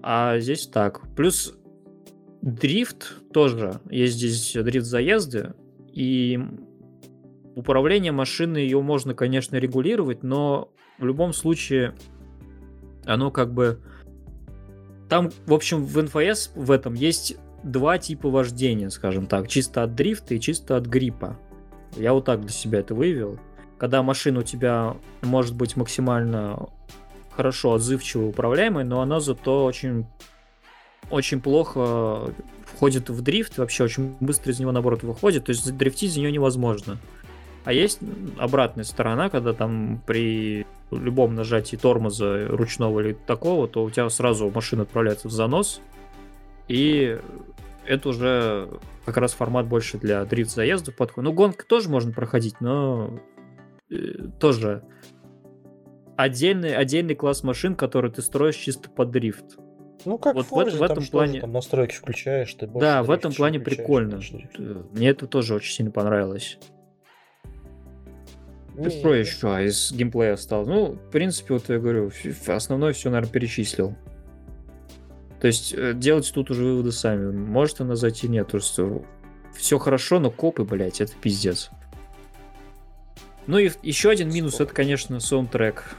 А 0.00 0.38
здесь 0.38 0.66
так. 0.68 1.02
Плюс 1.16 1.54
дрифт 2.40 3.12
тоже. 3.34 3.80
Есть 3.90 4.14
здесь 4.14 4.64
дрифт 4.64 4.86
заезды. 4.86 5.52
И 5.92 6.38
управление 7.54 8.12
машиной 8.12 8.62
ее 8.64 8.80
можно, 8.80 9.14
конечно, 9.14 9.56
регулировать, 9.56 10.22
но 10.22 10.72
в 10.98 11.04
любом 11.04 11.32
случае 11.32 11.94
оно 13.04 13.30
как 13.30 13.52
бы... 13.52 13.80
Там, 15.08 15.30
в 15.46 15.52
общем, 15.52 15.84
в 15.84 16.02
НФС 16.02 16.52
в 16.54 16.70
этом 16.70 16.94
есть 16.94 17.36
два 17.64 17.98
типа 17.98 18.30
вождения, 18.30 18.90
скажем 18.90 19.26
так. 19.26 19.48
Чисто 19.48 19.82
от 19.82 19.94
дрифта 19.94 20.34
и 20.34 20.40
чисто 20.40 20.76
от 20.76 20.86
гриппа. 20.86 21.36
Я 21.96 22.12
вот 22.12 22.24
так 22.24 22.40
для 22.42 22.50
себя 22.50 22.78
это 22.78 22.94
выявил. 22.94 23.38
Когда 23.78 24.02
машина 24.02 24.40
у 24.40 24.42
тебя 24.42 24.96
может 25.22 25.56
быть 25.56 25.76
максимально 25.76 26.68
хорошо 27.30 27.74
отзывчиво 27.74 28.26
управляемой, 28.26 28.84
но 28.84 29.00
она 29.00 29.18
зато 29.18 29.64
очень, 29.64 30.06
очень 31.10 31.40
плохо 31.40 32.32
входит 32.64 33.08
в 33.10 33.20
дрифт, 33.22 33.58
вообще 33.58 33.84
очень 33.84 34.16
быстро 34.20 34.52
из 34.52 34.60
него, 34.60 34.72
наоборот, 34.72 35.02
выходит, 35.02 35.46
то 35.46 35.50
есть 35.50 35.76
дрифтить 35.76 36.12
за 36.12 36.20
нее 36.20 36.30
невозможно. 36.30 36.98
А 37.64 37.72
есть 37.72 38.00
обратная 38.38 38.84
сторона, 38.84 39.28
когда 39.28 39.52
там 39.52 40.02
при 40.06 40.66
любом 40.90 41.34
нажатии 41.34 41.76
тормоза 41.76 42.46
ручного 42.48 43.00
или 43.00 43.12
такого, 43.12 43.68
то 43.68 43.84
у 43.84 43.90
тебя 43.90 44.08
сразу 44.08 44.50
машина 44.50 44.82
отправляется 44.82 45.28
в 45.28 45.30
занос, 45.30 45.80
и 46.68 47.18
это 47.86 48.08
уже 48.08 48.68
как 49.04 49.16
раз 49.16 49.32
формат 49.32 49.66
больше 49.66 49.98
для 49.98 50.24
дрифт-заездов 50.24 50.96
подходит. 50.96 51.28
Ну, 51.28 51.34
гонка 51.34 51.66
тоже 51.66 51.88
можно 51.88 52.12
проходить, 52.12 52.60
но 52.60 53.20
э, 53.90 53.96
тоже 54.38 54.82
отдельный, 56.16 56.74
отдельный 56.74 57.14
класс 57.14 57.42
машин, 57.42 57.74
который 57.74 58.10
ты 58.10 58.22
строишь 58.22 58.56
чисто 58.56 58.90
под 58.90 59.10
дрифт. 59.10 59.58
Ну, 60.04 60.16
как 60.18 60.34
вот 60.34 60.46
в, 60.46 60.52
Forza, 60.52 60.78
в 60.78 60.82
этом 60.82 61.04
плане... 61.04 61.40
Там 61.40 61.52
настройки 61.52 61.94
включаешь, 61.94 62.52
ты 62.54 62.66
Да, 62.66 63.02
в 63.02 63.10
этом 63.10 63.32
плане 63.32 63.60
прикольно. 63.60 64.20
Мне 64.92 65.08
это 65.08 65.26
тоже 65.26 65.54
очень 65.54 65.74
сильно 65.74 65.90
понравилось. 65.90 66.58
Не, 68.80 68.90
что 68.90 69.14
еще 69.14 69.54
а 69.54 69.62
из 69.62 69.92
геймплея 69.92 70.34
осталось? 70.34 70.68
Ну, 70.68 70.92
в 70.92 71.10
принципе, 71.10 71.54
вот 71.54 71.68
я 71.68 71.78
говорю, 71.78 72.10
основное 72.46 72.92
все, 72.92 73.10
наверное, 73.10 73.32
перечислил. 73.32 73.94
То 75.40 75.46
есть 75.46 75.74
э, 75.74 75.92
делайте 75.94 76.32
тут 76.32 76.50
уже 76.50 76.64
выводы 76.64 76.92
сами. 76.92 77.30
Может 77.30 77.80
она 77.80 77.96
зайти, 77.96 78.28
нет. 78.28 78.48
То 78.48 78.58
есть 78.58 78.78
все 79.54 79.78
хорошо, 79.78 80.18
но 80.18 80.30
копы, 80.30 80.64
блядь, 80.64 81.00
это 81.00 81.12
пиздец. 81.20 81.70
Ну 83.46 83.58
и 83.58 83.70
еще 83.82 84.10
один 84.10 84.32
минус, 84.32 84.60
это, 84.60 84.72
конечно, 84.72 85.18
саундтрек. 85.20 85.96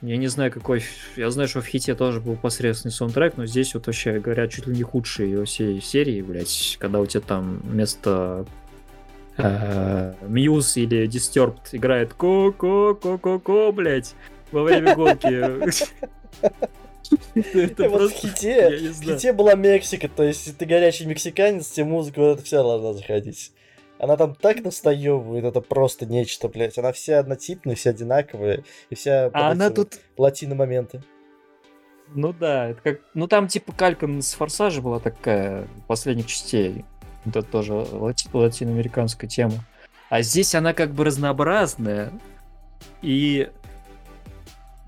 Я 0.00 0.16
не 0.16 0.28
знаю, 0.28 0.50
какой... 0.50 0.82
Я 1.16 1.30
знаю, 1.30 1.48
что 1.48 1.60
в 1.60 1.66
хите 1.66 1.94
тоже 1.94 2.20
был 2.20 2.36
посредственный 2.36 2.92
саундтрек, 2.92 3.36
но 3.36 3.44
здесь 3.44 3.74
вот 3.74 3.86
вообще, 3.86 4.18
говорят, 4.18 4.50
чуть 4.50 4.66
ли 4.66 4.74
не 4.74 4.82
худший 4.82 5.36
во 5.36 5.44
всей 5.44 5.80
серии, 5.82 6.22
блядь, 6.22 6.78
когда 6.80 7.00
у 7.00 7.06
тебя 7.06 7.20
там 7.20 7.60
вместо 7.64 8.46
Мьюз 10.22 10.76
э, 10.76 10.80
или 10.80 11.08
Disturbed 11.08 11.60
играет 11.72 12.14
ко-ко-ко-ко-ко, 12.14 13.72
блядь, 13.72 14.14
во 14.52 14.62
время 14.62 14.94
гонки. 14.94 15.24
Это 17.54 17.88
вот 17.88 18.10
в 18.10 18.14
хите, 18.14 18.90
в 18.90 19.02
хите 19.02 19.32
была 19.32 19.54
Мексика, 19.54 20.08
то 20.08 20.22
есть 20.22 20.46
если 20.46 20.58
ты 20.58 20.64
горячий 20.64 21.06
мексиканец, 21.06 21.68
тебе 21.68 21.86
музыка 21.86 22.20
вот 22.20 22.34
эта 22.34 22.44
вся 22.44 22.62
должна 22.62 22.92
заходить. 22.92 23.52
Она 23.98 24.16
там 24.16 24.34
так 24.34 24.64
настоевывает, 24.64 25.44
это 25.44 25.60
просто 25.60 26.06
нечто, 26.06 26.48
блядь. 26.48 26.78
Она 26.78 26.92
вся 26.92 27.18
однотипная, 27.18 27.74
вся 27.74 27.90
одинаковая, 27.90 28.64
и 28.88 28.94
вся 28.94 29.30
а 29.34 29.50
она 29.50 29.68
тут... 29.68 29.98
платина 30.16 30.54
моменты. 30.54 31.02
Ну 32.14 32.32
да, 32.32 32.70
это 32.70 32.80
как... 32.80 33.00
Ну 33.12 33.28
там 33.28 33.46
типа 33.46 33.72
калька 33.72 34.08
с 34.20 34.32
Форсажа 34.32 34.80
была 34.80 35.00
такая, 35.00 35.68
последних 35.86 36.26
частей. 36.26 36.84
Это 37.24 37.42
тоже 37.42 37.74
лати... 37.74 38.28
латиноамериканская 38.32 39.28
тема. 39.28 39.64
А 40.08 40.22
здесь 40.22 40.54
она 40.54 40.72
как 40.72 40.92
бы 40.92 41.04
разнообразная. 41.04 42.12
И 43.02 43.50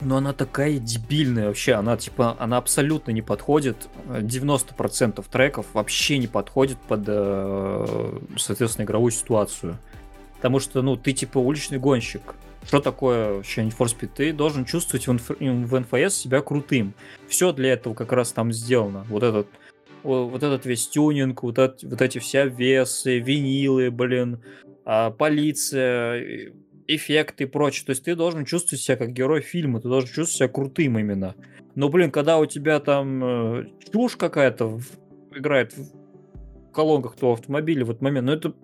но 0.05 0.17
она 0.17 0.33
такая 0.33 0.79
дебильная 0.79 1.47
вообще, 1.47 1.75
она 1.75 1.97
типа, 1.97 2.37
она 2.41 2.57
абсолютно 2.57 3.13
не 3.13 3.23
подходит, 3.23 3.89
90% 4.09 5.25
треков 5.31 5.67
вообще 5.75 6.19
не 6.19 6.27
подходит 6.27 6.79
под, 6.79 7.05
э, 7.07 8.19
соответственно, 8.37 8.85
игровую 8.85 9.13
ситуацию. 9.13 9.79
Потому 10.37 10.59
что, 10.59 10.83
ну, 10.83 10.97
ты 10.97 11.13
типа 11.13 11.39
уличный 11.39 11.79
гонщик. 11.79 12.35
Что 12.67 12.81
такое 12.81 13.35
вообще 13.35 13.63
Need 13.63 13.77
for 13.77 13.87
Speed? 13.87 14.11
Ты 14.17 14.33
должен 14.33 14.65
чувствовать 14.65 15.07
в, 15.07 15.19
в 15.39 15.81
НФС 15.81 16.17
себя 16.17 16.41
крутым. 16.41 16.95
Все 17.29 17.53
для 17.53 17.73
этого 17.73 17.95
как 17.95 18.13
раз 18.13 18.33
там 18.33 18.53
сделано. 18.53 19.05
Вот 19.09 19.23
этот 19.23 19.47
вот 20.03 20.43
этот 20.43 20.67
весь 20.67 20.89
тюнинг, 20.89 21.43
вот, 21.43 21.59
это, 21.59 21.87
вот 21.87 22.01
эти 22.01 22.19
все 22.19 22.49
весы, 22.49 23.19
винилы, 23.19 23.91
блин, 23.91 24.41
а, 24.85 25.11
полиция, 25.11 26.53
эффекты 26.87 27.45
и 27.45 27.47
прочее. 27.47 27.87
То 27.87 27.91
есть 27.91 28.05
ты 28.05 28.15
должен 28.15 28.45
чувствовать 28.45 28.83
себя 28.83 28.97
как 28.97 29.13
герой 29.13 29.41
фильма, 29.41 29.81
ты 29.81 29.89
должен 29.89 30.09
чувствовать 30.09 30.31
себя 30.31 30.49
крутым 30.49 30.99
именно. 30.99 31.35
Но, 31.75 31.89
блин, 31.89 32.11
когда 32.11 32.39
у 32.39 32.47
тебя 32.47 32.81
там 32.81 33.25
э, 33.25 33.65
чушь 33.93 34.17
какая-то 34.17 34.81
играет 35.35 35.75
в 35.77 36.73
колонках 36.73 37.17
то 37.17 37.33
автомобиля 37.33 37.85
в 37.85 37.91
этот 37.91 38.03
момент, 38.03 38.27
ну 38.27 38.33
это 38.33 38.55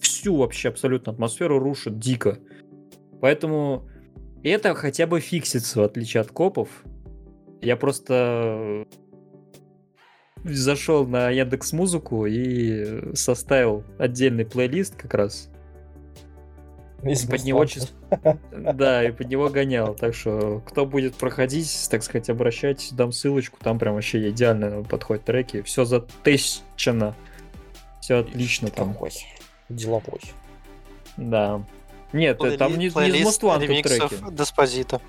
всю 0.00 0.36
вообще 0.36 0.68
абсолютно 0.68 1.12
атмосферу 1.12 1.58
рушит 1.58 1.98
дико. 1.98 2.38
Поэтому 3.20 3.88
это 4.42 4.74
хотя 4.74 5.06
бы 5.06 5.20
фиксится, 5.20 5.80
в 5.80 5.84
отличие 5.84 6.22
от 6.22 6.30
копов. 6.30 6.68
Я 7.60 7.76
просто 7.76 8.86
зашел 10.44 11.06
на 11.06 11.30
Яндекс 11.30 11.72
Музыку 11.72 12.26
и 12.26 13.14
составил 13.14 13.84
отдельный 13.98 14.44
плейлист 14.44 14.96
как 14.96 15.14
раз 15.14 15.50
из 17.02 17.24
под 17.24 17.44
него 17.44 17.64
чис... 17.64 17.92
Да, 18.52 19.04
и 19.04 19.10
под 19.10 19.28
него 19.28 19.48
гонял. 19.48 19.94
Так 19.94 20.14
что, 20.14 20.62
кто 20.66 20.84
будет 20.84 21.14
проходить, 21.14 21.88
так 21.90 22.02
сказать, 22.02 22.28
обращайтесь, 22.28 22.92
дам 22.92 23.12
ссылочку. 23.12 23.58
Там 23.62 23.78
прям 23.78 23.94
вообще 23.94 24.28
идеально 24.30 24.82
подходят 24.82 25.24
треки. 25.24 25.62
Все 25.62 25.84
затыщено. 25.84 27.14
Все 28.00 28.16
отлично 28.16 28.70
там. 28.70 28.92
Такой. 28.92 29.12
Деловой. 29.68 30.20
Да. 31.16 31.62
Нет, 32.12 32.38
Плей... 32.38 32.56
там 32.56 32.72
не, 32.72 32.88
не 32.88 33.18
из 33.18 33.24
Мостван 33.24 33.60
треки. 33.60 34.32
Деспозита. 34.32 35.00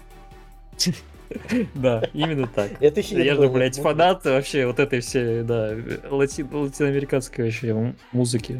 Да, 1.75 2.03
именно 2.13 2.47
так. 2.47 2.71
Это 2.81 3.01
Я 3.01 3.35
же, 3.35 3.49
блядь, 3.49 3.77
фанат 3.77 4.25
вообще 4.25 4.65
вот 4.65 4.79
этой 4.79 4.99
всей, 5.01 5.43
да, 5.43 5.75
лати... 6.09 6.43
латиноамериканской 6.43 7.45
вообще 7.45 7.95
музыки. 8.11 8.59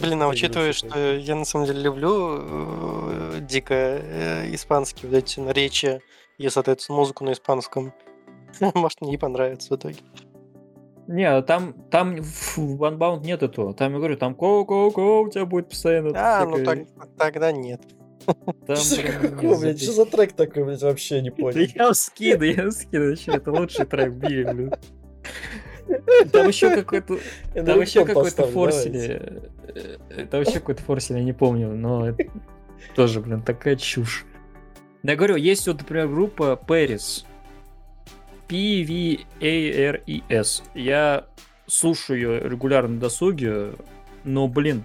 Блин, 0.00 0.22
а 0.22 0.28
учитывая, 0.28 0.72
что 0.72 1.14
я 1.14 1.34
на 1.36 1.44
самом 1.44 1.66
деле 1.66 1.82
люблю 1.82 2.38
э, 2.40 3.40
дико 3.40 3.74
э, 3.74 4.54
испанские 4.54 5.10
вот 5.10 5.18
эти 5.18 5.40
речи 5.52 6.00
и, 6.38 6.48
соответственно, 6.48 6.98
музыку 6.98 7.24
на 7.24 7.32
испанском, 7.32 7.92
может, 8.74 9.00
мне 9.00 9.14
и 9.14 9.16
понравится 9.16 9.74
в 9.74 9.76
итоге. 9.76 9.98
Не, 11.06 11.42
там, 11.42 11.72
там 11.90 12.16
в 12.22 12.84
Unbound 12.84 13.24
нет 13.24 13.42
этого. 13.42 13.74
Там, 13.74 13.92
я 13.92 13.98
говорю, 13.98 14.16
там 14.16 14.34
коу-коу-коу 14.34 15.26
у 15.26 15.28
тебя 15.28 15.44
будет 15.44 15.68
постоянно. 15.68 16.12
А, 16.14 16.46
ну 16.46 16.64
так, 16.64 16.78
тогда 17.18 17.50
нет. 17.50 17.82
Там, 18.66 18.76
Что 18.76 18.96
такое, 19.02 19.30
нет, 19.30 19.40
блядь? 19.40 19.58
запись. 19.60 19.82
Что 19.82 19.92
за 19.92 20.06
трек 20.06 20.32
такой, 20.32 20.64
блядь, 20.64 20.82
вообще 20.82 21.20
не 21.22 21.30
Да 21.30 21.36
понял. 21.36 21.66
я 21.74 21.94
скину, 21.94 22.44
я 22.44 22.70
скину, 22.70 23.08
вообще, 23.10 23.32
это 23.32 23.50
лучший 23.52 23.86
трек 23.86 24.12
мире, 24.14 24.52
блин. 24.52 24.72
Там 26.32 26.48
еще 26.48 26.70
какой-то, 26.76 27.18
там 27.54 27.80
еще 27.80 28.04
какой-то 28.04 28.46
форсили, 28.46 29.42
э, 30.10 30.26
там 30.30 30.40
еще 30.42 30.52
какой-то 30.54 30.82
форсили, 30.82 31.18
я 31.18 31.24
не 31.24 31.32
помню, 31.32 31.74
но 31.74 32.14
тоже, 32.94 33.20
блин, 33.20 33.42
такая 33.42 33.76
чушь. 33.76 34.24
Я 35.02 35.16
говорю, 35.16 35.36
есть 35.36 35.66
вот, 35.66 35.78
например, 35.78 36.08
группа 36.08 36.60
Paris, 36.66 37.24
P-V-A-R-E-S. 39.40 40.62
Я 40.74 41.24
слушаю 41.66 42.18
ее 42.18 42.40
регулярно 42.48 42.94
на 42.94 43.00
досуге, 43.00 43.72
но, 44.24 44.46
блин, 44.48 44.84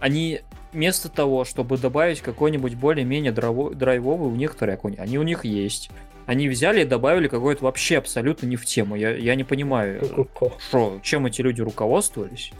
они 0.00 0.40
вместо 0.72 1.08
того, 1.08 1.44
чтобы 1.44 1.78
добавить 1.78 2.20
какой-нибудь 2.20 2.74
более-менее 2.74 3.32
драйво- 3.32 3.74
драйвовый 3.74 4.28
у 4.28 4.34
них 4.36 4.54
трек, 4.54 4.84
они 4.84 5.18
у 5.18 5.22
них 5.22 5.44
есть. 5.44 5.90
Они 6.26 6.48
взяли 6.48 6.82
и 6.82 6.84
добавили 6.84 7.28
какой-то 7.28 7.64
вообще 7.64 7.98
абсолютно 7.98 8.46
не 8.46 8.56
в 8.56 8.64
тему. 8.64 8.96
Я, 8.96 9.14
я 9.16 9.36
не 9.36 9.44
понимаю, 9.44 10.00
Ку-ку-ку. 10.00 10.52
что, 10.58 10.98
чем 11.02 11.26
эти 11.26 11.40
люди 11.40 11.60
руководствовались. 11.62 12.52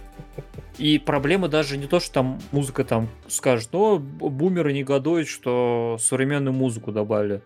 И 0.79 0.99
проблема 0.99 1.49
даже 1.49 1.77
не 1.77 1.87
то, 1.87 1.99
что 1.99 2.13
там 2.15 2.39
музыка 2.53 2.85
там 2.85 3.09
скажет, 3.27 3.71
о, 3.75 3.99
б- 3.99 4.29
бумеры 4.29 4.73
негодуют, 4.73 5.27
что 5.27 5.97
современную 5.99 6.55
музыку 6.55 6.93
добавили. 6.93 7.43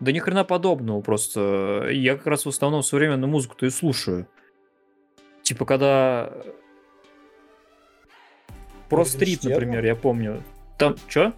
Да 0.00 0.10
ни 0.12 0.20
хрена 0.20 0.44
подобного 0.44 1.02
просто. 1.02 1.88
Я 1.90 2.16
как 2.16 2.28
раз 2.28 2.46
в 2.46 2.48
основном 2.48 2.82
современную 2.82 3.28
музыку-то 3.28 3.66
и 3.66 3.70
слушаю. 3.70 4.26
Типа, 5.42 5.66
когда... 5.66 6.32
Про 8.88 9.04
стрит, 9.04 9.44
например, 9.44 9.84
я 9.84 9.94
помню. 9.94 10.42
Там, 10.76 10.96
чё? 11.08 11.32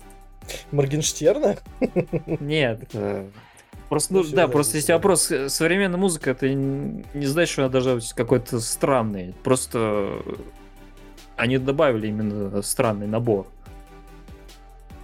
Моргенштерна? 0.73 1.57
Нет. 2.41 2.89
э, 2.93 3.29
Просто, 3.91 4.15
ну, 4.15 4.25
да, 4.25 4.47
просто 4.47 4.77
есть 4.77 4.89
вопрос. 4.89 5.33
э, 5.33 5.49
Современная 5.49 5.99
музыка, 5.99 6.31
это 6.31 6.49
не 6.55 7.27
значит, 7.27 7.53
что 7.53 7.63
она 7.63 7.71
должна 7.73 7.97
быть 7.97 8.13
какой-то 8.13 8.61
странной. 8.61 9.35
Просто 9.43 10.23
они 11.37 11.59
добавили 11.59 12.07
именно 12.07 12.63
странный 12.63 13.09
набор. 13.09 13.49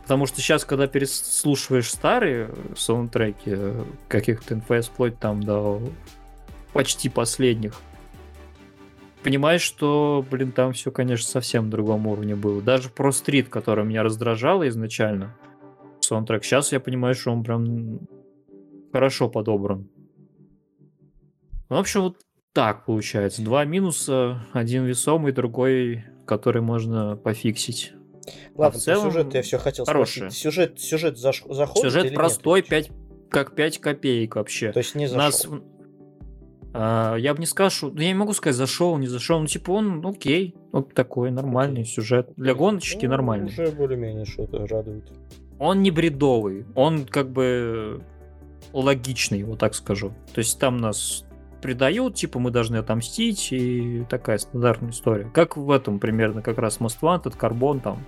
Потому 0.03 0.27
что 0.27 0.41
сейчас, 0.41 0.65
когда 0.65 0.87
переслушиваешь 0.87 1.91
старые 1.91 2.51
саундтреки 2.77 3.55
э, 3.57 3.85
каких-то 4.07 4.55
NFS, 4.55 4.83
вплоть 4.83 5.19
там 5.19 5.43
до 5.43 5.83
почти 6.73 7.09
последних, 7.09 7.81
понимаешь, 9.27 9.63
что, 9.63 10.25
блин, 10.31 10.53
там 10.53 10.73
все, 10.73 10.93
конечно, 10.93 11.27
совсем 11.27 11.65
на 11.65 11.71
другом 11.73 12.07
уровне 12.07 12.37
было. 12.37 12.63
Даже 12.63 12.91
про 12.91 13.11
стрит, 13.11 13.49
который 13.49 13.85
меня 13.85 14.05
раздражало 14.05 14.69
изначально, 14.69 15.37
саундтрек, 15.99 16.45
сейчас 16.45 16.71
я 16.71 16.79
понимаю, 16.79 17.17
что 17.17 17.33
он 17.33 17.43
прям 17.43 17.99
хорошо 18.93 19.29
подобран. 19.29 19.89
Ну, 21.69 21.77
В 21.77 21.81
общем, 21.81 22.03
вот 22.03 22.19
так 22.53 22.85
получается. 22.85 23.43
Два 23.43 23.65
минуса, 23.65 24.47
один 24.53 24.85
весомый, 24.85 25.33
другой, 25.33 26.05
который 26.25 26.63
можно 26.63 27.17
пофиксить. 27.17 27.95
Ладно, 28.55 28.79
в 28.79 28.85
про 28.85 28.93
целом 28.93 29.11
сюжет 29.11 29.35
я 29.35 29.43
все 29.43 29.59
хотел 29.59 29.87
хорошее. 29.87 30.31
спросить. 30.31 30.39
Сюжет, 30.41 30.81
сюжет 30.81 31.17
заш- 31.19 31.53
заходит 31.53 31.83
Сюжет 31.83 32.05
нет 32.05 32.15
простой, 32.15 32.61
вообще? 32.61 32.71
5, 32.85 32.91
как 33.29 33.55
5 33.57 33.79
копеек 33.81 34.37
вообще. 34.37 34.71
То 34.71 34.79
есть 34.79 34.95
не 34.95 35.09
зашел. 35.09 35.21
Нас, 35.21 35.47
а, 35.47 35.76
я 36.79 37.35
бы 37.35 37.41
не 37.41 37.47
что... 37.47 37.89
ну, 37.89 38.01
Я 38.01 38.09
не 38.09 38.15
могу 38.15 38.33
сказать, 38.33 38.57
зашел, 38.57 38.97
не 38.99 39.07
зашел. 39.07 39.41
Ну, 39.41 39.47
типа, 39.47 39.71
он 39.71 40.05
окей. 40.07 40.55
Вот 40.73 40.95
такой 40.95 41.31
нормальный 41.31 41.85
сюжет. 41.85 42.31
Для 42.37 42.55
гоночки 42.55 43.07
Ну, 43.07 43.13
нормальный. 43.13 43.49
Уже 43.49 43.69
более-менее 43.69 44.25
что-то 44.25 44.67
радует. 44.67 45.11
Он 45.59 45.83
не 45.83 45.91
бредовый. 45.91 46.67
Он 46.75 47.07
как 47.07 47.31
бы 47.31 48.03
логичный, 48.73 49.43
вот 49.43 49.59
так 49.59 49.75
скажу. 49.75 50.13
То 50.35 50.39
есть 50.39 50.59
там 50.59 50.77
нас 50.79 51.25
предают, 51.63 52.15
типа 52.15 52.39
мы 52.39 52.51
должны 52.51 52.77
отомстить, 52.77 53.53
и 53.53 54.05
такая 54.09 54.39
стандартная 54.39 54.91
история. 54.91 55.31
Как 55.33 55.57
в 55.57 55.71
этом 55.71 55.99
примерно 55.99 56.43
как 56.43 56.59
раз 56.59 56.79
Most 56.79 56.99
Wanted, 57.01 57.37
Карбон 57.37 57.81
там. 57.81 58.05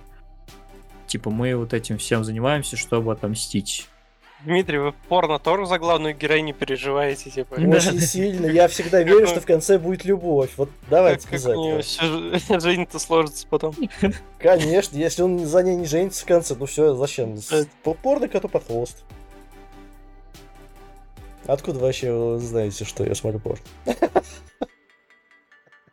Типа 1.07 1.31
мы 1.31 1.55
вот 1.55 1.73
этим 1.73 1.97
всем 1.97 2.23
занимаемся, 2.23 2.77
чтобы 2.77 3.11
отомстить. 3.11 3.87
Дмитрий, 4.45 4.77
вы 4.77 4.91
в 4.91 4.95
порно 4.95 5.37
тоже 5.37 5.65
за 5.65 5.77
главную 5.79 6.15
героиню 6.15 6.53
переживаете, 6.53 7.29
типа? 7.29 7.55
Очень 7.55 7.99
сильно. 7.99 8.45
Я 8.45 8.69
всегда 8.69 9.03
верю, 9.03 9.27
что 9.27 9.41
в 9.41 9.45
конце 9.45 9.77
будет 9.77 10.05
любовь. 10.05 10.51
Вот 10.55 10.69
давайте 10.89 11.27
Как, 11.27 11.33
без 11.33 11.43
как 12.47 12.61
жизнь-то 12.61 12.99
сложится 12.99 13.45
потом. 13.47 13.75
Конечно, 14.39 14.97
если 14.97 15.23
он 15.23 15.45
за 15.45 15.61
ней 15.61 15.75
не 15.75 15.85
женится 15.85 16.23
в 16.23 16.27
конце, 16.27 16.55
ну 16.55 16.65
все, 16.67 16.95
зачем? 16.95 17.37
По- 17.83 17.93
Порно 17.95 18.29
коту 18.29 18.47
под 18.47 18.65
хвост. 18.65 19.03
Откуда 21.45 21.79
вообще 21.79 22.13
вы 22.13 22.39
знаете, 22.39 22.85
что 22.85 23.03
я 23.03 23.15
смотрю 23.15 23.39
порно? 23.39 23.63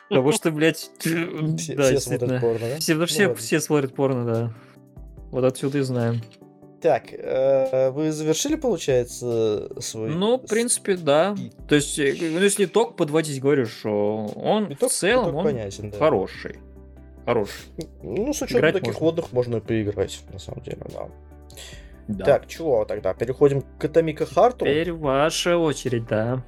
Потому 0.08 0.30
что, 0.30 0.52
блядь, 0.52 0.88
Все, 1.00 1.74
да, 1.74 1.84
все 1.84 1.98
смотрят 1.98 2.40
порно, 2.40 2.60
да? 2.60 2.78
Все, 2.78 2.94
Ну 2.94 3.06
все, 3.06 3.34
все 3.34 3.60
смотрят 3.60 3.92
порно, 3.92 4.24
да. 4.24 4.52
Вот 5.32 5.42
отсюда 5.44 5.78
и 5.78 5.80
знаем. 5.80 6.20
Так, 6.80 7.04
э, 7.10 7.90
вы 7.90 8.12
завершили, 8.12 8.56
получается, 8.56 9.70
свой... 9.80 10.10
Ну, 10.10 10.36
в 10.38 10.46
принципе, 10.46 10.96
да. 10.96 11.34
То 11.68 11.74
есть, 11.74 11.98
э, 11.98 12.14
ну, 12.20 12.40
если 12.40 12.66
итог 12.66 12.96
подводить, 12.96 13.40
говорю, 13.40 13.66
что 13.66 14.26
он 14.36 14.72
итог- 14.72 14.90
в 14.90 14.92
целом 14.92 15.30
итог 15.30 15.34
он 15.36 15.44
понятен, 15.44 15.90
да. 15.90 15.98
хороший. 15.98 16.58
Хороший. 17.24 17.62
Ну, 18.02 18.32
с 18.32 18.42
учетом 18.42 18.58
Играть 18.58 18.74
таких 18.74 18.92
можно. 18.94 19.04
водных 19.04 19.32
можно 19.32 19.56
и 19.56 19.60
поиграть, 19.60 20.20
на 20.32 20.38
самом 20.38 20.60
деле, 20.62 20.78
да. 20.92 21.08
Да. 22.08 22.24
Так, 22.24 22.46
чего 22.46 22.84
тогда? 22.84 23.14
Переходим 23.14 23.62
к 23.62 23.84
Атомика 23.84 24.26
Харту. 24.26 24.64
Теперь 24.64 24.92
ваша 24.92 25.56
очередь, 25.56 26.06
да. 26.06 26.44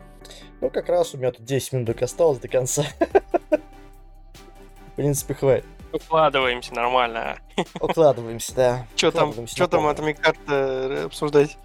Ну, 0.60 0.70
как 0.70 0.88
раз 0.88 1.14
у 1.14 1.18
меня 1.18 1.32
тут 1.32 1.44
10 1.44 1.72
минут 1.72 2.02
осталось 2.02 2.38
до 2.38 2.48
конца. 2.48 2.84
В 3.50 4.96
принципе, 4.96 5.34
хватит. 5.34 5.64
Укладываемся 5.92 6.74
нормально. 6.74 7.38
Укладываемся, 7.80 8.54
да. 8.54 8.86
Что 8.94 9.10
там, 9.10 9.46
что 9.46 9.66
там 9.68 9.86
от 9.86 9.98
Микарта 10.00 11.04
обсуждать? 11.06 11.56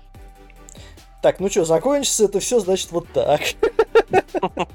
Так, 1.21 1.39
ну 1.39 1.49
что, 1.49 1.65
закончится 1.65 2.25
это 2.25 2.39
все, 2.39 2.59
значит, 2.59 2.91
вот 2.91 3.07
так. 3.13 3.41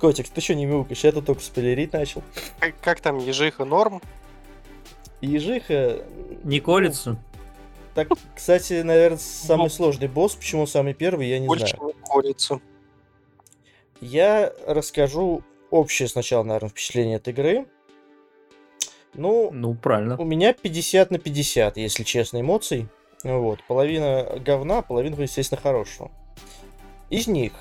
Котик, 0.00 0.28
ты 0.28 0.40
что 0.40 0.54
не 0.54 0.66
мяукаешь? 0.66 1.02
Я 1.02 1.12
тут 1.12 1.26
только 1.26 1.42
спойлерить 1.42 1.92
начал. 1.92 2.22
Как, 2.60 2.80
как 2.80 3.00
там, 3.00 3.18
ежиха 3.18 3.64
норм? 3.64 4.00
Ежиха... 5.20 6.04
Не 6.44 6.58
ну, 6.58 6.64
колется. 6.64 7.16
Так, 7.94 8.08
кстати, 8.34 8.82
наверное, 8.82 9.18
самый 9.18 9.70
сложный 9.70 10.06
босс. 10.06 10.36
Почему 10.36 10.62
он 10.62 10.66
самый 10.68 10.94
первый, 10.94 11.28
я 11.28 11.40
не 11.40 11.48
Больше 11.48 11.76
знаю. 11.76 11.94
колется. 12.04 12.60
Я 14.00 14.52
расскажу 14.66 15.42
общее 15.70 16.06
сначала, 16.06 16.44
наверное, 16.44 16.70
впечатление 16.70 17.16
от 17.16 17.26
игры. 17.26 17.66
Ну, 19.14 19.50
Ну, 19.52 19.74
правильно. 19.74 20.16
у 20.16 20.24
меня 20.24 20.52
50 20.52 21.10
на 21.10 21.18
50, 21.18 21.76
если 21.76 22.02
честно, 22.04 22.40
эмоций. 22.40 22.88
Вот. 23.24 23.60
Половина 23.66 24.38
говна, 24.44 24.82
половина, 24.82 25.20
естественно, 25.20 25.60
хорошего. 25.60 26.10
Из 27.10 27.26
них 27.26 27.52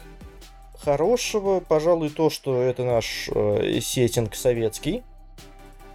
хорошего, 0.80 1.60
пожалуй, 1.60 2.10
то, 2.10 2.30
что 2.30 2.62
это 2.62 2.84
наш 2.84 3.30
э, 3.34 3.80
сеттинг 3.82 4.36
советский. 4.36 5.04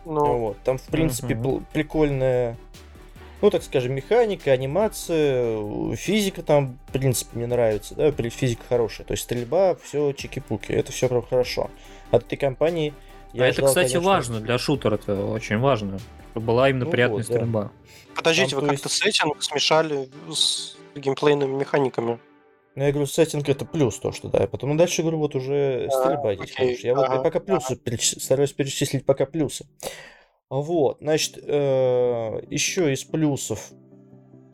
Ну, 0.05 0.39
Вот. 0.39 0.59
Там, 0.65 0.79
в 0.79 0.87
принципе, 0.87 1.35
пл- 1.35 1.63
прикольная, 1.73 2.57
ну, 3.41 3.51
так 3.51 3.63
скажем, 3.63 3.93
механика, 3.95 4.51
анимация, 4.51 5.45
э, 5.61 5.95
физика 5.97 6.43
там, 6.43 6.79
в 6.89 6.93
принципе, 6.93 7.37
мне 7.37 7.47
нравится, 7.47 7.95
да, 7.95 8.11
физика 8.11 8.65
хорошая. 8.69 9.07
То 9.07 9.13
есть 9.13 9.23
стрельба, 9.23 9.77
все 9.77 10.11
чики-пуки, 10.13 10.73
это 10.73 10.91
все 10.91 11.09
прям 11.09 11.23
хорошо. 11.23 11.71
От 12.11 12.25
этой 12.25 12.37
компании 12.37 12.95
я 13.33 13.45
а 13.45 13.47
это, 13.49 13.55
ждал, 13.57 13.69
кстати, 13.69 13.93
конечно, 13.93 14.09
важно 14.11 14.41
для 14.41 14.59
шутера, 14.59 14.95
это 14.97 15.25
очень 15.25 15.59
важно. 15.59 15.99
Чтобы 16.33 16.47
была 16.47 16.71
именно 16.71 16.85
Ну 16.87 16.91
приятная 16.91 17.19
вот, 17.19 17.27
да. 17.29 17.35
стрельба. 17.35 17.73
подождите, 18.17 18.51
там, 18.51 18.61
вы 18.61 18.67
то 18.69 18.73
как-то 18.75 18.89
есть- 18.89 19.03
сеттинг 19.03 19.43
смешали 19.43 20.09
с 20.33 20.77
геймплейными 20.95 21.55
механиками. 21.55 22.19
Ну, 22.75 22.85
я 22.85 22.91
говорю, 22.91 23.07
сеттинг 23.07 23.49
это 23.51 23.67
плюс 23.67 23.99
то, 23.99 24.13
что 24.13 24.29
да. 24.29 24.41
Я 24.41 24.47
потом 24.47 24.77
дальше 24.79 25.03
говорю, 25.03 25.19
вот 25.19 25.35
уже 25.35 25.89
стрельба 25.91 26.33
есть 26.33 26.43
окей, 26.45 26.55
хорошая. 26.77 26.87
Я 26.91 26.95
вот 26.95 27.09
я 27.11 27.21
пока 27.21 27.41
плюсы 27.41 27.77
переч- 27.77 28.19
стараюсь 28.19 28.53
перечислить 28.53 29.05
пока 29.05 29.27
плюсы. 29.27 29.67
Вот, 30.49 30.99
значит, 31.01 31.37
еще 31.39 32.93
из 32.93 33.05
плюсов, 33.05 33.71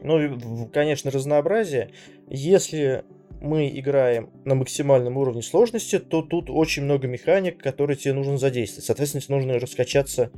ну, 0.00 0.68
конечно, 0.72 1.10
разнообразие. 1.10 1.92
Если 2.28 3.04
мы 3.40 3.68
играем 3.68 4.30
на 4.44 4.54
максимальном 4.54 5.16
уровне 5.16 5.42
сложности, 5.42 5.98
то 5.98 6.22
тут 6.22 6.50
очень 6.50 6.84
много 6.84 7.06
механик, 7.06 7.62
которые 7.62 7.96
тебе 7.96 8.14
нужно 8.14 8.38
задействовать. 8.38 8.86
Соответственно, 8.86 9.22
тебе 9.22 9.36
нужно 9.36 9.58
раскачаться 9.58 10.30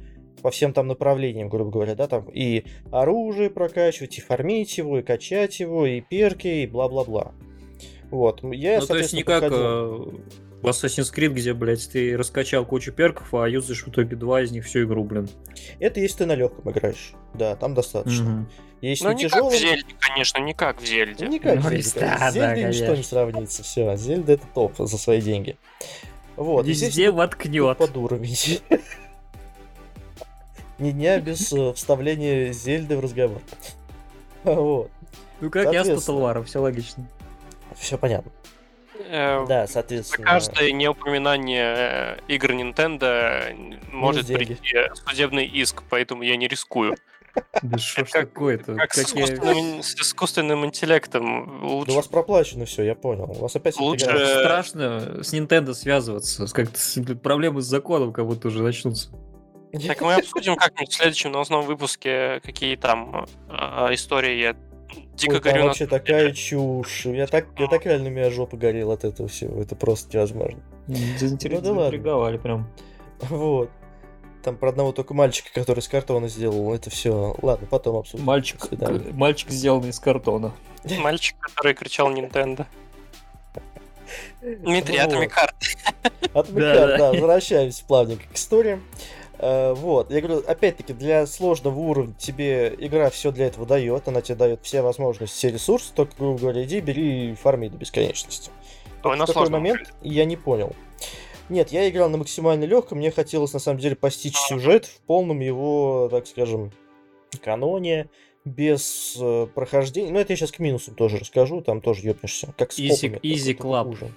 по 0.42 0.50
всем 0.50 0.72
там 0.72 0.86
направлениям, 0.86 1.48
грубо 1.48 1.70
говоря, 1.70 1.94
да, 1.94 2.06
там 2.06 2.28
и 2.32 2.64
оружие 2.90 3.50
прокачивать, 3.50 4.18
и 4.18 4.20
фармить 4.20 4.78
его, 4.78 4.98
и 4.98 5.02
качать 5.02 5.60
его, 5.60 5.86
и 5.86 6.00
перки, 6.00 6.48
и 6.48 6.66
бла-бла-бла. 6.66 7.32
Вот, 8.10 8.42
я, 8.42 8.80
ну, 8.80 8.86
то 8.86 8.96
есть 8.96 9.12
не 9.12 9.22
как 9.22 9.44
э, 9.44 9.46
В 10.62 10.66
Assassin's 10.66 11.14
Creed, 11.14 11.28
где, 11.28 11.54
блядь, 11.54 11.88
ты 11.90 12.16
раскачал 12.16 12.66
кучу 12.66 12.92
перков, 12.92 13.32
а 13.34 13.48
юзаешь 13.48 13.84
в 13.84 13.88
итоге 13.88 14.16
два 14.16 14.42
из 14.42 14.50
них 14.50 14.64
всю 14.64 14.84
игру, 14.84 15.04
блин. 15.04 15.28
Это 15.78 16.00
если 16.00 16.18
ты 16.18 16.26
на 16.26 16.34
легком 16.34 16.70
играешь. 16.72 17.12
Да, 17.34 17.54
там 17.54 17.74
достаточно. 17.74 18.30
Мгм. 18.30 18.50
Если 18.80 19.04
Ну, 19.04 19.12
не 19.12 19.22
как 19.24 19.32
тяжелом... 19.32 19.52
в 19.52 19.56
Зельде, 19.56 19.94
конечно, 19.98 20.38
не 20.38 20.54
как 20.54 20.80
в 20.80 20.86
Зельде. 20.86 21.26
Не 21.26 21.38
как 21.38 21.56
Ну, 21.56 21.60
и 21.60 21.64
конечно. 21.64 22.00
да, 22.00 22.30
С 22.30 22.34
Зельдой 22.34 22.62
да, 22.62 22.68
ничто 22.68 22.96
не 22.96 23.02
сравнится. 23.02 23.62
Все, 23.62 23.96
Зельда 23.96 24.32
это 24.32 24.46
топ 24.54 24.74
за 24.78 24.96
свои 24.98 25.20
деньги. 25.20 25.56
Вот. 26.36 26.66
и 26.66 26.72
здесь 26.72 26.88
Везде 26.88 27.10
воткнет. 27.10 27.76
под 27.76 27.96
уровень. 27.96 28.60
Ни 30.78 30.92
дня 30.92 31.20
без 31.20 31.52
э, 31.52 31.72
вставления 31.74 32.52
Зельды 32.52 32.96
в 32.96 33.00
разговор. 33.00 33.42
Вот. 34.44 34.90
Ну 35.42 35.50
как 35.50 35.70
я 35.72 35.84
с 35.84 35.98
все 36.46 36.58
логично. 36.60 37.06
Все 37.76 37.98
понятно. 37.98 38.32
Э, 39.08 39.44
Да, 39.46 39.66
За 39.66 39.72
соответственно. 39.74 40.26
каждое 40.26 40.72
неупоминание 40.72 41.74
э, 41.76 42.18
игр 42.28 42.52
Nintendo 42.52 43.78
может 43.92 44.26
прийти 44.28 44.56
судебный 45.06 45.44
иск, 45.44 45.82
поэтому 45.90 46.22
я 46.22 46.36
не 46.36 46.48
рискую. 46.48 46.96
Да 47.62 47.78
что 47.78 48.04
ж 48.04 48.10
такое-то? 48.10 48.74
Как 48.74 48.94
с 48.94 48.98
искусственным, 48.98 49.82
с 49.82 49.94
искусственным 49.94 50.64
интеллектом. 50.64 51.84
Да 51.86 51.92
у 51.92 51.96
вас 51.96 52.06
проплачено 52.06 52.64
все, 52.64 52.82
я 52.82 52.94
понял. 52.94 53.30
У 53.30 53.34
вас 53.34 53.54
опять 53.56 53.76
Лучше-. 53.78 54.06
Э, 54.06 54.44
Страшно 54.44 55.22
с 55.22 55.32
Nintendo 55.32 55.74
связываться. 55.74 56.46
Как-то 56.52 57.16
проблемы 57.16 57.60
с 57.60 57.66
законом 57.66 58.12
как 58.12 58.26
будто 58.26 58.48
уже 58.48 58.62
начнутся. 58.62 59.10
Так 59.86 60.00
мы 60.00 60.14
обсудим 60.14 60.56
как-нибудь 60.56 60.92
в 60.92 60.96
следующем 60.96 61.30
новостном 61.32 61.64
выпуске, 61.64 62.40
какие 62.40 62.74
там 62.76 63.26
а, 63.48 63.88
истории. 63.92 64.40
Я 64.40 64.56
дико 65.14 65.34
Ой, 65.34 65.40
горю 65.40 65.64
вообще 65.64 65.86
такая 65.86 66.32
чушь. 66.32 67.06
Я 67.06 67.26
так, 67.26 67.46
я 67.58 67.68
так 67.68 67.86
реально 67.86 68.08
у 68.08 68.12
меня 68.12 68.30
жопа 68.30 68.56
горела 68.56 68.94
от 68.94 69.04
этого 69.04 69.28
всего. 69.28 69.60
Это 69.60 69.76
просто 69.76 70.16
невозможно. 70.16 70.60
Заинтересовали, 70.88 71.68
Ну 71.68 71.74
да 71.74 71.80
заинтриговали 71.80 72.38
прям. 72.38 72.68
Вот. 73.20 73.70
Там 74.42 74.56
про 74.56 74.70
одного 74.70 74.92
только 74.92 75.12
мальчика, 75.12 75.50
который 75.52 75.80
из 75.80 75.88
картона 75.88 76.28
сделал. 76.28 76.72
Это 76.72 76.88
все. 76.90 77.36
Ладно, 77.42 77.66
потом 77.70 77.96
обсудим. 77.96 78.24
Мальчик, 78.24 78.62
свидания. 78.64 79.12
мальчик 79.12 79.50
сделанный 79.50 79.90
из 79.90 80.00
картона. 80.00 80.52
мальчик, 80.98 81.36
который 81.38 81.74
кричал 81.74 82.10
Nintendo. 82.10 82.66
Дмитрий, 84.40 84.96
Heart. 84.96 85.54
Отвлекаем, 86.32 86.98
Да, 86.98 87.12
возвращаемся 87.12 87.84
плавненько 87.84 88.24
к 88.28 88.34
истории. 88.34 88.80
Э, 89.38 89.74
Вот, 89.74 90.10
я 90.10 90.20
говорю, 90.20 90.42
опять-таки, 90.46 90.92
для 90.92 91.26
сложного 91.26 91.78
уровня 91.78 92.14
тебе 92.18 92.74
игра 92.78 93.10
все 93.10 93.30
для 93.32 93.46
этого 93.46 93.66
дает, 93.66 94.08
она 94.08 94.20
тебе 94.20 94.36
дает 94.36 94.60
все 94.62 94.82
возможности, 94.82 95.34
все 95.36 95.50
ресурсы, 95.50 95.92
только, 95.94 96.14
грубо 96.18 96.38
говоря, 96.38 96.64
иди, 96.64 96.80
бери 96.80 97.32
и 97.32 97.34
фарми 97.34 97.68
до 97.68 97.76
бесконечности. 97.76 98.50
Ой, 99.02 99.16
на 99.16 99.24
в 99.24 99.26
такой 99.28 99.40
сложном 99.40 99.62
момент 99.62 99.94
я 100.02 100.24
не 100.24 100.36
понял. 100.36 100.74
Нет, 101.50 101.70
я 101.72 101.88
играл 101.90 102.08
на 102.08 102.16
максимально 102.16 102.64
легком, 102.64 102.98
мне 102.98 103.10
хотелось 103.10 103.52
на 103.52 103.58
самом 103.58 103.80
деле 103.80 103.96
постичь 103.96 104.36
сюжет 104.36 104.86
в 104.86 105.00
полном 105.00 105.40
его, 105.40 106.08
так 106.10 106.26
скажем, 106.26 106.72
каноне, 107.42 108.08
без 108.44 109.16
э, 109.20 109.46
прохождения. 109.54 110.10
Ну, 110.12 110.18
это 110.20 110.32
я 110.32 110.36
сейчас 110.36 110.52
к 110.52 110.60
минусам 110.60 110.94
тоже 110.94 111.18
расскажу, 111.18 111.60
там 111.60 111.80
тоже 111.80 112.06
ёбнешься. 112.06 112.54
Как 112.56 112.72
с 112.72 112.78
Easy- 112.78 113.20
easy 113.20 113.54
club. 113.56 113.84
хуже. 113.84 114.10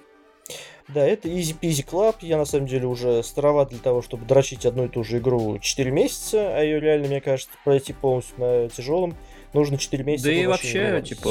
Да, 0.88 1.04
это 1.06 1.28
Easy 1.28 1.56
Peasy 1.58 1.84
Club. 1.84 2.16
Я 2.20 2.36
на 2.36 2.44
самом 2.44 2.66
деле 2.66 2.86
уже 2.86 3.22
староват 3.22 3.70
для 3.70 3.78
того, 3.78 4.02
чтобы 4.02 4.26
дрочить 4.26 4.66
одну 4.66 4.84
и 4.84 4.88
ту 4.88 5.02
же 5.02 5.16
игру 5.18 5.58
4 5.58 5.90
месяца, 5.90 6.54
а 6.56 6.60
ее 6.62 6.78
реально, 6.78 7.08
мне 7.08 7.20
кажется, 7.22 7.50
пройти 7.64 7.94
полностью 7.94 8.34
на 8.38 8.68
тяжелом 8.68 9.16
нужно 9.54 9.78
4 9.78 10.04
месяца. 10.04 10.28
Да 10.28 10.34
и 10.34 10.46
вообще 10.46 11.02
типа, 11.02 11.30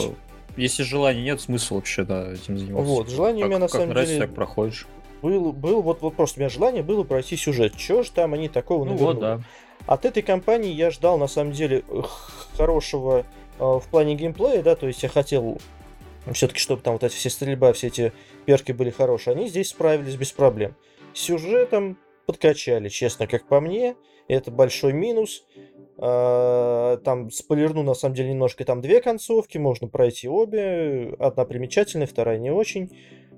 если 0.58 0.82
желания 0.82 1.22
нет, 1.22 1.40
смысла 1.40 1.76
вообще, 1.76 2.04
да, 2.04 2.34
этим 2.34 2.58
заниматься. 2.58 2.92
Вот, 2.92 3.10
желание 3.10 3.46
у 3.46 3.48
Как- 3.48 3.50
меня 3.50 3.60
на 3.60 3.68
как 3.68 3.72
самом 3.74 3.90
нравится, 3.90 4.14
деле 4.16 4.26
так 4.26 4.36
проходишь. 4.36 4.88
Был, 5.24 5.54
был 5.54 5.82
вот, 5.82 6.02
вот 6.02 6.16
просто 6.16 6.38
у 6.38 6.42
меня 6.42 6.50
желание 6.50 6.84
было 6.84 7.04
пройти 7.04 7.38
сюжет. 7.38 7.78
Чего 7.78 8.04
ж 8.04 8.10
там 8.10 8.34
они 8.34 8.50
такого 8.50 8.84
Ну 8.84 8.92
навернули? 8.92 9.14
вот, 9.14 9.20
да. 9.22 9.42
От 9.88 10.04
этой 10.06 10.22
компании 10.22 10.72
я 10.74 10.92
ждал, 10.92 11.18
на 11.18 11.28
самом 11.28 11.54
деле, 11.54 11.84
э, 11.88 12.02
хорошего 12.58 13.26
э, 13.58 13.64
в 13.64 13.84
плане 13.90 14.16
геймплея, 14.16 14.62
да, 14.62 14.76
то 14.76 14.86
есть 14.86 15.02
я 15.02 15.08
хотел 15.10 15.60
все-таки, 16.34 16.60
чтобы 16.60 16.82
там 16.82 16.94
вот 16.94 17.04
эти 17.04 17.16
все 17.16 17.30
стрельба, 17.30 17.72
все 17.74 17.88
эти 17.88 18.12
перки 18.46 18.74
были 18.74 18.90
хорошие. 18.90 19.34
Они 19.36 19.48
здесь 19.48 19.70
справились 19.70 20.16
без 20.16 20.32
проблем. 20.32 20.76
С 21.14 21.20
Сюжетом 21.22 21.98
подкачали, 22.26 22.90
честно, 22.90 23.26
как 23.28 23.48
по 23.48 23.60
мне. 23.62 23.96
Это 24.28 24.52
большой 24.52 24.94
минус. 24.94 25.46
А, 25.98 26.98
Там 26.98 27.30
спойлерну, 27.30 27.84
на 27.84 27.94
самом 27.94 28.16
деле, 28.16 28.30
немножко. 28.32 28.64
Там 28.66 28.82
две 28.82 29.02
концовки, 29.02 29.58
можно 29.58 29.88
пройти 29.88 30.28
обе. 30.30 31.14
Одна 31.20 31.46
примечательная, 31.46 32.08
вторая 32.08 32.38
не 32.40 32.52
очень. 32.52 32.90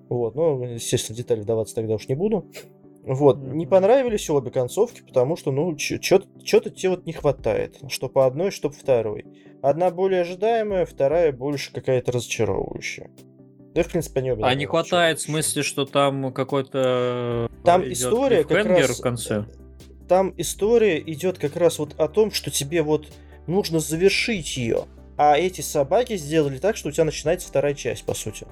Вот, 0.09 0.35
ну, 0.35 0.63
естественно, 0.63 1.17
детали 1.17 1.41
вдаваться 1.41 1.75
тогда 1.75 1.95
уж 1.95 2.07
не 2.07 2.15
буду. 2.15 2.45
Вот, 3.03 3.37
не 3.37 3.65
Мгм. 3.65 3.69
понравились 3.69 4.29
обе 4.29 4.49
концовки, 4.49 5.01
потому 5.05 5.35
что, 5.37 5.51
ну, 5.51 5.77
что-то 5.77 6.69
тебе 6.71 6.89
вот 6.89 7.05
не 7.05 7.13
хватает. 7.13 7.77
Что 7.87 8.09
по 8.09 8.25
одной, 8.25 8.49
что 8.51 8.69
по 8.69 8.75
второй. 8.75 9.25
Одна 9.61 9.91
более 9.91 10.21
ожидаемая, 10.21 10.85
вторая 10.85 11.31
больше 11.31 11.71
какая-то 11.71 12.11
разочаровывающая. 12.11 13.09
Да, 13.75 13.83
в 13.83 13.89
принципе, 13.89 14.21
они 14.21 14.31
обе 14.31 14.43
А 14.43 14.55
не 14.55 14.65
хватает 14.65 15.19
в 15.19 15.23
смысле, 15.23 15.61
что 15.61 15.85
там 15.85 16.31
какой-то... 16.33 17.49
Там 17.63 17.81
идёт 17.81 17.93
история 17.93 18.43
как 18.43 18.65
раз- 18.65 18.99
в 18.99 19.01
конце. 19.01 19.45
Там 20.07 20.33
история 20.37 20.99
идет 20.99 21.37
как 21.39 21.55
раз 21.57 21.79
вот 21.79 21.93
о 21.99 22.07
том, 22.07 22.31
что 22.31 22.51
тебе 22.51 22.81
вот 22.83 23.11
нужно 23.47 23.79
завершить 23.79 24.55
ее. 24.55 24.85
А 25.17 25.37
эти 25.37 25.61
собаки 25.61 26.15
сделали 26.17 26.57
так, 26.57 26.75
что 26.77 26.89
у 26.89 26.91
тебя 26.91 27.05
начинается 27.05 27.47
вторая 27.47 27.73
часть, 27.73 28.05
по 28.05 28.13
сути. 28.13 28.47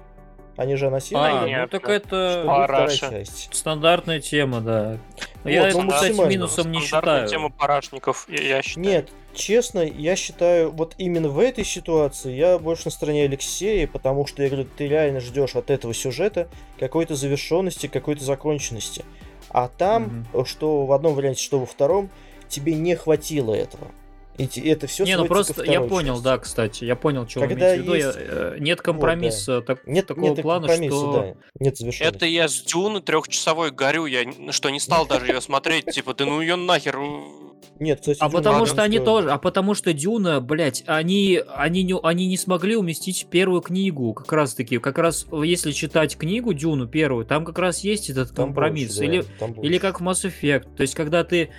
Они 0.55 0.75
же 0.75 0.87
анонсировали, 0.87 1.51
А, 1.51 1.61
ну 1.61 1.67
так 1.67 1.89
это 1.89 2.43
Параша. 2.45 2.95
вторая 2.97 3.25
часть. 3.25 3.49
стандартная 3.53 4.19
тема, 4.19 4.61
да. 4.61 4.97
Вот, 5.43 5.49
я 5.49 5.63
ну, 5.73 5.85
это, 5.85 5.87
кстати, 5.87 6.29
минусом 6.29 6.71
не 6.71 6.79
считаю. 6.79 7.27
тема 7.27 7.49
парашников, 7.49 8.27
я, 8.29 8.57
я 8.57 8.61
считаю. 8.61 8.85
Нет, 8.85 9.09
честно, 9.33 9.79
я 9.79 10.15
считаю, 10.15 10.71
вот 10.71 10.93
именно 10.99 11.29
в 11.29 11.39
этой 11.39 11.65
ситуации 11.65 12.33
я 12.33 12.59
больше 12.59 12.83
на 12.85 12.91
стороне 12.91 13.23
Алексея, 13.25 13.87
потому 13.87 14.27
что 14.27 14.43
я 14.43 14.49
говорю, 14.49 14.67
ты 14.77 14.87
реально 14.87 15.19
ждешь 15.21 15.55
от 15.55 15.71
этого 15.71 15.93
сюжета 15.93 16.47
какой-то 16.79 17.15
завершенности, 17.15 17.87
какой-то 17.87 18.23
законченности. 18.23 19.03
А 19.49 19.67
там, 19.67 20.25
что 20.45 20.85
в 20.85 20.91
одном 20.93 21.13
варианте, 21.15 21.41
что 21.41 21.59
во 21.59 21.65
втором, 21.65 22.09
тебе 22.47 22.75
не 22.75 22.95
хватило 22.95 23.53
этого. 23.53 23.87
И 24.37 24.67
это 24.67 24.87
все 24.87 25.05
Не, 25.05 25.15
ну 25.17 25.25
просто 25.25 25.63
я 25.63 25.81
понял, 25.81 26.19
да, 26.19 26.39
кстати, 26.39 26.85
я 26.85 26.95
понял, 26.95 27.27
что 27.27 27.41
вы 27.41 27.47
Когда 27.49 27.75
имеете 27.75 27.81
в 27.81 27.83
виду. 27.83 27.93
Я, 27.93 28.07
есть- 28.07 28.17
э, 28.19 28.55
нет 28.59 28.81
компромисса 28.81 29.61
так- 29.61 29.85
Нет, 29.85 30.07
такого 30.07 30.29
нет 30.29 30.41
плана, 30.41 30.67
что... 30.67 31.13
да. 31.13 31.35
Нет. 31.59 31.75
Это 31.99 32.25
я 32.25 32.47
с 32.47 32.61
Дюны 32.63 33.01
трехчасовой 33.01 33.71
горю, 33.71 34.05
я 34.07 34.23
что 34.51 34.69
не 34.69 34.79
стал 34.79 35.05
даже 35.05 35.27
ее 35.27 35.39
смотреть, 35.41 35.85
типа, 35.85 36.15
да 36.15 36.25
ну 36.25 36.41
ее 36.41 36.55
нахер. 36.55 36.99
Нет, 37.79 37.99
кстати, 37.99 38.17
А 38.21 38.29
Дюна 38.29 38.41
потому 38.41 38.65
что 38.65 38.83
они 38.83 38.99
тоже, 38.99 39.29
а 39.31 39.37
потому 39.37 39.73
что 39.73 39.93
Дюна, 39.93 40.41
блядь, 40.41 40.83
они, 40.87 41.41
они, 41.55 41.83
не, 41.83 41.95
они 42.01 42.27
не 42.27 42.37
смогли 42.37 42.75
уместить 42.75 43.27
первую 43.29 43.61
книгу, 43.61 44.13
как 44.13 44.31
раз 44.31 44.53
таки, 44.53 44.77
как 44.79 44.97
раз 44.97 45.25
если 45.43 45.71
читать 45.71 46.17
книгу 46.17 46.53
Дюну 46.53 46.87
первую, 46.87 47.25
там 47.25 47.45
как 47.45 47.59
раз 47.59 47.79
есть 47.81 48.09
этот 48.09 48.29
Там 48.29 48.47
компромисс, 48.47 48.97
больше, 48.97 48.99
да, 48.99 49.05
или, 49.05 49.25
там 49.39 49.51
или 49.53 49.57
больше. 49.61 49.79
как 49.79 50.01
в 50.01 50.03
Mass 50.03 50.31
Effect, 50.31 50.75
то 50.75 50.81
есть 50.81 50.95
когда 50.95 51.23
ты 51.23 51.49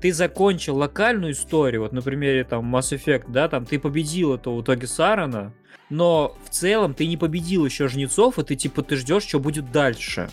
ты 0.00 0.12
закончил 0.12 0.76
локальную 0.76 1.32
историю, 1.32 1.82
вот 1.82 1.92
на 1.92 2.02
примере 2.02 2.44
там 2.44 2.74
Mass 2.74 2.96
Effect, 2.96 3.24
да, 3.28 3.48
там 3.48 3.64
ты 3.64 3.78
победил 3.78 4.34
этого 4.34 4.56
в 4.56 4.62
итоге 4.62 4.86
Сарана, 4.86 5.52
но 5.90 6.36
в 6.44 6.50
целом 6.50 6.94
ты 6.94 7.06
не 7.06 7.16
победил 7.16 7.64
еще 7.64 7.88
жнецов, 7.88 8.38
и 8.38 8.44
ты 8.44 8.56
типа 8.56 8.82
ты 8.82 8.96
ждешь, 8.96 9.24
что 9.24 9.40
будет 9.40 9.70
дальше. 9.72 10.30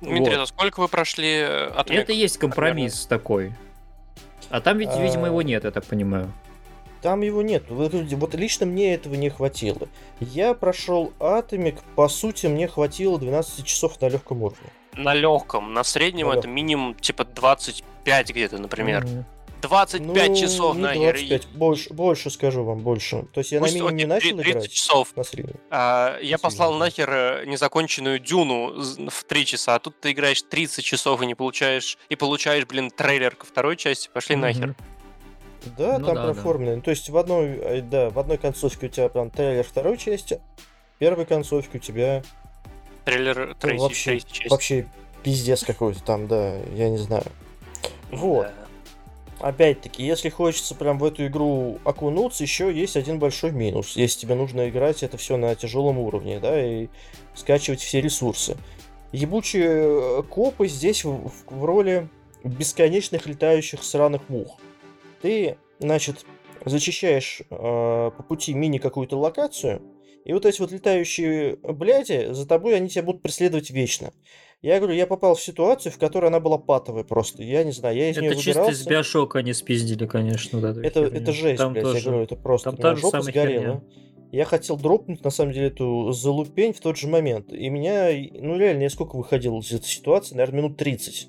Дмитрий, 0.00 0.36
Вот. 0.36 0.46
за 0.46 0.46
сколько 0.46 0.80
вы 0.80 0.88
прошли 0.88 1.28
э, 1.28 1.66
от 1.68 1.90
Это 1.90 2.12
есть 2.12 2.38
компромисс 2.38 3.06
такой. 3.06 3.52
А 4.50 4.60
там 4.60 4.78
ведь, 4.78 4.96
видимо, 4.96 5.26
его 5.26 5.40
А, 5.40 5.42
нет, 5.42 5.64
я 5.64 5.70
так 5.70 5.84
понимаю. 5.84 6.32
Там 7.02 7.20
его 7.22 7.42
нет. 7.42 7.64
Вот, 7.68 7.92
вот 7.92 8.34
лично 8.34 8.66
мне 8.66 8.94
этого 8.94 9.14
не 9.14 9.28
хватило. 9.28 9.88
Я 10.20 10.54
прошел 10.54 11.12
Атомик, 11.20 11.82
по 11.94 12.08
сути, 12.08 12.46
мне 12.46 12.68
хватило 12.68 13.18
12 13.18 13.64
часов 13.64 14.00
на 14.00 14.08
легком 14.08 14.42
уровне. 14.42 14.70
На 14.94 15.14
легком, 15.14 15.72
на 15.74 15.84
среднем 15.84 16.28
На 16.28 16.34
это 16.34 16.48
минимум 16.48 16.94
типа 16.94 17.24
25 17.24 18.30
где-то, 18.30 18.58
например. 18.58 19.04
Мгм. 19.04 19.24
25 19.60 20.28
Ну, 20.30 20.36
часов 20.36 20.76
не 20.76 20.82
нахер. 20.82 21.16
и 21.16 21.26
25, 21.28 21.46
больше, 21.48 21.92
больше 21.92 22.30
скажу 22.30 22.62
вам, 22.64 22.78
больше. 22.78 23.24
То 23.34 23.40
есть 23.40 23.50
я 23.50 23.58
пусть, 23.58 23.72
на 23.74 23.90
минимуме 23.90 24.04
окей, 24.14 24.32
начал 24.32 24.36
30 24.38 24.52
играть, 24.56 24.72
часов. 24.72 25.16
на 25.16 25.24
среднем. 25.24 25.56
А, 25.70 26.16
я 26.18 26.22
Сильно, 26.22 26.38
послал 26.38 26.72
да. 26.74 26.78
нахер 26.78 27.10
э, 27.10 27.44
незаконченную 27.46 28.20
Дюну 28.20 28.80
в 29.10 29.24
3 29.24 29.46
часа, 29.46 29.74
а 29.74 29.78
тут 29.80 29.98
ты 30.00 30.12
играешь 30.12 30.42
30 30.42 30.84
часов 30.84 31.20
и 31.22 31.26
не 31.26 31.34
получаешь, 31.34 31.98
и 32.08 32.14
получаешь, 32.14 32.66
блин, 32.66 32.90
трейлер 32.92 33.34
ко 33.34 33.46
второй 33.46 33.76
части, 33.76 34.08
пошли 34.12 34.36
нахер. 34.36 34.68
Мгм. 34.68 34.76
Да, 35.76 35.98
Ну 35.98 36.06
там 36.06 36.14
да, 36.14 36.26
да. 36.26 36.32
проформлено. 36.34 36.76
Ну, 36.76 36.82
То 36.82 36.90
есть 36.90 37.10
в 37.10 37.16
одной, 37.16 37.46
э, 37.56 37.80
да, 37.82 38.10
в 38.10 38.18
одной 38.20 38.38
концовке 38.38 38.86
у 38.86 38.88
тебя 38.88 39.08
прям 39.08 39.30
трейлер 39.30 39.64
второй 39.64 39.98
части, 39.98 40.40
в 40.94 40.98
первой 41.00 41.26
концовке 41.26 41.78
у 41.78 41.80
тебя 41.80 42.22
Трейлер 43.08 43.56
Ну, 43.62 43.78
вообще, 43.78 44.10
третьей 44.10 44.32
части. 44.32 44.48
вообще 44.48 44.86
пиздец 45.22 45.64
какой-то 45.64 46.02
там, 46.02 46.26
да, 46.28 46.56
я 46.74 46.88
не 46.88 46.98
знаю. 46.98 47.24
Вот. 48.10 48.46
Да. 49.40 49.48
Опять-таки, 49.48 50.04
если 50.04 50.30
хочется 50.30 50.74
прям 50.74 50.98
в 50.98 51.04
эту 51.04 51.26
игру 51.26 51.78
окунуться, 51.84 52.42
еще 52.42 52.72
есть 52.72 52.96
один 52.96 53.18
большой 53.18 53.52
минус. 53.52 53.96
Если 53.96 54.20
тебе 54.20 54.34
нужно 54.34 54.68
играть 54.68 55.02
это 55.02 55.16
все 55.16 55.36
на 55.36 55.54
тяжелом 55.54 55.98
уровне, 55.98 56.40
да, 56.40 56.60
и 56.60 56.88
скачивать 57.34 57.80
все 57.80 58.00
ресурсы. 58.00 58.56
Ебучие 59.12 59.68
э, 59.68 60.22
копы 60.24 60.66
здесь 60.68 61.04
в, 61.04 61.30
в 61.46 61.64
роли 61.64 62.08
бесконечных 62.42 63.26
летающих 63.26 63.82
сраных 63.84 64.28
мух. 64.28 64.58
Ты, 65.22 65.56
значит, 65.78 66.26
зачищаешь 66.64 67.42
э, 67.48 68.10
по 68.16 68.22
пути 68.28 68.54
мини 68.54 68.78
какую-то 68.78 69.18
локацию, 69.18 69.80
и 70.24 70.32
вот 70.32 70.44
эти 70.46 70.60
вот 70.60 70.72
летающие 70.72 71.56
бляди, 71.56 72.32
за 72.32 72.46
тобой 72.46 72.76
они 72.76 72.88
тебя 72.88 73.02
будут 73.04 73.22
преследовать 73.22 73.70
вечно. 73.70 74.12
Я 74.60 74.78
говорю, 74.78 74.94
я 74.94 75.06
попал 75.06 75.36
в 75.36 75.40
ситуацию, 75.42 75.92
в 75.92 75.98
которой 75.98 76.26
она 76.26 76.40
была 76.40 76.58
патовая 76.58 77.04
просто. 77.04 77.44
Я 77.44 77.62
не 77.62 77.70
знаю, 77.70 77.96
я 77.96 78.10
из 78.10 78.16
это 78.16 78.22
нее 78.22 78.34
чисто 78.34 78.48
выбирался. 78.62 78.82
из 78.82 78.86
биошока 78.86 79.38
они 79.38 79.52
спиздили, 79.52 80.06
конечно. 80.06 80.58
Эту 80.58 80.80
Это, 80.80 81.00
это 81.04 81.32
жесть, 81.32 81.58
Там 81.58 81.72
блядь, 81.72 81.84
тоже. 81.84 81.98
я 81.98 82.04
говорю, 82.04 82.22
это 82.24 82.36
просто. 82.36 82.70
Там 82.70 82.76
та 82.76 82.94
же 82.96 83.02
жопа 83.02 83.20
сгорела. 83.22 83.62
херня. 83.62 83.82
Я 84.32 84.44
хотел 84.44 84.76
дропнуть, 84.76 85.24
на 85.24 85.30
самом 85.30 85.52
деле, 85.52 85.68
эту 85.68 86.12
залупень 86.12 86.72
в 86.74 86.80
тот 86.80 86.96
же 86.98 87.06
момент. 87.08 87.52
И 87.52 87.68
меня, 87.70 88.08
ну 88.34 88.58
реально, 88.58 88.82
я 88.82 88.90
сколько 88.90 89.16
выходил 89.16 89.58
из 89.60 89.72
этой 89.72 89.86
ситуации? 89.86 90.34
Наверное, 90.34 90.58
минут 90.58 90.76
30. 90.76 91.28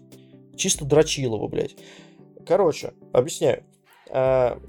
Чисто 0.57 0.83
дрочил 0.83 1.35
его, 1.35 1.47
блядь. 1.47 1.75
Короче, 2.45 2.93
объясняю. 3.13 3.63
А, 4.09 4.59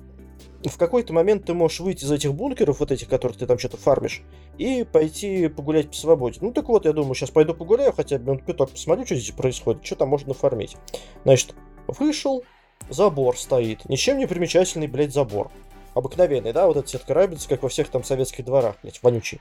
в 0.68 0.76
какой-то 0.76 1.12
момент 1.12 1.46
ты 1.46 1.54
можешь 1.54 1.80
выйти 1.80 2.04
из 2.04 2.12
этих 2.12 2.34
бункеров, 2.34 2.80
вот 2.80 2.90
этих, 2.90 3.08
которых 3.08 3.38
ты 3.38 3.46
там 3.46 3.58
что-то 3.58 3.78
фармишь, 3.78 4.22
и 4.58 4.84
пойти 4.84 5.48
погулять 5.48 5.88
по 5.88 5.94
свободе. 5.94 6.38
Ну 6.42 6.52
так 6.52 6.68
вот, 6.68 6.84
я 6.84 6.92
думаю, 6.92 7.14
сейчас 7.14 7.30
пойду 7.30 7.54
погуляю, 7.54 7.92
хотя 7.92 8.18
бы 8.18 8.32
минут 8.32 8.44
пяток 8.44 8.70
посмотрю, 8.70 9.06
что 9.06 9.14
здесь 9.14 9.30
происходит, 9.30 9.84
что 9.84 9.96
там 9.96 10.08
можно 10.08 10.28
нафармить. 10.28 10.76
Значит, 11.24 11.54
вышел, 11.86 12.44
забор 12.90 13.38
стоит, 13.38 13.88
ничем 13.88 14.18
не 14.18 14.26
примечательный, 14.26 14.86
блядь, 14.86 15.14
забор. 15.14 15.50
Обыкновенный, 15.94 16.52
да, 16.52 16.66
вот 16.66 16.76
эта 16.76 16.88
сетка 16.88 17.14
рабица, 17.14 17.48
как 17.48 17.62
во 17.62 17.68
всех 17.68 17.88
там 17.88 18.04
советских 18.04 18.44
дворах, 18.44 18.76
блядь, 18.82 19.02
вонючий. 19.02 19.40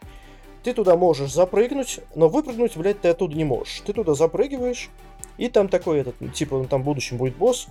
Ты 0.63 0.73
туда 0.73 0.97
можешь 0.97 1.31
запрыгнуть, 1.31 1.99
но 2.15 2.27
выпрыгнуть, 2.27 2.75
блядь, 2.75 3.01
ты 3.01 3.09
оттуда 3.09 3.35
не 3.35 3.43
можешь. 3.45 3.81
Ты 3.85 3.93
туда 3.93 4.13
запрыгиваешь, 4.13 4.89
и 5.37 5.47
там 5.47 5.69
такой 5.69 5.99
этот, 5.99 6.15
типа, 6.33 6.65
там 6.69 6.81
в 6.81 6.85
будущем 6.85 7.17
будет 7.17 7.37
босс, 7.37 7.67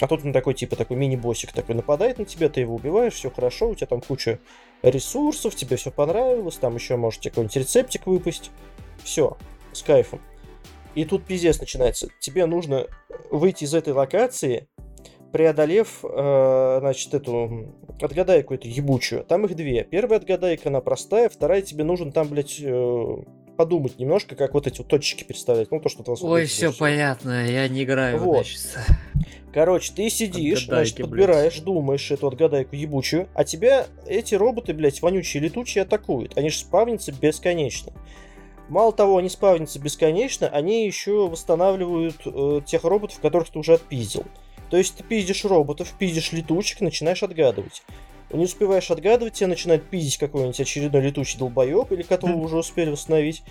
а 0.00 0.08
тут 0.08 0.24
он 0.24 0.32
такой, 0.32 0.54
типа, 0.54 0.76
такой 0.76 0.96
мини-боссик 0.96 1.52
такой 1.52 1.74
нападает 1.74 2.18
на 2.18 2.24
тебя, 2.24 2.48
ты 2.48 2.60
его 2.60 2.74
убиваешь, 2.74 3.14
все 3.14 3.30
хорошо, 3.30 3.68
у 3.68 3.74
тебя 3.74 3.86
там 3.86 4.00
куча 4.00 4.38
ресурсов, 4.82 5.54
тебе 5.54 5.76
все 5.76 5.90
понравилось, 5.90 6.56
там 6.56 6.74
еще 6.74 6.96
можете 6.96 7.30
какой-нибудь 7.30 7.56
рецептик 7.56 8.06
выпасть. 8.06 8.50
Все, 9.02 9.36
с 9.72 9.82
кайфом. 9.82 10.20
И 10.94 11.04
тут 11.04 11.24
пиздец 11.24 11.60
начинается. 11.60 12.08
Тебе 12.18 12.46
нужно 12.46 12.86
выйти 13.30 13.64
из 13.64 13.74
этой 13.74 13.92
локации, 13.92 14.68
преодолев, 15.32 16.00
э, 16.02 16.76
значит, 16.80 17.14
эту 17.14 17.74
отгадайку 18.00 18.54
эту 18.54 18.68
ебучую. 18.68 19.24
Там 19.24 19.44
их 19.44 19.54
две. 19.54 19.84
Первая 19.84 20.18
отгадайка, 20.18 20.68
она 20.68 20.80
простая, 20.80 21.28
вторая 21.28 21.62
тебе 21.62 21.84
нужен 21.84 22.12
там, 22.12 22.28
блядь, 22.28 22.60
э, 22.60 23.16
подумать 23.56 23.98
немножко, 23.98 24.36
как 24.36 24.54
вот 24.54 24.66
эти 24.66 24.78
вот 24.78 24.88
точечки 24.88 25.24
представлять. 25.24 25.70
Ну, 25.70 25.80
то, 25.80 25.88
что 25.88 26.02
ты 26.02 26.12
Ой, 26.12 26.46
все 26.46 26.72
понятно, 26.72 27.46
я 27.46 27.68
не 27.68 27.84
играю. 27.84 28.18
Вот. 28.18 28.46
значит. 28.46 28.60
Короче, 29.52 29.92
ты 29.94 30.10
сидишь, 30.10 30.64
Отгадайки, 30.64 30.90
значит, 30.90 30.96
блядь. 30.96 31.08
подбираешь, 31.08 31.60
думаешь 31.60 32.10
эту 32.10 32.28
отгадайку 32.28 32.76
ебучую, 32.76 33.28
а 33.34 33.44
тебя 33.44 33.86
эти 34.06 34.34
роботы, 34.34 34.74
блядь, 34.74 35.00
вонючие 35.00 35.42
летучие 35.42 35.82
атакуют. 35.82 36.36
Они 36.36 36.50
же 36.50 36.58
спавнятся 36.58 37.12
бесконечно. 37.12 37.92
Мало 38.68 38.92
того, 38.92 39.16
они 39.16 39.30
спавнятся 39.30 39.78
бесконечно, 39.78 40.48
они 40.48 40.84
еще 40.84 41.28
восстанавливают 41.28 42.16
э, 42.26 42.60
тех 42.66 42.84
роботов, 42.84 43.18
которых 43.20 43.48
ты 43.48 43.58
уже 43.58 43.74
отпиздил. 43.74 44.24
То 44.70 44.76
есть 44.76 44.96
ты 44.96 45.02
пиздишь 45.02 45.46
роботов, 45.46 45.94
пиздишь 45.98 46.32
летучек, 46.32 46.82
начинаешь 46.82 47.22
отгадывать. 47.22 47.82
Не 48.30 48.44
успеваешь 48.44 48.90
отгадывать, 48.90 49.32
тебя 49.34 49.48
начинает 49.48 49.88
пиздить 49.88 50.18
какой-нибудь 50.18 50.60
очередной 50.60 51.00
летучий 51.00 51.38
долбоеб, 51.38 51.90
или 51.92 52.02
которого 52.02 52.36
уже 52.36 52.58
успели 52.58 52.90
восстановить. 52.90 53.42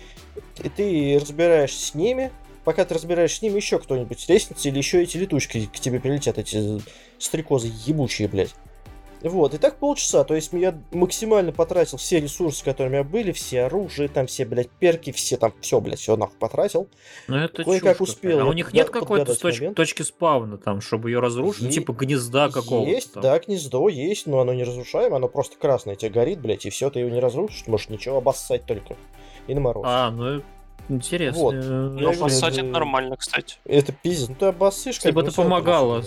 И 0.64 0.70
ты 0.70 1.18
разбираешься 1.20 1.84
с 1.84 1.96
ними, 1.96 2.32
пока 2.68 2.84
ты 2.84 2.94
разбираешься 2.96 3.38
с 3.38 3.42
ними, 3.42 3.56
еще 3.56 3.80
кто-нибудь 3.80 4.20
с 4.20 4.28
лестницы, 4.28 4.68
или 4.68 4.78
еще 4.78 5.02
эти 5.02 5.16
летучки 5.16 5.68
к 5.74 5.80
тебе 5.80 6.02
прилетят, 6.02 6.38
эти 6.38 6.82
стрекозы 7.18 7.72
ебучие, 7.86 8.28
блядь. 8.28 8.54
Вот, 9.22 9.54
и 9.54 9.58
так 9.58 9.78
полчаса, 9.78 10.26
то 10.26 10.36
есть 10.36 10.52
я 10.52 10.78
максимально 10.92 11.54
потратил 11.54 11.98
все 11.98 12.20
ресурсы, 12.20 12.66
которые 12.66 12.90
у 12.90 12.94
меня 12.96 13.04
были, 13.10 13.32
все 13.32 13.64
оружие, 13.64 14.10
там 14.10 14.28
все, 14.28 14.44
блядь, 14.44 14.70
перки, 14.70 15.14
все 15.14 15.38
там, 15.38 15.54
все, 15.62 15.80
блядь, 15.80 16.00
все 16.00 16.18
нахуй 16.18 16.36
потратил. 16.38 16.90
Ну 17.30 17.38
это 17.38 17.64
Кое-как 17.64 18.02
успел. 18.02 18.42
А 18.42 18.44
у 18.46 18.52
них 18.52 18.74
нет 18.74 18.90
какой-то 18.90 19.26
подгадать 19.28 19.42
точ- 19.42 19.60
момент. 19.60 19.78
точки 19.78 20.02
спавна 20.02 20.58
там, 20.58 20.82
чтобы 20.82 21.10
ее 21.10 21.22
разрушить? 21.22 21.62
Ну, 21.62 21.68
Е- 21.70 21.74
типа 21.74 21.94
гнезда 21.94 22.50
какого-то 22.50 22.92
Есть, 22.92 23.14
там. 23.14 23.24
да, 23.24 23.40
гнездо 23.40 23.88
есть, 23.88 24.28
но 24.28 24.42
оно 24.42 24.54
не 24.54 24.66
разрушаемо, 24.66 25.16
оно 25.16 25.30
просто 25.30 25.56
красное 25.58 25.96
тебе 25.96 26.12
горит, 26.12 26.42
блядь, 26.42 26.66
и 26.66 26.70
все, 26.70 26.90
ты 26.90 27.00
его 27.00 27.10
не 27.10 27.22
разрушишь, 27.22 27.66
можешь 27.66 27.88
ничего 27.88 28.18
обоссать 28.18 28.66
только. 28.66 28.98
И 29.48 29.54
на 29.54 29.62
мороз. 29.62 29.86
А, 29.88 30.12
ну 30.12 30.44
интересно. 30.90 31.42
Вот. 31.42 31.56
Э, 31.56 31.60
Ну, 31.60 32.14
поссать 32.14 32.58
это- 32.58 32.68
нормально, 32.68 33.16
кстати. 33.18 33.56
Это 33.66 33.92
пиздец, 33.92 34.30
ну 34.30 34.36
ты 34.36 34.46
обоссышь, 34.48 34.96
Если 34.96 35.12
бы 35.12 35.22
бы, 35.22 35.28
это 35.28 35.36
помогало. 35.36 36.04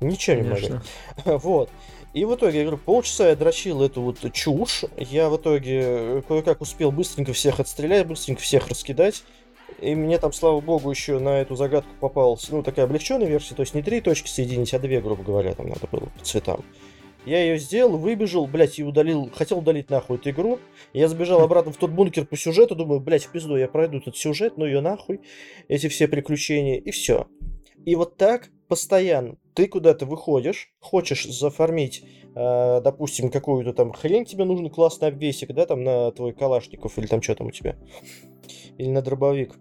Ничего 0.00 0.36
не 0.36 0.42
помогает. 0.42 0.82
Вот. 1.24 1.70
И 2.14 2.24
в 2.24 2.34
итоге, 2.34 2.58
я 2.58 2.64
говорю, 2.64 2.78
полчаса 2.78 3.28
я 3.28 3.36
дрочил 3.36 3.82
эту 3.82 4.00
вот 4.00 4.18
чушь. 4.32 4.84
Я 4.96 5.28
в 5.28 5.36
итоге 5.36 5.80
э, 5.82 6.22
кое-как 6.26 6.60
успел 6.62 6.90
быстренько 6.90 7.32
всех 7.32 7.60
отстрелять, 7.60 8.06
быстренько 8.06 8.40
всех 8.40 8.68
раскидать. 8.68 9.22
И 9.80 9.94
мне 9.94 10.18
там, 10.18 10.32
слава 10.32 10.60
богу, 10.60 10.90
еще 10.90 11.18
на 11.18 11.40
эту 11.40 11.54
загадку 11.54 11.90
попалась, 12.00 12.48
ну, 12.48 12.62
такая 12.62 12.86
облегченная 12.86 13.28
версия, 13.28 13.54
то 13.54 13.60
есть 13.62 13.74
не 13.74 13.82
три 13.82 14.00
точки 14.00 14.28
соединить, 14.28 14.72
а 14.74 14.78
две, 14.78 15.00
грубо 15.00 15.22
говоря, 15.22 15.54
там 15.54 15.68
надо 15.68 15.86
было 15.92 16.08
по 16.18 16.24
цветам. 16.24 16.64
Я 17.28 17.42
ее 17.42 17.58
сделал, 17.58 17.98
выбежал, 17.98 18.46
блядь, 18.46 18.78
и 18.78 18.82
удалил, 18.82 19.30
хотел 19.30 19.58
удалить 19.58 19.90
нахуй 19.90 20.16
эту 20.16 20.30
игру. 20.30 20.60
Я 20.94 21.08
забежал 21.08 21.42
обратно 21.42 21.72
в 21.72 21.76
тот 21.76 21.90
бункер 21.90 22.24
по 22.24 22.38
сюжету, 22.38 22.74
думаю, 22.74 23.00
блядь, 23.00 23.24
в 23.24 23.30
пизду, 23.30 23.56
я 23.56 23.68
пройду 23.68 23.98
этот 23.98 24.16
сюжет, 24.16 24.54
ну 24.56 24.64
ее 24.64 24.80
нахуй, 24.80 25.20
эти 25.68 25.88
все 25.88 26.08
приключения, 26.08 26.78
и 26.78 26.90
все. 26.90 27.26
И 27.84 27.96
вот 27.96 28.16
так 28.16 28.48
постоянно 28.66 29.36
ты 29.52 29.66
куда-то 29.66 30.06
выходишь, 30.06 30.72
хочешь 30.80 31.26
зафармить, 31.26 32.02
э, 32.34 32.80
допустим, 32.80 33.30
какую-то 33.30 33.74
там 33.74 33.92
хрень 33.92 34.24
тебе 34.24 34.44
нужен 34.44 34.70
классный 34.70 35.08
обвесик, 35.08 35.52
да, 35.52 35.66
там 35.66 35.84
на 35.84 36.10
твой 36.12 36.32
калашников 36.32 36.98
или 36.98 37.06
там 37.06 37.20
что 37.20 37.34
там 37.34 37.48
у 37.48 37.50
тебя, 37.50 37.76
или 38.78 38.88
на 38.88 39.02
дробовик. 39.02 39.54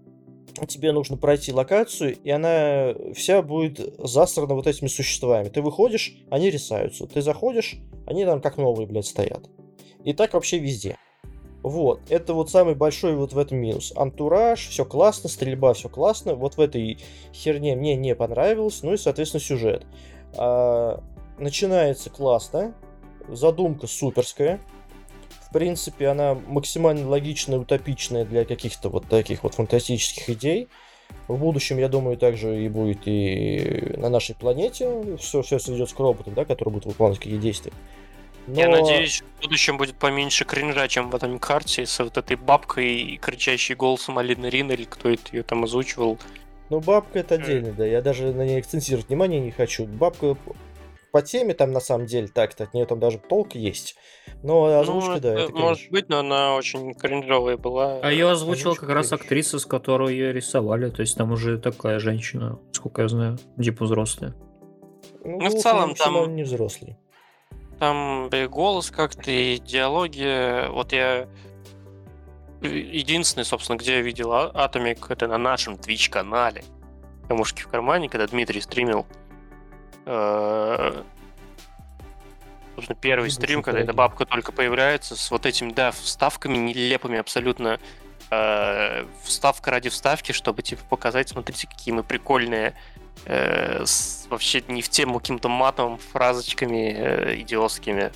Тебе 0.66 0.92
нужно 0.92 1.18
пройти 1.18 1.52
локацию, 1.52 2.18
и 2.24 2.30
она 2.30 2.96
вся 3.14 3.42
будет 3.42 3.80
засрана 4.00 4.56
вот 4.56 4.68
этими 4.68 4.88
существами. 4.88 5.50
Ты 5.50 5.62
выходишь, 5.62 6.16
они 6.30 6.50
рисаются. 6.50 7.06
Ты 7.06 7.22
заходишь, 7.22 7.78
они 8.06 8.26
там 8.26 8.42
как 8.42 8.58
новые, 8.58 8.88
блядь, 8.88 9.06
стоят. 9.06 9.50
И 10.04 10.14
так 10.14 10.34
вообще 10.34 10.58
везде. 10.58 10.98
Вот, 11.64 12.00
это 12.10 12.34
вот 12.34 12.50
самый 12.50 12.76
большой 12.76 13.16
вот 13.16 13.34
в 13.34 13.38
этом 13.38 13.58
минус. 13.58 13.92
Антураж, 13.96 14.68
все 14.68 14.86
классно, 14.86 15.28
стрельба, 15.28 15.74
все 15.74 15.90
классно. 15.90 16.36
Вот 16.36 16.56
в 16.56 16.62
этой 16.62 16.98
херне 17.34 17.76
мне 17.76 17.96
не 17.96 18.16
понравилось. 18.16 18.84
Ну 18.84 18.94
и, 18.94 18.98
соответственно, 18.98 19.42
сюжет. 19.42 19.86
А, 20.38 21.04
начинается 21.38 22.10
классно, 22.10 22.74
задумка 23.28 23.88
суперская. 23.88 24.62
В 25.48 25.54
принципе, 25.54 26.08
она 26.08 26.36
максимально 26.48 27.08
логичная, 27.08 27.58
утопичная 27.58 28.26
для 28.26 28.44
каких-то 28.44 28.90
вот 28.90 29.08
таких 29.08 29.44
вот 29.44 29.56
фантастических 29.56 30.30
идей. 30.30 30.68
В 31.30 31.38
будущем, 31.38 31.78
я 31.78 31.88
думаю, 31.88 32.18
также 32.18 32.64
и 32.64 32.68
будет 32.68 33.00
и 33.06 33.94
на 33.96 34.10
нашей 34.10 34.36
планете. 34.36 35.18
Все, 35.18 35.42
все 35.42 35.58
сведется 35.58 35.96
к 35.96 36.00
роботам, 36.00 36.34
да, 36.34 36.44
которые 36.44 36.74
будут 36.74 36.88
выполнять 36.88 37.20
какие 37.20 37.38
действия. 37.38 37.72
Я 38.48 38.68
Но- 38.68 38.82
надеюсь, 38.82 39.24
в 39.40 39.42
будущем 39.44 39.78
будет 39.78 39.96
поменьше 39.96 40.44
кринжа, 40.46 40.88
чем 40.88 41.10
в 41.10 41.16
этом 41.16 41.40
карте, 41.40 41.86
с 41.86 42.00
вот 42.00 42.18
этой 42.18 42.36
бабкой 42.36 42.96
и 42.96 43.18
кричащей 43.18 43.76
голосом 43.76 44.18
Алины 44.18 44.48
Рин, 44.48 44.72
или 44.72 44.84
кто 44.84 45.10
это 45.10 45.24
ее 45.32 45.44
там 45.44 45.64
озвучивал. 45.64 46.18
Ну, 46.70 46.82
бабка 46.82 47.20
это 47.20 47.36
отдельно, 47.36 47.72
да. 47.72 47.86
Я 47.86 48.02
даже 48.02 48.34
на 48.34 48.46
ней 48.46 48.60
акцентировать 48.60 49.08
внимание 49.08 49.40
не 49.40 49.52
хочу. 49.52 49.86
Бабка 49.86 50.36
по 51.12 51.22
теме 51.22 51.54
там 51.54 51.72
на 51.72 51.80
самом 51.80 52.06
деле 52.06 52.28
так-то 52.28 52.66
от 52.66 52.74
нее 52.74 52.86
там 52.86 53.00
даже 53.00 53.18
толк 53.18 53.56
есть. 53.56 53.96
Но 54.44 54.80
озвучка, 54.80 55.14
ну, 55.16 55.20
да, 55.20 55.34
это 55.34 55.42
это, 55.44 55.52
может 55.54 55.78
конечно. 55.78 55.92
быть, 55.92 56.10
но 56.10 56.20
она 56.20 56.56
очень 56.56 56.94
кринжовая 56.94 57.58
была. 57.58 58.00
А 58.02 58.12
ее 58.12 58.30
озвучила 58.30 58.72
озвучка 58.74 58.86
как 58.86 58.96
раз 58.96 59.10
кринж. 59.10 59.22
актриса, 59.22 59.60
с 59.60 59.66
которой 59.66 60.14
ее 60.14 60.34
рисовали. 60.34 60.90
То 60.90 61.02
есть 61.02 61.18
там 61.18 61.32
уже 61.32 61.58
такая 61.58 62.00
женщина, 62.00 62.60
сколько 62.72 63.02
я 63.04 63.08
знаю, 63.08 63.38
типа 63.62 63.86
взрослая. 63.86 64.36
Ну, 65.24 65.40
ну, 65.40 65.50
в 65.50 65.60
целом, 65.62 65.90
он 65.90 65.96
там- 65.96 66.36
не 66.36 66.44
взрослый. 66.44 66.98
Там 67.80 68.28
и 68.30 68.48
голос 68.48 68.90
как-то, 68.90 69.30
и 69.30 69.58
диалоги. 69.60 70.68
Вот 70.70 70.94
я 70.94 71.28
единственный, 72.62 73.44
собственно, 73.44 73.78
где 73.78 73.96
я 73.98 74.02
видел 74.02 74.32
А- 74.34 74.52
Атомик, 74.54 75.10
это 75.10 75.28
на 75.28 75.38
нашем 75.38 75.76
Twitch-канале. 75.76 76.64
Камушки 77.28 77.62
в 77.62 77.68
кармане, 77.68 78.10
когда 78.10 78.26
Дмитрий 78.28 78.62
стримил. 78.62 79.06
Э, 80.08 81.04
Собственно, 82.76 83.00
первый 83.02 83.32
стрим, 83.32 83.64
когда 83.64 83.80
эта 83.82 83.92
бабка 83.94 84.26
только 84.28 84.52
появляется, 84.52 85.16
с 85.16 85.32
вот 85.32 85.48
этим, 85.48 85.72
да, 85.74 85.92
вставками 85.92 86.58
нелепыми 86.58 87.18
абсолютно. 87.18 87.80
Э, 88.30 89.06
Вставка 89.24 89.72
ради 89.72 89.90
вставки, 89.90 90.32
чтобы, 90.32 90.62
типа, 90.62 90.84
показать, 90.88 91.30
смотрите, 91.30 91.68
какие 91.68 91.94
мы 91.94 92.04
прикольные 92.04 92.74
э, 93.26 93.84
с 93.84 94.28
вообще 94.30 94.64
не 94.68 94.82
в 94.84 94.90
тему 94.90 95.20
каким-то 95.20 95.50
матом, 95.50 95.98
фразочками 95.98 96.94
э, 96.96 97.42
идиотскими. 97.42 98.12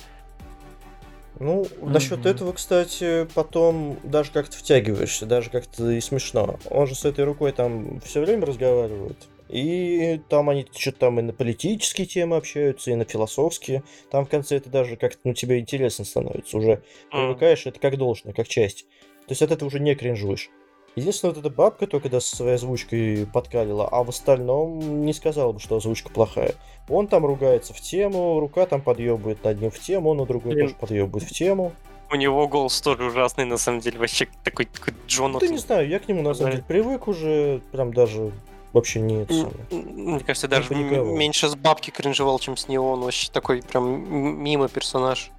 Ну, 1.40 1.66
насчет 1.80 2.20
Мгм. 2.20 2.28
этого, 2.28 2.52
кстати, 2.52 3.26
потом 3.34 3.98
даже 4.04 4.30
как-то 4.30 4.56
втягиваешься, 4.56 5.26
даже 5.26 5.50
как-то 5.50 5.90
и 5.90 6.00
смешно. 6.00 6.60
Он 6.70 6.86
же 6.86 6.94
с 6.94 7.04
этой 7.04 7.24
рукой 7.24 7.50
там 7.50 8.00
все 8.00 8.20
время 8.20 8.46
разговаривает. 8.46 9.16
И 9.52 10.20
там 10.30 10.48
они 10.48 10.66
что-то 10.74 10.98
там 10.98 11.20
и 11.20 11.22
на 11.22 11.34
политические 11.34 12.06
темы 12.06 12.36
общаются, 12.36 12.90
и 12.90 12.94
на 12.94 13.04
философские. 13.04 13.84
Там 14.10 14.24
в 14.24 14.30
конце 14.30 14.56
это 14.56 14.70
даже 14.70 14.96
как-то, 14.96 15.20
ну, 15.24 15.34
тебе 15.34 15.60
интересно 15.60 16.06
становится. 16.06 16.56
Уже 16.56 16.82
привыкаешь, 17.10 17.66
это 17.66 17.78
как 17.78 17.98
должно, 17.98 18.32
как 18.32 18.48
часть. 18.48 18.86
То 19.26 19.32
есть 19.32 19.42
от 19.42 19.50
этого 19.50 19.68
уже 19.68 19.78
не 19.78 19.94
кринжуешь. 19.94 20.50
Единственное, 20.96 21.34
вот 21.34 21.44
эта 21.44 21.54
бабка 21.54 21.86
только 21.86 22.08
да, 22.08 22.20
со 22.20 22.36
своей 22.36 22.54
озвучкой 22.54 23.26
подкалила, 23.32 23.88
а 23.88 24.02
в 24.04 24.08
остальном 24.08 25.04
не 25.04 25.12
сказал 25.12 25.52
бы, 25.52 25.60
что 25.60 25.76
озвучка 25.76 26.10
плохая. 26.10 26.54
Он 26.88 27.06
там 27.06 27.24
ругается 27.24 27.72
в 27.72 27.80
тему, 27.80 28.40
рука 28.40 28.66
там 28.66 28.82
подъебывает 28.82 29.44
над 29.44 29.60
ним 29.60 29.70
в 29.70 29.78
тему, 29.78 30.10
он 30.10 30.18
на 30.18 30.26
другой 30.26 30.52
Блин. 30.52 30.66
тоже 30.66 30.78
подъебывает 30.78 31.28
в 31.28 31.32
тему. 31.32 31.72
У 32.10 32.14
него 32.14 32.46
голос 32.46 32.78
тоже 32.82 33.04
ужасный, 33.04 33.46
на 33.46 33.56
самом 33.56 33.80
деле, 33.80 33.98
вообще 33.98 34.28
такой, 34.44 34.66
такой 34.66 34.92
Джон. 35.06 35.32
Ну, 35.32 35.38
ты 35.38 35.48
не 35.48 35.56
знаю, 35.56 35.88
я 35.88 35.98
к 35.98 36.08
нему 36.08 36.20
на 36.20 36.34
самом 36.34 36.52
деле 36.52 36.64
привык 36.66 37.08
уже, 37.08 37.62
прям 37.72 37.94
даже 37.94 38.32
вообще 38.72 39.00
не 39.00 39.22
это 39.22 39.34
самое. 39.34 39.66
Мне 39.70 40.20
кажется, 40.20 40.48
даже 40.48 40.72
м- 40.74 41.16
меньше 41.16 41.48
с 41.48 41.54
бабки 41.54 41.90
кринжевал, 41.90 42.38
чем 42.38 42.56
с 42.56 42.68
него. 42.68 42.92
Он 42.92 43.00
вообще 43.00 43.30
такой 43.30 43.62
прям 43.62 44.42
мимо 44.42 44.68
персонаж. 44.68 45.30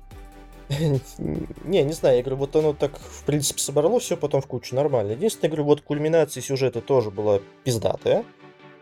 Не, 1.66 1.84
не 1.84 1.94
знаю, 1.94 2.18
я 2.18 2.24
говорю, 2.24 2.38
вот 2.38 2.56
оно 2.56 2.74
так, 2.74 2.98
в 2.98 3.24
принципе, 3.26 3.60
собрало 3.60 4.00
все 4.00 4.18
потом 4.18 4.42
в 4.42 4.48
кучу, 4.48 4.76
нормально. 4.76 5.12
Единственное, 5.12 5.50
я 5.50 5.50
говорю, 5.50 5.66
вот 5.66 5.82
кульминация 5.82 6.42
сюжета 6.42 6.82
тоже 6.82 7.12
была 7.12 7.42
пиздатая. 7.64 8.24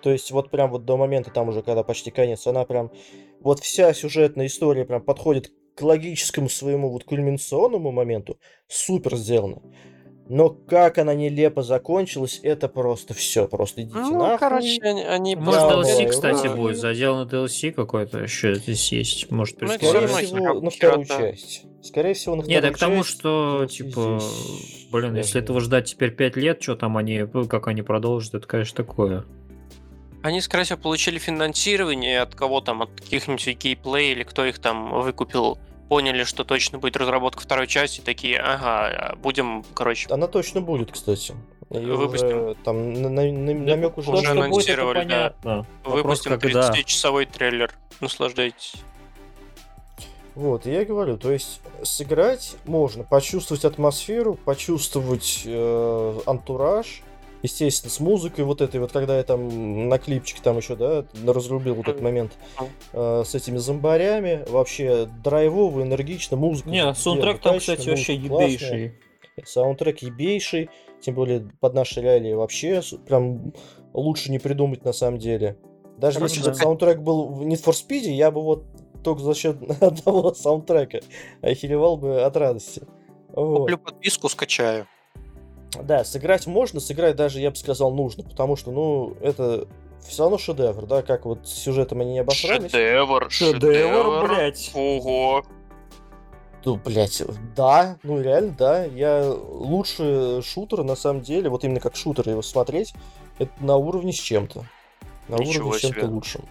То 0.02 0.12
есть 0.12 0.32
вот 0.32 0.50
прям 0.50 0.72
вот 0.72 0.86
до 0.86 0.98
момента 0.98 1.32
там 1.32 1.50
уже, 1.50 1.62
когда 1.62 1.84
почти 1.84 2.12
конец, 2.12 2.48
она 2.48 2.66
прям, 2.66 2.92
вот 3.40 3.60
вся 3.60 3.94
сюжетная 3.94 4.48
история 4.48 4.86
прям 4.86 5.02
подходит 5.02 5.52
к 5.76 5.82
логическому 5.82 6.50
своему 6.50 6.90
вот 6.90 7.04
кульминационному 7.04 7.92
моменту. 7.92 8.38
Супер 8.68 9.16
сделано. 9.16 9.62
Но 10.34 10.50
как 10.50 10.98
она 10.98 11.14
нелепо 11.14 11.62
закончилась, 11.62 12.40
это 12.42 12.70
просто 12.70 13.14
все, 13.14 13.50
просто 13.50 13.82
идите 13.82 13.98
Ну, 13.98 14.18
нахуй. 14.18 14.38
короче, 14.40 14.80
они... 14.82 15.04
они 15.04 15.36
Может, 15.36 15.62
Да, 15.62 15.74
DLC, 15.74 16.04
да, 16.04 16.10
кстати, 16.10 16.48
да. 16.48 16.56
будет. 16.56 16.78
Задел 16.78 17.18
на 17.18 17.28
DLC 17.28 17.74
какой-то 17.74 18.20
еще 18.20 18.56
здесь 18.56 18.94
есть. 18.94 19.30
Может, 19.30 19.60
Ну, 19.60 19.68
Скорее 19.68 20.08
всего, 20.08 20.54
как 20.54 20.62
на 20.64 20.70
вторую 20.70 21.06
часть. 21.06 21.66
Скорее 21.84 22.14
всего, 22.14 22.36
на 22.36 22.44
Не, 22.44 22.46
вторую 22.46 22.62
так 22.62 22.76
к 22.76 22.80
тому, 22.80 23.04
что, 23.04 23.68
типа, 23.70 24.22
здесь 24.22 24.88
блин, 24.90 25.18
если 25.18 25.42
этого 25.42 25.60
ждать 25.60 25.90
теперь 25.92 26.12
5 26.12 26.38
лет, 26.38 26.64
что 26.64 26.78
там 26.78 26.96
они, 26.96 27.28
ну, 27.34 27.46
как 27.46 27.68
они 27.68 27.82
продолжат, 27.82 28.36
это, 28.36 28.48
конечно, 28.48 28.78
такое. 28.78 29.26
Они, 30.24 30.40
скорее 30.40 30.64
всего, 30.64 30.80
получили 30.80 31.20
финансирование 31.20 32.22
от 32.22 32.36
кого 32.36 32.62
там, 32.62 32.84
от 32.84 32.92
каких-нибудь 32.92 33.58
гейплей 33.58 34.14
или 34.14 34.24
кто 34.24 34.46
их 34.46 34.60
там 34.60 35.02
выкупил. 35.02 35.58
Поняли, 35.92 36.24
что 36.24 36.46
точно 36.46 36.78
будет 36.80 36.96
разработка 36.96 37.42
второй 37.42 37.68
части, 37.68 38.00
такие, 38.00 38.40
ага, 38.40 39.14
будем, 39.22 39.66
короче, 39.74 40.08
Она 40.10 40.28
точно 40.28 40.62
будет, 40.62 40.90
кстати. 40.90 41.36
Её 41.70 41.98
Выпустим. 41.98 42.28
уже 42.46 42.56
там 42.64 42.94
на- 42.94 43.10
на- 43.10 43.30
на- 43.30 43.54
намек 43.54 43.98
уже 43.98 44.10
будет, 44.10 44.24
это 44.24 44.32
анонсировали, 44.32 45.00
понятно. 45.00 45.40
понятно. 45.44 45.66
Вопрос, 45.84 45.96
выпустим 46.26 46.40
когда. 46.40 46.72
30-часовой 46.72 47.26
трейлер. 47.26 47.74
Наслаждайтесь. 48.00 48.76
Вот, 50.34 50.66
и 50.66 50.72
я 50.72 50.86
говорю, 50.86 51.18
то 51.18 51.30
есть 51.30 51.60
сыграть 51.84 52.56
можно, 52.64 53.04
почувствовать 53.04 53.66
атмосферу, 53.66 54.36
почувствовать 54.36 55.42
э, 55.44 56.20
антураж, 56.26 57.02
естественно, 57.42 57.92
с 57.92 58.00
музыкой 58.00 58.46
вот 58.46 58.62
этой 58.62 58.80
вот, 58.80 58.92
когда 58.92 59.18
я 59.18 59.24
там 59.24 59.90
на 59.90 59.98
клипчик 59.98 60.40
там 60.42 60.58
еще, 60.58 60.76
да, 60.76 61.06
разрубил 61.26 61.76
вот 61.76 61.88
этот 61.88 62.02
момент 62.02 62.34
э, 62.94 63.24
с 63.26 63.36
этими 63.36 63.58
зомбарями, 63.58 64.44
вообще 64.48 65.08
драйвово, 65.24 65.82
энергично, 65.82 66.38
музыка. 66.38 66.70
Не, 66.70 66.94
саундтрек 66.94 67.40
там, 67.40 67.60
кстати, 67.60 67.90
вообще 67.90 68.16
ебейший. 68.16 68.94
Саундтрек 69.44 70.00
ебейший, 70.00 70.70
тем 71.02 71.16
более 71.16 71.50
под 71.60 71.74
наши 71.74 72.02
реалии 72.02 72.34
вообще 72.34 72.82
прям 73.08 73.54
лучше 73.94 74.32
не 74.32 74.40
придумать 74.40 74.84
на 74.84 74.94
самом 74.94 75.20
деле. 75.20 75.58
Даже 75.98 76.18
Короче, 76.18 76.36
если 76.36 76.50
бы 76.50 76.56
да. 76.56 76.64
саундтрек 76.64 77.00
был 77.00 77.28
в 77.28 77.42
Need 77.44 77.64
for 77.64 77.74
Speed, 77.74 78.10
я 78.10 78.32
бы 78.32 78.42
вот 78.42 78.66
только 79.04 79.22
за 79.22 79.34
счет 79.34 79.58
одного 79.82 80.34
саундтрека 80.34 81.02
охеревал 81.42 81.98
бы 81.98 82.22
от 82.22 82.36
радости. 82.38 82.84
Вот. 83.30 83.60
Куплю 83.60 83.78
подписку, 83.78 84.30
скачаю. 84.30 84.88
Да, 85.82 86.04
сыграть 86.04 86.48
можно, 86.48 86.80
сыграть 86.80 87.16
даже, 87.16 87.40
я 87.40 87.50
бы 87.50 87.56
сказал, 87.56 87.92
нужно, 87.92 88.24
потому 88.24 88.56
что, 88.56 88.72
ну, 88.72 89.16
это 89.22 89.68
все 90.08 90.24
равно 90.24 90.38
шедевр, 90.38 90.86
да, 90.86 91.02
как 91.02 91.26
вот 91.26 91.48
с 91.48 91.54
сюжетом 91.54 92.02
они 92.02 92.14
не 92.14 92.20
обосрались. 92.20 92.72
Шедевр, 92.72 93.28
Шедевр, 93.30 94.28
блядь. 94.28 94.72
Ого. 94.74 95.44
Ну, 96.64 96.76
блядь, 96.76 97.24
да, 97.56 97.98
ну 98.04 98.22
реально, 98.22 98.56
да. 98.58 98.86
Я 98.86 99.34
лучше 99.34 100.42
шутер, 100.44 100.84
на 100.84 100.96
самом 100.96 101.22
деле, 101.22 101.50
вот 101.50 101.64
именно 101.64 101.80
как 101.80 101.96
шутер 101.96 102.30
его 102.30 102.42
смотреть, 102.42 102.94
это 103.40 103.52
на 103.60 103.78
уровне 103.78 104.14
с 104.14 104.20
чем-то. 104.20 104.66
На 105.28 105.36
Ничего 105.36 105.70
уровне 105.70 105.80
с 105.80 105.82
чем-то 105.82 106.06
лучшим. 106.06 106.46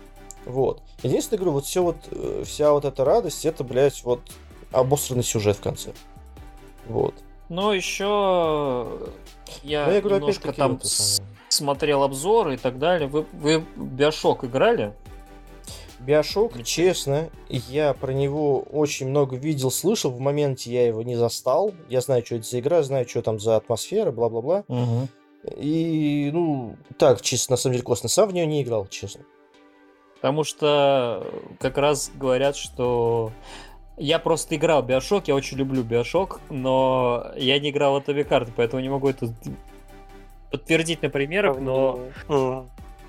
Вот. 0.46 0.82
Единственное, 1.02 1.38
говорю, 1.38 1.52
вот 1.52 1.66
все 1.66 1.82
вот, 1.82 1.96
э, 2.10 2.44
вся 2.46 2.72
вот 2.72 2.84
эта 2.84 3.04
радость, 3.04 3.44
это, 3.44 3.62
блядь, 3.62 4.02
вот 4.04 4.20
обосранный 4.72 5.22
сюжет 5.22 5.56
в 5.56 5.60
конце. 5.60 5.92
Вот. 6.86 7.14
Но 7.50 7.74
еще 7.74 8.86
я, 9.64 9.92
я 9.92 10.00
говорю, 10.00 10.16
немножко 10.20 10.52
там 10.52 10.80
с- 10.82 11.20
смотрел 11.48 12.04
обзоры 12.04 12.54
и 12.54 12.56
так 12.56 12.78
далее. 12.78 13.08
Вы, 13.08 13.26
вы 13.32 13.64
Биошок 13.76 14.44
играли? 14.44 14.94
Биошок, 15.98 16.62
честно, 16.62 17.28
я 17.48 17.92
про 17.92 18.12
него 18.12 18.60
очень 18.60 19.08
много 19.08 19.36
видел, 19.36 19.70
слышал, 19.70 20.10
в 20.12 20.20
моменте 20.20 20.70
я 20.72 20.86
его 20.86 21.02
не 21.02 21.16
застал. 21.16 21.74
Я 21.90 22.00
знаю, 22.00 22.24
что 22.24 22.36
это 22.36 22.46
за 22.48 22.60
игра, 22.60 22.82
знаю, 22.82 23.06
что 23.06 23.20
там 23.20 23.38
за 23.40 23.56
атмосфера, 23.56 24.10
бла-бла-бла. 24.12 24.64
И, 25.56 26.30
ну, 26.32 26.76
так, 26.98 27.20
честно, 27.20 27.54
на 27.54 27.56
самом 27.56 27.72
деле, 27.74 27.84
классно. 27.84 28.08
Сам 28.08 28.28
в 28.28 28.32
нее 28.32 28.46
не 28.46 28.62
играл, 28.62 28.86
честно. 28.86 29.24
Потому 30.14 30.44
что 30.44 31.26
как 31.58 31.78
раз 31.78 32.10
говорят, 32.14 32.54
что 32.54 33.32
я 34.00 34.18
просто 34.18 34.56
играл 34.56 34.82
Биошок, 34.82 35.28
я 35.28 35.34
очень 35.34 35.58
люблю 35.58 35.82
Биошок, 35.82 36.40
но 36.48 37.32
я 37.36 37.58
не 37.60 37.70
играл 37.70 38.00
в 38.00 38.02
Atomic 38.02 38.28
Heart, 38.28 38.52
поэтому 38.56 38.80
не 38.82 38.88
могу 38.88 39.10
это 39.10 39.32
подтвердить 40.50 41.02
на 41.02 41.10
примерах, 41.10 41.60
но 41.60 42.00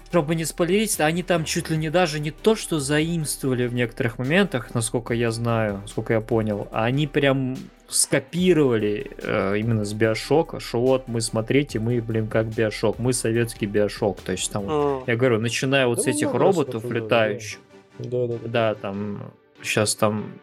чтобы 0.09 0.35
не 0.35 0.43
спойлерить, 0.43 0.99
они 0.99 1.23
там 1.23 1.45
чуть 1.45 1.69
ли 1.69 1.77
не 1.77 1.89
даже 1.89 2.19
не 2.19 2.31
то, 2.31 2.57
что 2.57 2.81
заимствовали 2.81 3.67
в 3.67 3.73
некоторых 3.73 4.19
моментах, 4.19 4.73
насколько 4.73 5.13
я 5.13 5.31
знаю, 5.31 5.79
насколько 5.83 6.11
я 6.11 6.19
понял, 6.19 6.67
а 6.71 6.83
они 6.83 7.07
прям 7.07 7.55
скопировали 7.87 9.11
э, 9.23 9.57
именно 9.57 9.85
с 9.85 9.93
Биошока, 9.93 10.59
что 10.59 10.81
вот 10.81 11.07
мы, 11.07 11.21
смотрите, 11.21 11.79
мы, 11.79 12.01
блин, 12.01 12.27
как 12.27 12.47
Биошок, 12.47 12.99
мы 12.99 13.13
советский 13.13 13.65
Биошок, 13.65 14.19
то 14.19 14.33
есть 14.33 14.51
там, 14.51 14.69
М. 14.69 15.03
я 15.07 15.15
говорю, 15.15 15.39
начиная 15.39 15.87
вот 15.87 15.97
Да 15.97 16.03
с 16.03 16.07
этих 16.07 16.33
много 16.33 16.39
роботов 16.39 16.83
да, 16.85 16.93
летающих, 16.93 17.59
Да, 17.97 18.27
да, 18.27 18.33
да. 18.33 18.37
да, 18.43 18.75
там 18.75 19.31
сейчас 19.63 19.95
там, 19.95 20.33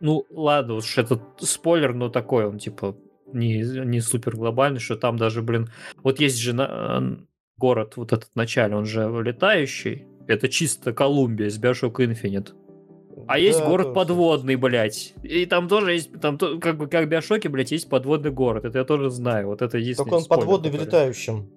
ну 0.00 0.26
ладно, 0.30 0.74
уж 0.74 0.98
этот 0.98 1.22
спойлер, 1.40 1.94
но 1.94 2.08
такой 2.08 2.46
он 2.46 2.58
типа 2.58 2.96
не, 3.32 3.58
не 3.84 4.00
супер 4.00 4.36
глобальный, 4.36 4.80
что 4.80 4.96
там 4.96 5.16
даже, 5.16 5.42
блин, 5.42 5.70
вот 6.02 6.20
есть 6.20 6.38
же 6.38 6.52
на- 6.52 7.18
город 7.56 7.96
вот 7.96 8.12
этот 8.12 8.34
начале, 8.34 8.76
он 8.76 8.84
же 8.84 9.08
летающий, 9.22 10.06
это 10.26 10.48
чисто 10.48 10.92
Колумбия 10.92 11.48
с 11.50 11.58
Bioshock 11.60 11.94
Infinite. 11.96 12.52
А 13.26 13.38
есть 13.38 13.60
Да, 13.60 13.66
город 13.66 13.86
тоже. 13.86 13.94
подводный, 13.94 14.56
блядь. 14.56 15.14
И 15.22 15.46
там 15.46 15.68
тоже 15.68 15.92
есть, 15.92 16.20
там 16.20 16.36
как 16.36 16.76
бы 16.76 16.88
как 16.88 17.06
в 17.06 17.08
Биошоке, 17.08 17.48
блядь, 17.48 17.72
есть 17.72 17.88
подводный 17.88 18.30
город. 18.30 18.64
Это 18.64 18.78
я 18.78 18.84
тоже 18.84 19.08
знаю. 19.08 19.46
Вот 19.46 19.62
это 19.62 19.78
есть. 19.78 19.98
Только 19.98 20.14
он 20.14 20.24
подводный 20.24 20.70
в 20.70 20.74
летающем. 20.74 21.48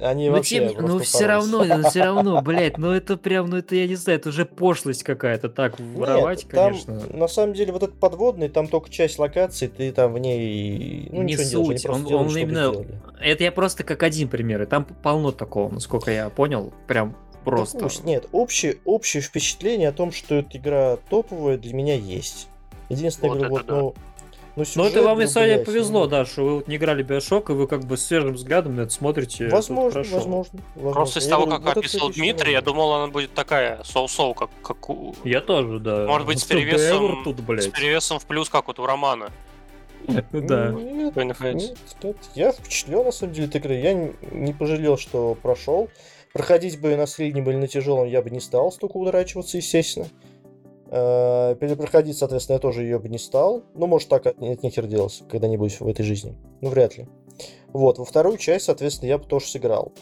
Они 0.00 0.28
Ну, 0.28 0.36
вообще 0.36 0.70
тем- 0.70 0.86
ну 0.86 0.98
все 0.98 1.26
равно, 1.26 1.62
ну 1.64 1.82
все 1.88 2.04
равно, 2.04 2.40
блядь, 2.40 2.78
ну 2.78 2.90
это 2.90 3.16
прям, 3.16 3.50
ну 3.50 3.58
это 3.58 3.74
я 3.76 3.86
не 3.86 3.96
знаю, 3.96 4.18
это 4.18 4.30
уже 4.30 4.46
пошлость 4.46 5.02
какая-то, 5.02 5.48
так 5.50 5.78
воровать, 5.78 6.44
Нет, 6.44 6.52
там, 6.52 6.72
конечно. 6.72 7.16
на 7.16 7.28
самом 7.28 7.52
деле, 7.54 7.72
вот 7.72 7.82
этот 7.82 7.98
подводный, 7.98 8.48
там 8.48 8.66
только 8.68 8.88
часть 8.90 9.18
локаций, 9.18 9.68
ты 9.68 9.92
там 9.92 10.14
в 10.14 10.18
ней, 10.18 11.08
ну, 11.12 11.22
Не 11.22 11.34
ничего 11.34 11.42
не 11.44 11.50
делаешь, 11.50 11.80
суть, 11.82 11.90
он- 11.90 12.04
делают, 12.06 12.30
он 12.30 12.36
именно-. 12.38 12.72
Это 13.20 13.44
я 13.44 13.52
просто 13.52 13.84
как 13.84 14.02
один 14.02 14.28
пример, 14.28 14.62
и 14.62 14.66
там 14.66 14.84
полно 14.84 15.32
такого, 15.32 15.70
насколько 15.70 16.10
я 16.10 16.30
понял, 16.30 16.72
прям 16.86 17.14
просто. 17.44 17.78
Да 17.78 17.84
пусть, 17.84 18.04
нет, 18.04 18.26
общее, 18.32 18.78
общее 18.86 19.22
впечатление 19.22 19.90
о 19.90 19.92
том, 19.92 20.12
что 20.12 20.36
эта 20.36 20.56
игра 20.56 20.96
топовая, 21.10 21.58
для 21.58 21.74
меня 21.74 21.94
есть. 21.94 22.48
Единственное, 22.88 23.28
Вот 23.30 23.38
говорю, 23.38 23.50
вот, 23.54 23.66
да. 23.66 23.74
ну, 23.74 23.94
ну, 24.56 24.62
Ну 24.62 24.64
сюжет, 24.64 24.92
это 24.92 25.02
вам 25.02 25.20
и 25.20 25.24
ну, 25.24 25.30
Саня 25.30 25.54
блядь, 25.56 25.66
повезло, 25.66 26.00
ну, 26.00 26.06
да, 26.06 26.24
что 26.26 26.44
вы 26.44 26.54
вот 26.56 26.68
не 26.68 26.76
играли 26.76 27.02
Биошок, 27.02 27.50
и 27.50 27.52
вы 27.52 27.66
как 27.66 27.84
бы 27.84 27.96
свежим 27.96 28.34
взглядом 28.34 28.76
на 28.76 28.82
это 28.82 28.90
смотрите. 28.92 29.46
это 29.46 29.56
Возможно, 29.56 29.90
хорошо. 29.92 30.14
возможно, 30.16 30.60
возможно. 30.74 30.92
Просто 30.94 31.18
из 31.20 31.24
Я 31.24 31.30
того, 31.30 31.46
говорю, 31.46 31.58
как 31.62 31.64
вот 31.64 31.70
это, 31.70 31.80
описал 31.80 32.10
Дмитрий, 32.10 32.52
я 32.52 32.60
думал, 32.62 32.92
она 32.94 33.06
будет 33.08 33.32
такая 33.34 33.82
соу-соу, 33.84 34.34
как, 34.34 34.50
как 34.62 34.90
у... 34.90 35.14
Я 35.24 35.40
тоже, 35.40 35.78
да. 35.78 36.06
Может 36.06 36.26
быть, 36.26 36.40
с 36.40 36.44
Что, 36.44 36.54
перевесом- 36.54 37.24
тут, 37.24 37.38
с 37.38 37.40
блядь. 37.40 37.72
перевесом 37.72 38.18
в 38.18 38.26
плюс, 38.26 38.48
как 38.48 38.66
вот 38.66 38.78
у 38.78 38.86
Романа. 38.86 39.30
Да. 40.32 40.70
Нет, 40.72 41.14
Вы 41.14 41.24
находитесь. 41.24 41.68
Нет, 41.70 41.78
нет, 42.02 42.16
я 42.34 42.52
впечатлен 42.52 43.04
на 43.04 43.12
самом 43.12 43.32
деле 43.34 43.48
от 43.48 43.54
игры. 43.56 43.74
Я 43.74 43.92
не 44.32 44.52
пожалел, 44.52 44.96
что 44.96 45.36
прошел. 45.40 45.88
Проходить 46.32 46.80
бы 46.80 46.96
на 46.96 47.06
среднем 47.06 47.48
или 47.50 47.56
на 47.56 47.66
тяжелом 47.68 48.08
я 48.08 48.22
бы 48.22 48.30
не 48.30 48.40
стал 48.40 48.70
столько 48.72 48.96
удрачиваться, 48.96 49.56
естественно. 49.58 50.06
Э, 50.92 51.54
Перепроходить, 51.60 52.18
соответственно, 52.18 52.56
я 52.56 52.60
тоже 52.60 52.82
ее 52.82 52.98
бы 52.98 53.08
не 53.08 53.18
стал. 53.18 53.62
Ну, 53.74 53.86
может, 53.86 54.08
так 54.08 54.26
от 54.26 54.42
от 54.42 54.62
нехер 54.62 54.86
делать 54.86 55.22
когда-нибудь 55.30 55.80
в 55.80 55.86
этой 55.86 56.04
жизни. 56.04 56.36
Ну, 56.60 56.70
вряд 56.70 56.98
ли. 56.98 57.06
Вот, 57.72 57.98
во 57.98 58.04
вторую 58.04 58.38
часть, 58.38 58.64
соответственно, 58.64 59.08
я 59.08 59.18
бы 59.18 59.24
тоже 59.24 59.46
сыграл. 59.46 59.92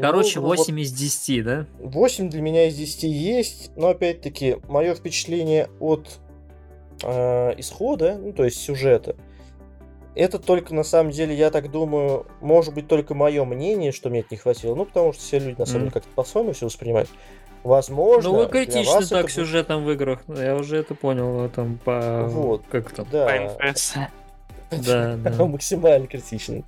Короче, 0.00 0.40
Ну, 0.40 0.46
вот 0.46 0.58
8 0.58 0.80
из 0.80 0.92
10, 0.92 1.44
да? 1.44 1.66
8 1.78 2.28
для 2.28 2.42
меня 2.42 2.66
из 2.66 2.74
10 2.74 3.04
есть, 3.04 3.70
но 3.76 3.88
опять-таки, 3.88 4.56
мое 4.68 4.94
впечатление 4.94 5.70
от 5.78 6.18
э, 7.04 7.54
исхода, 7.58 8.18
ну, 8.18 8.32
то 8.32 8.44
есть 8.44 8.58
сюжета, 8.58 9.16
это 10.18 10.40
только 10.40 10.74
на 10.74 10.82
самом 10.82 11.12
деле, 11.12 11.34
я 11.34 11.50
так 11.50 11.70
думаю, 11.70 12.26
может 12.40 12.74
быть 12.74 12.88
только 12.88 13.14
мое 13.14 13.44
мнение, 13.44 13.92
что 13.92 14.10
мне 14.10 14.20
это 14.20 14.30
не 14.32 14.36
хватило. 14.36 14.74
Ну, 14.74 14.84
потому 14.84 15.12
что 15.12 15.22
все 15.22 15.38
люди 15.38 15.60
на 15.60 15.64
самом 15.64 15.82
деле 15.82 15.92
как-то 15.92 16.08
по-своему 16.14 16.52
все 16.52 16.66
воспринимают. 16.66 17.08
Возможно, 17.62 18.30
Ну, 18.30 18.36
вы 18.36 18.46
вас 18.84 19.08
так 19.08 19.24
это 19.24 19.32
сюжетом 19.32 19.84
в 19.84 19.90
играх. 19.90 20.20
Я 20.28 20.56
уже 20.56 20.78
это 20.78 20.94
понял. 20.94 21.44
а 21.44 21.48
Там 21.48 21.78
по... 21.84 22.24
Вот. 22.28 22.64
Как 22.70 22.92
там? 22.92 23.06
Да, 23.10 23.26
По. 23.58 24.76
Да, 24.76 25.16
да. 25.16 25.30
максимально 25.46 26.06
критичный. 26.06 26.64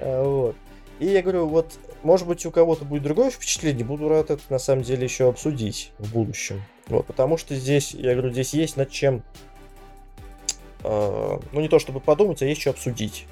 А, 0.00 0.24
Вот. 0.24 0.56
И 0.98 1.06
я 1.06 1.22
говорю, 1.22 1.46
вот, 1.48 1.72
может 2.02 2.28
быть, 2.28 2.46
у 2.46 2.50
кого-то 2.50 2.84
будет 2.84 3.02
другое 3.02 3.30
впечатление, 3.30 3.84
буду 3.84 4.08
рад 4.08 4.30
это 4.30 4.42
на 4.50 4.58
самом 4.58 4.82
деле 4.82 5.04
еще 5.04 5.28
обсудить 5.28 5.92
в 5.98 6.12
будущем. 6.12 6.62
Вот, 6.86 7.06
потому 7.06 7.36
что 7.36 7.56
здесь, 7.56 7.92
я 7.92 8.12
говорю, 8.12 8.30
здесь 8.30 8.54
есть 8.54 8.76
над 8.76 8.90
чем, 8.90 9.22
э, 10.84 11.38
ну 11.52 11.60
не 11.60 11.68
то 11.68 11.78
чтобы 11.78 11.98
подумать, 12.00 12.40
а 12.42 12.46
есть 12.46 12.60
что 12.60 12.70
обсудить. 12.70 13.26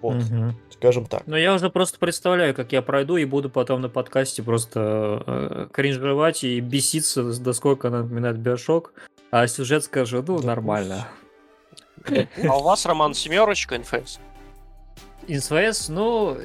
Вот, 0.00 0.14
Мгм. 0.16 0.54
скажем 0.70 1.06
так. 1.06 1.22
Ну, 1.26 1.36
я 1.36 1.54
уже 1.54 1.70
просто 1.70 1.98
представляю, 1.98 2.54
как 2.54 2.72
я 2.72 2.82
пройду 2.82 3.16
и 3.16 3.24
буду 3.24 3.50
потом 3.50 3.80
на 3.80 3.88
подкасте 3.88 4.42
просто 4.42 5.22
э, 5.26 5.68
кринжевать 5.72 6.44
и 6.44 6.60
беситься, 6.60 7.22
до 7.40 7.52
сколько 7.52 7.88
она 7.88 8.02
напоминает 8.02 8.38
Биошок, 8.38 8.92
а 9.30 9.46
сюжет 9.48 9.84
скажу, 9.84 10.22
ну, 10.26 10.38
Да 10.38 10.46
нормально. 10.46 11.08
А 12.48 12.56
у 12.56 12.62
вас, 12.62 12.86
Роман, 12.86 13.12
семерочка 13.14 13.76
НФС? 13.78 14.20
СВС, 15.28 15.88
ну, 15.88 16.38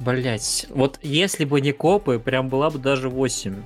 блять, 0.00 0.66
вот 0.70 0.98
если 1.02 1.44
бы 1.44 1.60
не 1.60 1.72
копы, 1.72 2.18
прям 2.18 2.48
была 2.48 2.70
бы 2.70 2.78
даже 2.78 3.08
8. 3.08 3.62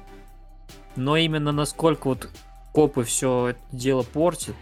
Но 0.96 1.16
именно 1.16 1.50
насколько 1.50 2.09
вот 2.09 2.28
копы 2.72 3.02
все 3.04 3.48
это 3.48 3.61
дело 3.72 4.02
портят, 4.02 4.54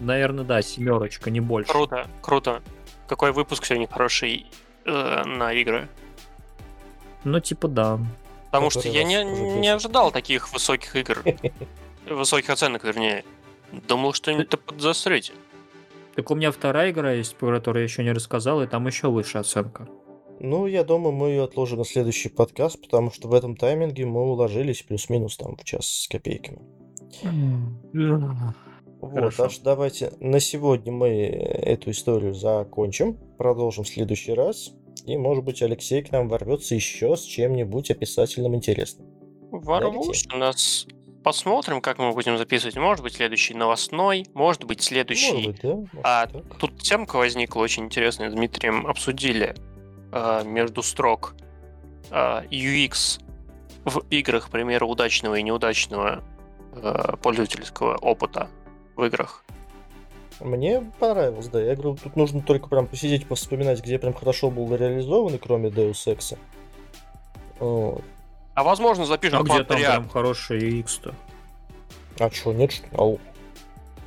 наверное, 0.00 0.44
да, 0.44 0.60
семерочка, 0.62 1.30
не 1.30 1.40
больше. 1.40 1.70
Круто, 1.72 2.06
круто. 2.20 2.62
Какой 3.08 3.32
выпуск 3.32 3.64
сегодня 3.64 3.88
хороший 3.88 4.46
э, 4.84 5.24
на 5.24 5.52
игры. 5.54 5.88
Ну, 7.24 7.40
типа, 7.40 7.66
да. 7.66 7.98
Потому 8.46 8.70
что 8.70 8.88
я 8.88 9.02
не, 9.02 9.24
не 9.24 9.68
ожидал 9.68 10.12
таких 10.12 10.52
высоких 10.52 10.94
игр. 10.94 11.24
Высоких 12.08 12.50
оценок, 12.50 12.84
вернее. 12.84 13.24
Думал, 13.72 14.12
что-нибудь 14.12 14.48
подзасрете. 14.48 15.32
Так 16.14 16.30
у 16.30 16.34
меня 16.34 16.50
вторая 16.50 16.90
игра 16.90 17.12
есть, 17.12 17.36
про 17.36 17.56
которую 17.56 17.82
я 17.82 17.84
еще 17.84 18.02
не 18.02 18.12
рассказал, 18.12 18.62
и 18.62 18.66
там 18.66 18.86
еще 18.86 19.08
выше 19.08 19.38
оценка. 19.38 19.88
Ну, 20.40 20.66
я 20.66 20.84
думаю, 20.84 21.12
мы 21.12 21.28
ее 21.30 21.44
отложим 21.44 21.78
на 21.78 21.84
следующий 21.84 22.28
подкаст, 22.28 22.80
потому 22.80 23.10
что 23.10 23.28
в 23.28 23.34
этом 23.34 23.56
тайминге 23.56 24.06
мы 24.06 24.22
уложились 24.22 24.82
плюс-минус 24.82 25.36
там 25.36 25.56
в 25.56 25.64
час 25.64 25.86
с 25.86 26.08
копейками. 26.08 26.60
Вот, 29.00 29.12
Хорошо. 29.12 29.44
так 29.44 29.52
что 29.52 29.64
давайте 29.64 30.12
на 30.18 30.40
сегодня 30.40 30.92
мы 30.92 31.08
эту 31.08 31.90
историю 31.92 32.34
закончим, 32.34 33.16
продолжим 33.36 33.84
в 33.84 33.88
следующий 33.88 34.32
раз, 34.32 34.72
и, 35.06 35.16
может 35.16 35.44
быть, 35.44 35.62
Алексей 35.62 36.02
к 36.02 36.10
нам 36.10 36.28
ворвется 36.28 36.74
еще 36.74 37.16
с 37.16 37.22
чем-нибудь 37.22 37.90
описательным 37.90 38.54
интересным. 38.54 39.06
Ворвусь 39.50 40.26
у 40.32 40.36
нас. 40.36 40.86
Посмотрим, 41.22 41.80
как 41.80 41.98
мы 41.98 42.12
будем 42.12 42.38
записывать. 42.38 42.76
Может 42.76 43.02
быть, 43.02 43.14
следующий 43.14 43.54
новостной, 43.54 44.26
может 44.34 44.64
быть, 44.64 44.82
следующий... 44.82 45.32
Может 45.32 45.46
быть, 45.50 45.60
да? 45.62 45.74
Может, 45.74 46.00
А 46.02 46.26
так. 46.26 46.58
Тут 46.58 46.80
темка 46.80 47.16
возникла 47.16 47.60
очень 47.60 47.84
интересная. 47.84 48.30
Дмитрием 48.30 48.86
обсудили 48.86 49.54
э, 50.12 50.42
между 50.44 50.82
строк 50.82 51.34
э, 52.10 52.42
UX 52.50 53.20
в 53.84 54.04
играх, 54.10 54.46
к 54.46 54.50
примеру, 54.50 54.88
удачного 54.88 55.34
и 55.34 55.42
неудачного 55.42 56.22
э, 56.72 57.16
пользовательского 57.22 57.96
опыта 57.96 58.48
в 58.98 59.04
играх. 59.04 59.44
Мне 60.40 60.82
понравилось, 60.98 61.48
да. 61.48 61.60
Я 61.60 61.74
говорю, 61.74 61.96
тут 61.96 62.16
нужно 62.16 62.42
только 62.42 62.68
прям 62.68 62.86
посидеть, 62.86 63.26
повспоминать, 63.26 63.82
где 63.82 63.98
прям 63.98 64.12
хорошо 64.12 64.50
был 64.50 64.74
реализован, 64.74 65.38
кроме 65.38 65.68
Deus 65.68 66.06
Ex. 66.06 66.36
Вот. 67.58 68.04
А 68.54 68.64
возможно, 68.64 69.06
запишем 69.06 69.40
А 69.40 69.42
где 69.42 69.64
там 69.64 69.78
прям 69.78 70.08
хороший 70.08 70.80
UX-то? 70.80 71.14
А 72.18 72.30
что, 72.30 72.52
нет? 72.52 72.72
что? 72.72 72.86
Ау. 72.92 73.20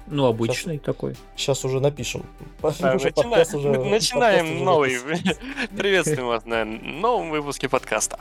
Ну, 0.07 0.25
обычный 0.25 0.77
такой. 0.77 1.15
Сейчас 1.37 1.63
уже 1.63 1.79
напишем. 1.79 2.25
Уже- 2.61 3.11
подкаст 3.11 3.53
Начинаем 3.53 4.63
новый. 4.63 4.97
Приветствуем 5.77 6.27
вас 6.27 6.45
на 6.45 6.65
новом 6.65 7.29
выпуске 7.31 7.69
подкаста. 7.69 8.19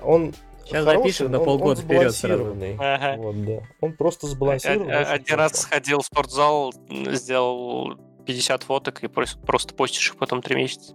Он 0.00 0.32
Сейчас 0.64 0.84
хороший, 0.84 0.98
запишем 1.02 1.32
на 1.32 1.38
полгода 1.40 1.80
он 1.80 1.86
вперед 1.86 2.14
сразу. 2.14 2.44
сбалансированный. 2.44 2.76
Ага. 2.78 3.16
Вот, 3.20 3.44
да. 3.44 3.62
Он 3.80 3.92
просто 3.94 4.26
сбалансирован. 4.26 4.82
Один 4.90 4.96
очень 5.00 5.12
один 5.12 5.36
раз 5.36 5.52
сходил 5.60 6.00
в 6.00 6.06
спортзал, 6.06 6.72
сделал 6.88 7.94
50 8.26 8.62
фоток 8.62 9.02
и 9.02 9.06
прос- 9.06 9.38
просто 9.44 9.74
постишь 9.74 10.08
их 10.10 10.16
потом 10.16 10.40
3 10.42 10.54
месяца. 10.56 10.94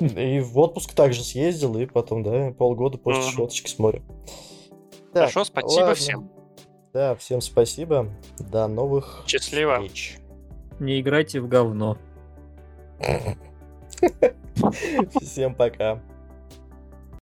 И 0.00 0.40
в 0.40 0.58
отпуск 0.58 0.92
также 0.92 1.22
съездил, 1.24 1.78
и 1.78 1.86
потом, 1.86 2.22
да, 2.22 2.52
полгода 2.52 2.98
постишь 2.98 3.34
фоточки 3.34 3.70
с 3.70 3.78
моря. 3.78 4.02
Так, 5.14 5.30
Хорошо, 5.30 5.44
спасибо 5.44 5.94
всем. 5.94 6.30
Да, 6.92 7.14
всем 7.14 7.40
спасибо. 7.40 8.08
До 8.38 8.66
новых 8.68 9.22
Счастливо. 9.26 9.76
встреч. 9.76 10.18
Не 10.80 11.00
играйте 11.00 11.40
в 11.40 11.48
говно. 11.48 11.96
Всем 15.22 15.54
пока. 15.54 16.02